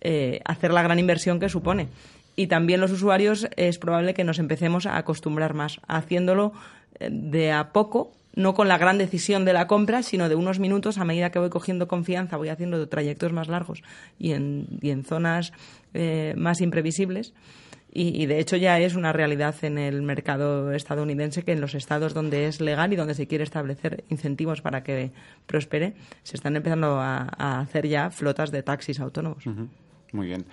eh, 0.00 0.40
hacer 0.44 0.72
la 0.72 0.82
gran 0.82 0.98
inversión 0.98 1.40
que 1.40 1.48
supone. 1.48 1.88
Y 2.36 2.46
también 2.46 2.80
los 2.80 2.92
usuarios 2.92 3.48
es 3.56 3.78
probable 3.78 4.14
que 4.14 4.24
nos 4.24 4.38
empecemos 4.38 4.86
a 4.86 4.96
acostumbrar 4.96 5.54
más, 5.54 5.80
haciéndolo 5.88 6.52
eh, 7.00 7.08
de 7.10 7.50
a 7.50 7.72
poco, 7.72 8.12
no 8.34 8.54
con 8.54 8.68
la 8.68 8.78
gran 8.78 8.98
decisión 8.98 9.44
de 9.44 9.52
la 9.52 9.66
compra, 9.66 10.04
sino 10.04 10.28
de 10.28 10.36
unos 10.36 10.60
minutos 10.60 10.98
a 10.98 11.04
medida 11.04 11.30
que 11.30 11.40
voy 11.40 11.50
cogiendo 11.50 11.88
confianza, 11.88 12.36
voy 12.36 12.50
haciendo 12.50 12.88
trayectos 12.88 13.32
más 13.32 13.48
largos 13.48 13.82
y 14.20 14.32
en, 14.32 14.68
y 14.80 14.90
en 14.90 15.04
zonas 15.04 15.52
eh, 15.94 16.34
más 16.36 16.60
imprevisibles. 16.60 17.34
Y, 17.90 18.26
de 18.26 18.38
hecho 18.38 18.56
ya 18.56 18.78
es 18.78 18.94
una 18.94 19.12
realidad 19.12 19.56
en 19.62 19.78
el 19.78 20.02
mercado 20.02 20.72
estadounidense 20.72 21.42
que 21.42 21.52
en 21.52 21.60
los 21.60 21.74
estados 21.74 22.12
donde 22.14 22.46
es 22.46 22.60
legal 22.60 22.92
y 22.92 22.96
donde 22.96 23.14
se 23.14 23.26
quiere 23.26 23.42
establecer 23.42 24.04
incentivos 24.10 24.60
para 24.60 24.84
que 24.84 25.10
prospere, 25.46 25.94
se 26.22 26.36
están 26.36 26.54
empezando 26.54 27.00
a, 27.00 27.60
hacer 27.60 27.88
ya 27.88 28.10
flotas 28.10 28.52
de 28.52 28.62
taxis 28.62 29.00
autónomos. 29.00 29.42
Muy 30.12 30.26
bien. 30.26 30.46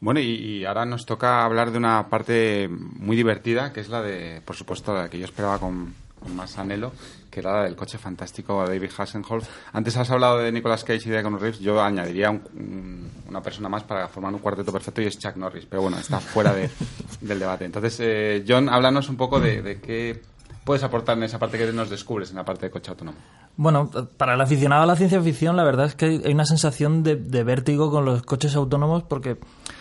Bueno, 0.00 0.20
y, 0.20 0.24
y, 0.24 0.64
ahora 0.64 0.84
nos 0.84 1.06
toca 1.06 1.44
hablar 1.44 1.70
de 1.70 1.78
una 1.78 2.08
parte 2.08 2.68
muy 2.68 3.16
divertida, 3.16 3.72
que 3.72 3.80
es 3.80 3.88
la 3.88 4.02
de, 4.02 4.42
por 4.44 4.54
supuesto, 4.54 4.94
la 4.94 5.08
que 5.08 5.18
yo 5.18 5.24
esperaba 5.24 5.58
con, 5.58 5.94
con 6.20 6.34
más 6.36 6.58
anhelo, 6.58 6.92
que 7.30 7.40
era 7.40 7.52
la 7.52 7.62
del 7.64 7.76
coche 7.76 7.98
fantástico 7.98 8.62
de 8.62 8.74
David 8.74 8.90
Hasselhoff. 8.96 9.48
Antes 9.72 9.96
has 9.96 10.10
hablado 10.10 10.38
de 10.38 10.50
Nicolas 10.50 10.84
Cage 10.84 11.08
y 11.08 11.10
de 11.10 11.20
Keanu 11.20 11.38
Reeves, 11.38 11.60
yo 11.60 11.80
añadiría 11.82 12.30
un, 12.30 12.42
un, 12.54 13.10
una 13.28 13.42
persona 13.42 13.68
más 13.68 13.84
para 13.84 14.08
formar 14.08 14.32
un 14.34 14.40
cuarteto 14.40 14.72
perfecto 14.72 15.02
y 15.02 15.06
es 15.06 15.18
Chuck 15.18 15.36
Norris, 15.36 15.66
pero 15.66 15.82
bueno, 15.82 15.98
está 15.98 16.20
fuera 16.20 16.52
de, 16.52 16.68
del 17.20 17.38
debate. 17.38 17.64
Entonces, 17.64 17.98
eh, 18.00 18.44
John, 18.46 18.68
háblanos 18.68 19.08
un 19.08 19.16
poco 19.16 19.40
de, 19.40 19.62
de 19.62 19.80
qué 19.80 20.22
puedes 20.64 20.82
aportar 20.82 21.16
en 21.16 21.24
esa 21.24 21.38
parte 21.38 21.58
que 21.58 21.72
nos 21.72 21.90
descubres, 21.90 22.30
en 22.30 22.36
la 22.36 22.44
parte 22.44 22.66
de 22.66 22.70
coche 22.70 22.90
autónomo? 22.90 23.18
Bueno, 23.56 23.90
para 24.16 24.34
el 24.34 24.40
aficionado 24.40 24.82
a 24.82 24.86
la 24.86 24.96
ciencia 24.96 25.20
ficción, 25.22 25.56
la 25.56 25.64
verdad 25.64 25.86
es 25.86 25.94
que 25.94 26.06
hay 26.24 26.32
una 26.32 26.46
sensación 26.46 27.02
de, 27.02 27.14
vértigo 27.44 27.90
con 27.90 28.04
los 28.04 28.22
coches 28.22 28.56
autónomos 28.56 29.04
porque 29.04 29.36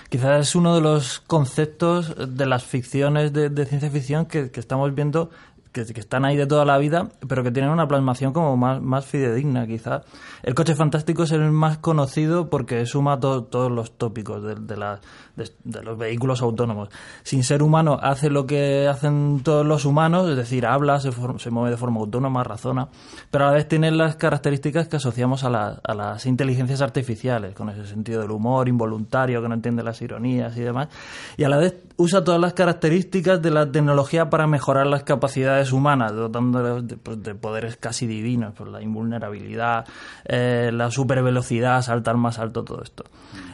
quizás 0.10 0.50
es 0.50 0.56
uno 0.56 0.76
de 0.76 0.82
los 0.82 1.22
conceptos 1.22 2.16
de 2.38 2.46
las 2.46 2.64
ficciones 2.64 3.34
de, 3.34 3.66
ciencia 3.66 3.90
ficción 3.90 4.26
que 4.26 4.52
estamos 4.56 4.94
viendo 4.94 5.32
que, 5.74 5.82
están 5.82 6.24
ahí 6.24 6.38
de 6.38 6.46
toda 6.46 6.64
la 6.64 6.78
vida, 6.78 7.10
pero 7.28 7.44
que 7.44 7.52
tienen 7.52 7.72
una 7.72 7.88
plasmación 7.88 8.32
como 8.32 8.56
más, 8.56 8.82
más 8.82 9.06
fidedigna, 9.06 9.68
quizá. 9.68 10.04
El 10.44 10.54
coche 10.56 10.76
fantástico 10.76 11.24
es 11.24 11.32
el 11.32 11.52
más 11.52 11.80
conocido 11.80 12.50
porque 12.50 12.86
suma 12.86 13.20
to, 13.20 13.44
todos 13.46 13.72
los 13.72 13.98
tópicos 13.98 14.44
de, 14.44 14.56
de, 14.56 14.78
la, 14.78 15.02
de, 15.36 15.84
los 15.84 15.98
vehículos 15.98 16.42
autónomos. 16.42 16.90
Sin 17.24 17.44
ser 17.44 17.64
humano, 17.64 17.98
hace 18.02 18.30
lo 18.30 18.46
que 18.46 18.88
hacen 18.88 19.42
todos 19.44 19.66
los 19.66 19.86
humanos, 19.86 20.30
es 20.30 20.38
decir, 20.38 20.66
habla, 20.66 21.00
se, 21.00 21.12
se 21.12 21.50
mueve 21.50 21.72
de 21.72 21.78
forma 21.78 22.00
autónoma, 22.00 22.44
razona, 22.44 22.88
pero 23.32 23.46
a 23.46 23.48
la 23.48 23.54
vez 23.56 23.68
tiene 23.68 23.92
las 23.92 24.16
características 24.16 24.88
que 24.88 24.98
asociamos 24.98 25.44
a, 25.44 25.50
la, 25.50 25.82
a 25.84 25.94
las 25.96 26.26
inteligencias 26.26 26.82
artificiales, 26.82 27.56
con 27.56 27.70
ese 27.70 27.86
sentido 27.88 28.22
del 28.22 28.32
humor 28.32 28.70
involuntario, 28.70 29.42
que 29.42 29.48
no 29.48 29.56
entiende 29.56 29.84
las 29.84 30.02
ironías 30.02 30.56
y 30.56 30.62
demás, 30.62 30.90
y 31.36 31.44
a 31.44 31.50
la 31.50 31.58
vez 31.58 31.76
usa 31.98 32.24
todas 32.24 32.40
las 32.42 32.54
características 32.54 33.42
de 33.42 33.52
la 33.52 33.72
tecnología 33.72 34.30
para 34.30 34.48
mejorar 34.48 34.88
las 34.88 35.04
capacidades 35.04 35.72
humanas, 35.72 36.14
dotándoles 36.14 36.88
de, 36.88 36.98
pues, 36.98 37.22
de, 37.22 37.36
poderes 37.36 37.78
casi 37.78 38.08
divinos, 38.08 38.54
por 38.54 38.68
la 38.68 38.82
invulnerabilidad, 38.82 39.86
eh, 40.26 40.72
la 40.74 40.90
supervelocidad, 40.90 41.82
saltar 41.82 42.18
más 42.18 42.40
alto, 42.40 42.64
todo 42.64 42.82
esto. 42.82 43.04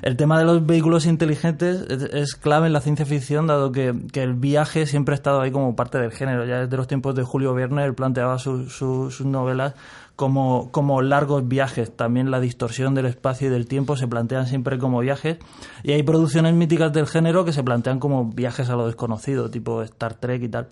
El 0.02 0.16
tema 0.16 0.40
de 0.40 0.46
los 0.46 0.66
vehículos 0.66 1.06
inteligentes 1.06 1.82
es, 2.14 2.36
clave 2.36 2.68
en 2.68 2.74
la 2.74 2.82
ciencia 2.82 3.06
ficción, 3.06 3.48
dado 3.48 3.72
que, 3.72 3.94
que, 4.12 4.24
el 4.24 4.34
viaje 4.34 4.86
siempre 4.86 5.14
ha 5.14 5.18
estado 5.18 5.42
ahí 5.42 5.52
como 5.52 5.76
parte 5.76 5.98
del 5.98 6.12
género. 6.12 6.46
Ya 6.46 6.60
desde 6.60 6.78
los 6.78 6.88
tiempos 6.88 7.16
de 7.16 7.24
Julio 7.24 7.54
Verne 7.54 7.84
él 7.84 7.94
planteaba 7.94 8.40
su, 8.40 8.70
sus 8.70 9.22
novelas 9.26 9.74
como, 10.20 10.70
como 10.72 11.02
largos 11.02 11.48
viajes. 11.48 11.96
También 11.96 12.30
la 12.30 12.42
distorsión 12.42 12.94
del 12.94 13.06
espacio 13.06 13.48
y 13.48 13.52
del 13.52 13.68
tiempo 13.68 13.96
se 13.96 14.06
plantean 14.06 14.48
siempre 14.48 14.78
como 14.78 15.00
viajes. 15.00 15.38
Y 15.82 15.94
hay 15.94 16.04
producciones 16.04 16.54
míticas 16.54 16.92
del 16.92 17.08
género 17.08 17.46
que 17.46 17.54
se 17.54 17.64
plantean 17.64 18.02
como 18.02 18.26
viajes 18.26 18.70
a 18.70 18.76
lo 18.76 18.86
desconocido, 18.86 19.50
tipo 19.50 19.82
Star 19.82 20.16
Trek 20.16 20.44
y 20.44 20.50
tal. 20.50 20.68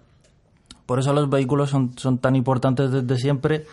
Por 0.86 1.00
eso 1.00 1.14
los 1.14 1.30
vehículos 1.30 1.70
son, 1.70 1.98
son 1.98 2.18
tan 2.18 2.36
importantes 2.36 2.92
desde 2.92 3.18
siempre 3.18 3.66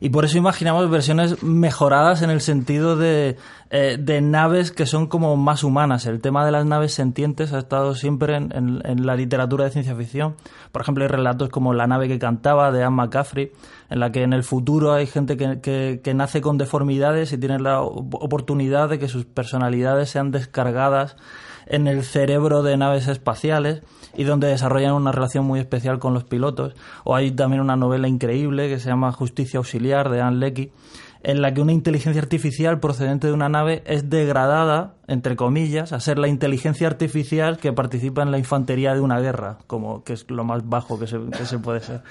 y 0.00 0.08
por 0.08 0.24
eso 0.24 0.38
imaginamos 0.38 0.88
versiones 0.88 1.42
mejoradas 1.42 2.22
en 2.22 2.30
el 2.30 2.40
sentido 2.40 2.96
de, 2.96 3.36
eh, 3.68 3.98
de 4.00 4.22
naves 4.22 4.72
que 4.72 4.86
son 4.86 5.06
como 5.08 5.36
más 5.36 5.62
humanas. 5.62 6.06
El 6.06 6.22
tema 6.22 6.46
de 6.46 6.52
las 6.52 6.64
naves 6.64 6.94
sentientes 6.94 7.52
ha 7.52 7.58
estado 7.58 7.94
siempre 7.94 8.34
en, 8.34 8.50
en, 8.54 9.06
la 9.06 9.14
literatura 9.14 9.66
de 9.66 9.72
ciencia 9.72 9.94
ficción. 9.94 10.36
Por 10.72 10.80
ejemplo, 10.80 11.04
hay 11.04 11.08
relatos 11.08 11.50
como 11.50 11.74
La 11.74 11.86
nave 11.86 12.08
que 12.08 12.18
cantaba 12.18 12.72
de 12.72 12.82
Anne 12.82 12.96
McCaffrey, 12.96 13.52
en 13.90 14.00
la 14.00 14.10
que 14.10 14.22
en 14.22 14.32
el 14.32 14.42
futuro 14.42 14.94
hay 14.94 15.06
gente 15.06 15.36
que, 15.36 15.60
que, 15.60 16.00
que 16.02 16.14
nace 16.14 16.40
con 16.40 16.56
deformidades 16.56 17.34
y 17.34 17.38
tiene 17.38 17.58
la 17.58 17.82
oportunidad 17.82 18.88
de 18.88 18.98
que 18.98 19.08
sus 19.08 19.26
personalidades 19.26 20.08
sean 20.08 20.30
descargadas 20.30 21.16
en 21.70 21.86
el 21.86 22.04
cerebro 22.04 22.62
de 22.62 22.76
naves 22.76 23.08
espaciales 23.08 23.82
y 24.14 24.24
donde 24.24 24.48
desarrollan 24.48 24.94
una 24.94 25.12
relación 25.12 25.44
muy 25.46 25.60
especial 25.60 25.98
con 25.98 26.12
los 26.12 26.24
pilotos. 26.24 26.74
O 27.04 27.14
hay 27.14 27.30
también 27.30 27.62
una 27.62 27.76
novela 27.76 28.08
increíble 28.08 28.68
que 28.68 28.78
se 28.78 28.88
llama 28.88 29.12
Justicia 29.12 29.58
Auxiliar 29.58 30.10
de 30.10 30.20
Anne 30.20 30.38
Leckie, 30.38 30.72
en 31.22 31.42
la 31.42 31.54
que 31.54 31.60
una 31.60 31.72
inteligencia 31.72 32.20
artificial 32.20 32.80
procedente 32.80 33.26
de 33.26 33.32
una 33.32 33.48
nave 33.48 33.82
es 33.86 34.08
degradada, 34.08 34.94
entre 35.06 35.36
comillas, 35.36 35.92
a 35.92 36.00
ser 36.00 36.18
la 36.18 36.28
inteligencia 36.28 36.88
artificial 36.88 37.58
que 37.58 37.72
participa 37.72 38.22
en 38.22 38.30
la 38.30 38.38
infantería 38.38 38.94
de 38.94 39.00
una 39.00 39.20
guerra, 39.20 39.58
como 39.66 40.02
que 40.02 40.14
es 40.14 40.30
lo 40.30 40.44
más 40.44 40.68
bajo 40.68 40.98
que 40.98 41.06
se, 41.06 41.18
que 41.36 41.44
se 41.44 41.58
puede 41.58 41.80
ser. 41.80 42.02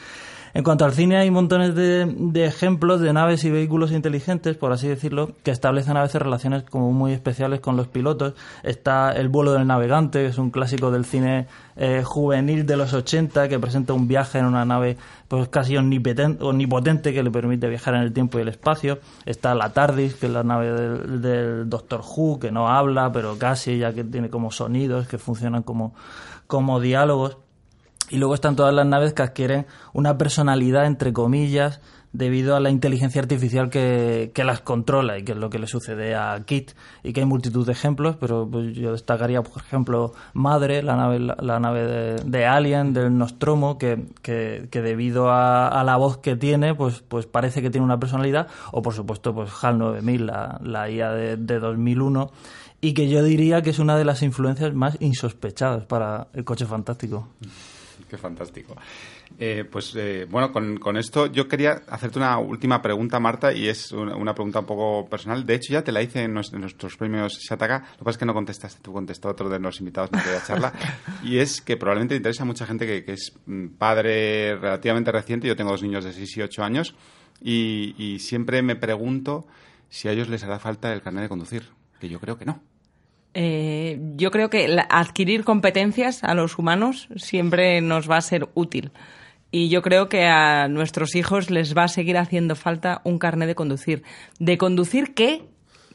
En 0.53 0.63
cuanto 0.63 0.85
al 0.85 0.93
cine, 0.93 1.17
hay 1.17 1.29
montones 1.29 1.75
de, 1.75 2.45
ejemplos 2.45 3.01
de 3.01 3.13
naves 3.13 3.43
y 3.43 3.51
vehículos 3.51 3.91
inteligentes, 3.91 4.57
por 4.57 4.71
así 4.71 4.87
decirlo, 4.87 5.31
que 5.43 5.51
establecen 5.51 5.97
a 5.97 6.01
veces 6.01 6.21
relaciones 6.21 6.63
como 6.63 6.91
muy 6.91 7.13
especiales 7.13 7.59
con 7.59 7.77
los 7.77 7.87
pilotos. 7.87 8.33
Está 8.63 9.11
El 9.11 9.29
vuelo 9.29 9.53
del 9.53 9.67
navegante, 9.67 10.19
que 10.19 10.27
es 10.27 10.37
un 10.37 10.49
clásico 10.49 10.91
del 10.91 11.05
cine 11.05 11.47
eh, 11.75 12.03
juvenil 12.03 12.65
de 12.65 12.77
los 12.77 12.93
80, 12.93 13.47
que 13.47 13.59
presenta 13.59 13.93
un 13.93 14.07
viaje 14.07 14.39
en 14.39 14.45
una 14.45 14.65
nave 14.65 14.97
pues 15.27 15.47
casi 15.49 15.77
omnipotente, 15.77 17.13
que 17.13 17.21
le 17.21 17.29
permite 17.29 17.67
viajar 17.67 17.93
en 17.93 18.01
el 18.01 18.13
tiempo 18.13 18.39
y 18.39 18.41
el 18.41 18.47
espacio. 18.47 18.99
Está 19.25 19.53
la 19.53 19.71
TARDIS, 19.71 20.15
que 20.15 20.25
es 20.25 20.31
la 20.31 20.43
nave 20.43 20.71
del, 20.71 21.21
del 21.21 21.69
Doctor 21.69 22.01
Who, 22.01 22.39
que 22.39 22.51
no 22.51 22.67
habla, 22.67 23.11
pero 23.11 23.37
casi, 23.37 23.77
ya 23.77 23.93
que 23.93 24.03
tiene 24.03 24.29
como 24.29 24.51
sonidos 24.51 25.07
que 25.07 25.19
funcionan 25.19 25.63
como, 25.63 25.93
como 26.47 26.79
diálogos. 26.79 27.37
Y 28.09 28.17
luego 28.17 28.33
están 28.33 28.55
todas 28.55 28.73
las 28.73 28.85
naves 28.85 29.13
que 29.13 29.21
adquieren 29.21 29.65
una 29.93 30.17
personalidad, 30.17 30.85
entre 30.85 31.13
comillas, 31.13 31.79
debido 32.11 32.55
a 32.55 32.59
la 32.59 32.71
inteligencia 32.71 33.21
artificial 33.21 33.69
que, 33.69 34.31
que, 34.33 34.43
las 34.43 34.61
controla 34.61 35.19
y 35.19 35.23
que 35.23 35.33
es 35.33 35.37
lo 35.37 35.49
que 35.49 35.59
le 35.59 35.67
sucede 35.67 36.15
a 36.15 36.41
Kit. 36.45 36.71
Y 37.03 37.13
que 37.13 37.21
hay 37.21 37.25
multitud 37.25 37.65
de 37.65 37.71
ejemplos, 37.71 38.15
pero 38.19 38.47
pues, 38.49 38.75
yo 38.75 38.91
destacaría, 38.91 39.41
por 39.43 39.61
ejemplo, 39.61 40.13
Madre, 40.33 40.81
la 40.81 40.95
nave, 40.95 41.19
la, 41.19 41.59
nave 41.59 41.85
de, 41.85 42.15
de, 42.25 42.45
Alien, 42.45 42.93
del 42.93 43.15
Nostromo, 43.15 43.77
que, 43.77 44.07
que, 44.21 44.67
que 44.71 44.81
debido 44.81 45.29
a, 45.29 45.67
a, 45.67 45.83
la 45.83 45.97
voz 45.97 46.17
que 46.17 46.35
tiene, 46.35 46.73
pues, 46.73 47.03
pues 47.07 47.27
parece 47.27 47.61
que 47.61 47.69
tiene 47.69 47.85
una 47.85 47.99
personalidad, 47.99 48.47
o 48.71 48.81
por 48.81 48.93
supuesto, 48.93 49.33
pues 49.33 49.51
HAL 49.61 49.77
9000, 49.77 50.25
la, 50.25 50.59
la 50.63 50.89
IA 50.89 51.11
de, 51.11 51.37
de 51.37 51.59
2001, 51.59 52.31
y 52.81 52.93
que 52.93 53.09
yo 53.09 53.21
diría 53.23 53.61
que 53.61 53.69
es 53.69 53.79
una 53.79 53.97
de 53.97 54.05
las 54.05 54.23
influencias 54.23 54.73
más 54.73 54.97
insospechadas 54.99 55.85
para 55.85 56.27
el 56.33 56.43
coche 56.43 56.65
fantástico. 56.65 57.27
Qué 58.09 58.17
fantástico. 58.17 58.75
Eh, 59.37 59.65
pues 59.69 59.95
eh, 59.95 60.25
bueno, 60.27 60.51
con, 60.51 60.77
con, 60.79 60.97
esto 60.97 61.27
yo 61.27 61.47
quería 61.47 61.83
hacerte 61.87 62.17
una 62.17 62.39
última 62.39 62.81
pregunta, 62.81 63.19
Marta, 63.19 63.53
y 63.53 63.67
es 63.67 63.91
una, 63.91 64.15
una, 64.15 64.33
pregunta 64.33 64.61
un 64.61 64.65
poco 64.65 65.07
personal. 65.07 65.45
De 65.45 65.53
hecho, 65.53 65.73
ya 65.73 65.83
te 65.83 65.91
la 65.91 66.01
hice 66.01 66.23
en, 66.23 66.33
nos, 66.33 66.51
en 66.51 66.61
nuestros 66.61 66.97
premios 66.97 67.37
Shataka. 67.37 67.79
Lo 67.91 67.97
que 67.99 68.03
pasa 68.03 68.11
es 68.11 68.17
que 68.17 68.25
no 68.25 68.33
contestaste, 68.33 68.81
tú 68.81 68.93
contestó 68.93 69.29
otro 69.29 69.47
de 69.47 69.59
los 69.59 69.79
invitados 69.79 70.09
de 70.09 70.17
la 70.17 70.43
charla. 70.43 70.73
y 71.23 71.37
es 71.37 71.61
que 71.61 71.77
probablemente 71.77 72.15
interesa 72.15 72.41
a 72.41 72.47
mucha 72.47 72.65
gente 72.65 72.87
que, 72.87 73.03
que, 73.05 73.13
es 73.13 73.31
mm, 73.45 73.67
padre 73.77 74.55
relativamente 74.55 75.11
reciente. 75.11 75.47
Yo 75.47 75.55
tengo 75.55 75.69
dos 75.69 75.83
niños 75.83 76.03
de 76.03 76.11
6 76.11 76.37
y 76.37 76.41
8 76.41 76.63
años 76.63 76.95
y, 77.41 77.93
y 77.97 78.19
siempre 78.19 78.63
me 78.63 78.75
pregunto 78.75 79.45
si 79.89 80.07
a 80.07 80.13
ellos 80.13 80.29
les 80.29 80.43
hará 80.43 80.57
falta 80.57 80.91
el 80.91 81.03
carnet 81.03 81.23
de 81.23 81.29
conducir, 81.29 81.69
que 81.99 82.09
yo 82.09 82.19
creo 82.19 82.39
que 82.39 82.45
no. 82.45 82.63
Eh, 83.33 83.99
yo 84.15 84.31
creo 84.31 84.49
que 84.49 84.67
la, 84.67 84.87
adquirir 84.89 85.43
competencias 85.43 86.23
a 86.23 86.33
los 86.33 86.57
humanos 86.57 87.09
siempre 87.15 87.81
nos 87.81 88.09
va 88.09 88.17
a 88.17 88.21
ser 88.21 88.49
útil. 88.53 88.91
Y 89.51 89.69
yo 89.69 89.81
creo 89.81 90.09
que 90.09 90.25
a 90.25 90.67
nuestros 90.67 91.15
hijos 91.15 91.49
les 91.49 91.75
va 91.75 91.85
a 91.85 91.87
seguir 91.87 92.17
haciendo 92.17 92.55
falta 92.55 93.01
un 93.03 93.17
carnet 93.17 93.47
de 93.47 93.55
conducir. 93.55 94.03
¿De 94.39 94.57
conducir 94.57 95.13
qué? 95.13 95.43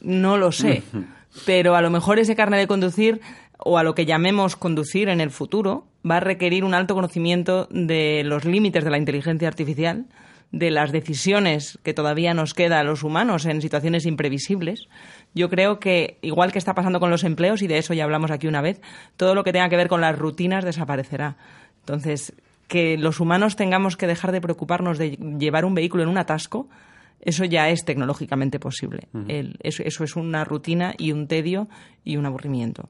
No 0.01 0.37
lo 0.37 0.51
sé. 0.51 0.83
Pero 1.45 1.75
a 1.75 1.81
lo 1.81 1.89
mejor 1.89 2.19
ese 2.19 2.35
carnet 2.35 2.59
de 2.59 2.67
conducir, 2.67 3.21
o 3.57 3.77
a 3.77 3.83
lo 3.83 3.95
que 3.95 4.05
llamemos 4.05 4.55
conducir 4.55 5.09
en 5.09 5.21
el 5.21 5.31
futuro, 5.31 5.87
va 6.09 6.17
a 6.17 6.21
requerir 6.21 6.63
un 6.63 6.73
alto 6.73 6.95
conocimiento 6.95 7.67
de 7.71 8.23
los 8.25 8.45
límites 8.45 8.83
de 8.83 8.89
la 8.89 8.97
inteligencia 8.97 9.47
artificial, 9.47 10.05
de 10.51 10.71
las 10.71 10.91
decisiones 10.91 11.79
que 11.83 11.93
todavía 11.93 12.33
nos 12.33 12.53
queda 12.53 12.79
a 12.79 12.83
los 12.83 13.03
humanos 13.03 13.45
en 13.45 13.61
situaciones 13.61 14.05
imprevisibles. 14.05 14.87
Yo 15.35 15.49
creo 15.49 15.79
que, 15.79 16.17
igual 16.21 16.51
que 16.51 16.57
está 16.57 16.73
pasando 16.73 16.99
con 16.99 17.11
los 17.11 17.23
empleos, 17.23 17.61
y 17.61 17.67
de 17.67 17.77
eso 17.77 17.93
ya 17.93 18.05
hablamos 18.05 18.31
aquí 18.31 18.47
una 18.47 18.61
vez, 18.61 18.81
todo 19.17 19.35
lo 19.35 19.43
que 19.43 19.51
tenga 19.51 19.69
que 19.69 19.75
ver 19.75 19.89
con 19.89 20.01
las 20.01 20.17
rutinas 20.17 20.63
desaparecerá. 20.63 21.35
Entonces, 21.81 22.33
que 22.67 22.97
los 22.97 23.19
humanos 23.19 23.55
tengamos 23.55 23.97
que 23.97 24.07
dejar 24.07 24.31
de 24.31 24.41
preocuparnos 24.41 24.97
de 24.97 25.11
llevar 25.37 25.65
un 25.65 25.75
vehículo 25.75 26.03
en 26.03 26.09
un 26.09 26.17
atasco, 26.17 26.67
eso 27.21 27.43
ya 27.43 27.69
es 27.69 27.85
tecnológicamente 27.85 28.59
posible. 28.59 29.07
Uh 29.13 29.17
-huh. 29.19 29.25
El, 29.27 29.57
eso, 29.61 29.83
eso, 29.83 30.03
es 30.03 30.15
una 30.15 30.43
rutina 30.45 30.93
y 30.97 31.11
un 31.11 31.27
tedio 31.27 31.67
y 32.03 32.17
un 32.17 32.25
aburrimiento. 32.25 32.89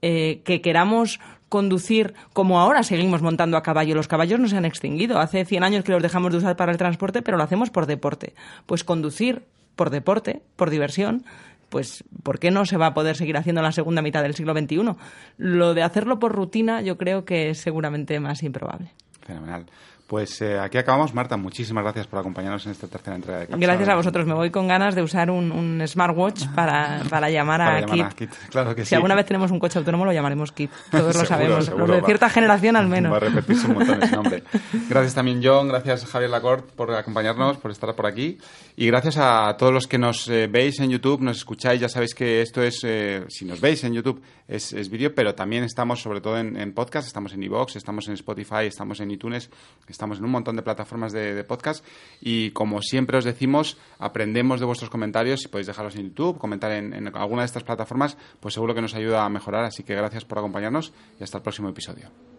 Eh, 0.00 0.42
que 0.44 0.60
queramos 0.60 1.18
conducir 1.48 2.14
como 2.32 2.60
ahora 2.60 2.82
seguimos 2.82 3.22
montando 3.22 3.56
a 3.56 3.62
caballo. 3.62 3.94
Los 3.94 4.06
caballos 4.06 4.38
no 4.38 4.48
se 4.48 4.56
han 4.56 4.64
extinguido. 4.64 5.18
Hace 5.18 5.44
100 5.44 5.64
años 5.64 5.84
que 5.84 5.92
los 5.92 6.02
dejamos 6.02 6.32
de 6.32 6.38
usar 6.38 6.56
para 6.56 6.70
el 6.70 6.78
transporte, 6.78 7.22
pero 7.22 7.36
lo 7.36 7.42
hacemos 7.42 7.70
por 7.70 7.86
deporte. 7.86 8.34
Pues 8.66 8.84
conducir 8.84 9.42
por 9.74 9.90
deporte, 9.90 10.42
por 10.56 10.70
diversión, 10.70 11.24
pues 11.68 12.04
¿por 12.22 12.38
qué 12.38 12.50
no 12.50 12.64
se 12.64 12.76
va 12.76 12.86
a 12.86 12.94
poder 12.94 13.16
seguir 13.16 13.36
haciendo 13.36 13.60
en 13.60 13.64
la 13.64 13.72
segunda 13.72 14.02
mitad 14.02 14.22
del 14.22 14.34
siglo 14.34 14.54
XXI? 14.54 14.94
Lo 15.36 15.74
de 15.74 15.82
hacerlo 15.82 16.18
por 16.18 16.32
rutina 16.32 16.80
yo 16.82 16.96
creo 16.98 17.24
que 17.24 17.50
es 17.50 17.58
seguramente 17.58 18.18
más 18.20 18.42
improbable. 18.42 18.92
Fenomenal. 19.20 19.66
Pues 20.08 20.40
eh, 20.40 20.58
aquí 20.58 20.78
acabamos. 20.78 21.12
Marta, 21.12 21.36
muchísimas 21.36 21.84
gracias 21.84 22.06
por 22.06 22.18
acompañarnos 22.18 22.64
en 22.64 22.72
esta 22.72 22.88
tercera 22.88 23.14
entrega 23.14 23.40
de 23.40 23.46
Capsa. 23.46 23.60
Gracias 23.60 23.88
a 23.90 23.94
vosotros. 23.94 24.26
Me 24.26 24.32
voy 24.32 24.50
con 24.50 24.66
ganas 24.66 24.94
de 24.94 25.02
usar 25.02 25.30
un, 25.30 25.52
un 25.52 25.86
smartwatch 25.86 26.46
para, 26.54 27.02
para 27.10 27.28
llamar, 27.28 27.60
para 27.60 27.76
a, 27.76 27.80
llamar 27.82 27.94
Kit. 27.94 28.04
a 28.06 28.16
Kit. 28.16 28.30
Claro 28.48 28.74
que 28.74 28.84
si 28.84 28.88
sí. 28.88 28.94
alguna 28.94 29.14
vez 29.14 29.26
tenemos 29.26 29.50
un 29.50 29.58
coche 29.58 29.78
autónomo, 29.78 30.06
lo 30.06 30.12
llamaremos 30.12 30.50
Kit. 30.52 30.70
Todos 30.90 31.12
seguro, 31.12 31.18
lo 31.20 31.26
sabemos. 31.26 31.64
Seguro, 31.66 31.86
Los 31.88 31.96
de 31.96 32.00
va. 32.00 32.06
cierta 32.06 32.30
generación, 32.30 32.76
al 32.76 32.88
menos. 32.88 33.12
Va 33.12 33.18
a 33.18 33.20
repetirse 33.20 33.66
un 33.66 33.74
montón 33.74 34.02
ese 34.02 34.16
nombre. 34.16 34.42
Gracias 34.88 35.14
también, 35.14 35.42
John. 35.44 35.68
Gracias, 35.68 36.06
Javier 36.06 36.30
Lacorte, 36.30 36.72
por 36.74 36.90
acompañarnos, 36.94 37.58
por 37.58 37.70
estar 37.70 37.94
por 37.94 38.06
aquí. 38.06 38.38
Y 38.76 38.86
gracias 38.86 39.18
a 39.18 39.54
todos 39.58 39.74
los 39.74 39.86
que 39.86 39.98
nos 39.98 40.26
eh, 40.28 40.46
veis 40.46 40.80
en 40.80 40.88
YouTube, 40.88 41.20
nos 41.20 41.36
escucháis. 41.36 41.82
Ya 41.82 41.90
sabéis 41.90 42.14
que 42.14 42.40
esto 42.40 42.62
es, 42.62 42.80
eh, 42.82 43.24
si 43.28 43.44
nos 43.44 43.60
veis 43.60 43.84
en 43.84 43.92
YouTube, 43.92 44.22
es, 44.46 44.72
es 44.72 44.88
vídeo, 44.88 45.14
pero 45.14 45.34
también 45.34 45.64
estamos, 45.64 46.00
sobre 46.00 46.22
todo, 46.22 46.38
en, 46.38 46.56
en 46.56 46.72
podcast. 46.72 47.06
Estamos 47.06 47.34
en 47.34 47.42
iVoox, 47.42 47.76
estamos 47.76 48.08
en 48.08 48.14
Spotify, 48.14 48.64
estamos 48.64 49.00
en 49.00 49.10
iTunes, 49.10 49.50
estamos 49.86 49.97
en 50.00 50.24
un 50.24 50.30
montón 50.30 50.56
de 50.56 50.62
plataformas 50.62 51.12
de, 51.12 51.34
de 51.34 51.44
podcast. 51.44 51.84
Y 52.20 52.50
como 52.50 52.82
siempre 52.82 53.18
os 53.18 53.24
decimos, 53.24 53.76
aprendemos 53.98 54.60
de 54.60 54.66
vuestros 54.66 54.90
comentarios. 54.90 55.40
Si 55.40 55.48
podéis 55.48 55.66
dejarlos 55.66 55.96
en 55.96 56.08
YouTube, 56.08 56.38
comentar 56.38 56.72
en, 56.72 56.92
en 56.94 57.16
alguna 57.16 57.42
de 57.42 57.46
estas 57.46 57.64
plataformas, 57.64 58.16
pues 58.40 58.54
seguro 58.54 58.74
que 58.74 58.82
nos 58.82 58.94
ayuda 58.94 59.24
a 59.24 59.28
mejorar. 59.28 59.64
Así 59.64 59.82
que 59.82 59.94
gracias 59.94 60.24
por 60.24 60.38
acompañarnos 60.38 60.92
y 61.18 61.24
hasta 61.24 61.38
el 61.38 61.42
próximo 61.42 61.68
episodio. 61.68 62.37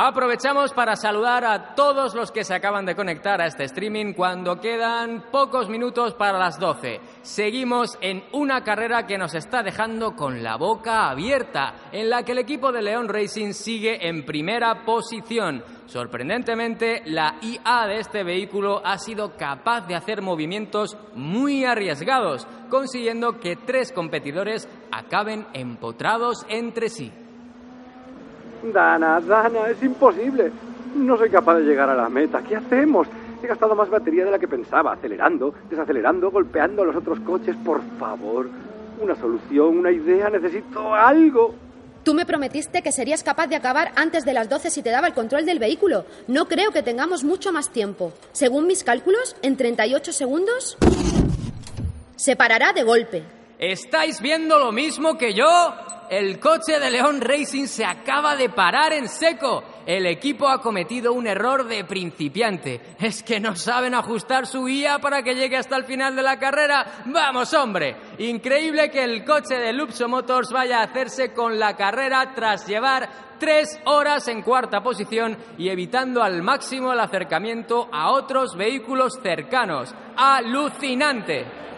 Aprovechamos 0.00 0.72
para 0.72 0.94
saludar 0.94 1.44
a 1.44 1.74
todos 1.74 2.14
los 2.14 2.30
que 2.30 2.44
se 2.44 2.54
acaban 2.54 2.86
de 2.86 2.94
conectar 2.94 3.42
a 3.42 3.46
este 3.46 3.64
streaming 3.64 4.12
cuando 4.12 4.60
quedan 4.60 5.24
pocos 5.32 5.68
minutos 5.68 6.14
para 6.14 6.38
las 6.38 6.60
12. 6.60 7.00
Seguimos 7.22 7.98
en 8.00 8.22
una 8.30 8.62
carrera 8.62 9.08
que 9.08 9.18
nos 9.18 9.34
está 9.34 9.64
dejando 9.64 10.14
con 10.14 10.40
la 10.44 10.54
boca 10.54 11.10
abierta, 11.10 11.88
en 11.90 12.10
la 12.10 12.22
que 12.22 12.30
el 12.30 12.38
equipo 12.38 12.70
de 12.70 12.82
León 12.82 13.08
Racing 13.08 13.52
sigue 13.52 14.06
en 14.06 14.24
primera 14.24 14.84
posición. 14.84 15.64
Sorprendentemente, 15.86 17.02
la 17.06 17.34
IA 17.42 17.88
de 17.88 17.98
este 17.98 18.22
vehículo 18.22 18.80
ha 18.84 18.98
sido 18.98 19.36
capaz 19.36 19.88
de 19.88 19.96
hacer 19.96 20.22
movimientos 20.22 20.96
muy 21.16 21.64
arriesgados, 21.64 22.46
consiguiendo 22.70 23.40
que 23.40 23.56
tres 23.56 23.90
competidores 23.90 24.68
acaben 24.92 25.48
empotrados 25.54 26.46
entre 26.48 26.88
sí. 26.88 27.12
Dana, 28.62 29.20
Dana, 29.20 29.68
es 29.68 29.82
imposible. 29.82 30.50
No 30.96 31.16
soy 31.16 31.30
capaz 31.30 31.56
de 31.56 31.64
llegar 31.64 31.88
a 31.90 31.94
la 31.94 32.08
meta. 32.08 32.42
¿Qué 32.42 32.56
hacemos? 32.56 33.06
He 33.42 33.46
gastado 33.46 33.74
más 33.74 33.88
batería 33.88 34.24
de 34.24 34.30
la 34.30 34.38
que 34.38 34.48
pensaba, 34.48 34.92
acelerando, 34.92 35.54
desacelerando, 35.70 36.30
golpeando 36.30 36.82
a 36.82 36.86
los 36.86 36.96
otros 36.96 37.20
coches. 37.20 37.54
Por 37.64 37.80
favor, 37.98 38.48
una 39.00 39.14
solución, 39.14 39.78
una 39.78 39.92
idea, 39.92 40.28
necesito 40.28 40.94
algo. 40.94 41.54
Tú 42.02 42.14
me 42.14 42.26
prometiste 42.26 42.82
que 42.82 42.90
serías 42.90 43.22
capaz 43.22 43.48
de 43.48 43.56
acabar 43.56 43.92
antes 43.94 44.24
de 44.24 44.32
las 44.32 44.48
12 44.48 44.70
si 44.70 44.82
te 44.82 44.90
daba 44.90 45.06
el 45.06 45.14
control 45.14 45.44
del 45.44 45.58
vehículo. 45.58 46.04
No 46.26 46.46
creo 46.46 46.70
que 46.70 46.82
tengamos 46.82 47.22
mucho 47.22 47.52
más 47.52 47.70
tiempo. 47.70 48.12
Según 48.32 48.66
mis 48.66 48.82
cálculos, 48.82 49.36
en 49.42 49.56
38 49.56 50.12
segundos 50.12 50.78
se 52.16 52.34
parará 52.34 52.72
de 52.72 52.82
golpe. 52.82 53.37
¿Estáis 53.58 54.20
viendo 54.20 54.56
lo 54.56 54.70
mismo 54.70 55.18
que 55.18 55.34
yo? 55.34 55.74
El 56.08 56.38
coche 56.38 56.78
de 56.78 56.90
León 56.90 57.20
Racing 57.20 57.66
se 57.66 57.84
acaba 57.84 58.36
de 58.36 58.48
parar 58.48 58.92
en 58.92 59.08
seco. 59.08 59.64
El 59.84 60.06
equipo 60.06 60.48
ha 60.48 60.62
cometido 60.62 61.12
un 61.12 61.26
error 61.26 61.66
de 61.66 61.84
principiante. 61.84 62.80
Es 63.00 63.22
que 63.22 63.40
no 63.40 63.56
saben 63.56 63.94
ajustar 63.94 64.46
su 64.46 64.68
IA 64.68 65.00
para 65.00 65.22
que 65.22 65.34
llegue 65.34 65.56
hasta 65.56 65.76
el 65.76 65.84
final 65.84 66.14
de 66.14 66.22
la 66.22 66.38
carrera. 66.38 67.02
Vamos, 67.06 67.52
hombre. 67.52 67.96
Increíble 68.18 68.90
que 68.90 69.02
el 69.02 69.24
coche 69.24 69.56
de 69.56 69.72
Lupso 69.72 70.08
Motors 70.08 70.50
vaya 70.52 70.78
a 70.78 70.84
hacerse 70.84 71.32
con 71.34 71.58
la 71.58 71.76
carrera 71.76 72.32
tras 72.34 72.66
llevar 72.66 73.36
tres 73.38 73.78
horas 73.84 74.28
en 74.28 74.42
cuarta 74.42 74.82
posición 74.82 75.36
y 75.58 75.68
evitando 75.68 76.22
al 76.22 76.42
máximo 76.42 76.92
el 76.92 77.00
acercamiento 77.00 77.88
a 77.92 78.12
otros 78.12 78.56
vehículos 78.56 79.18
cercanos. 79.20 79.94
Alucinante. 80.16 81.68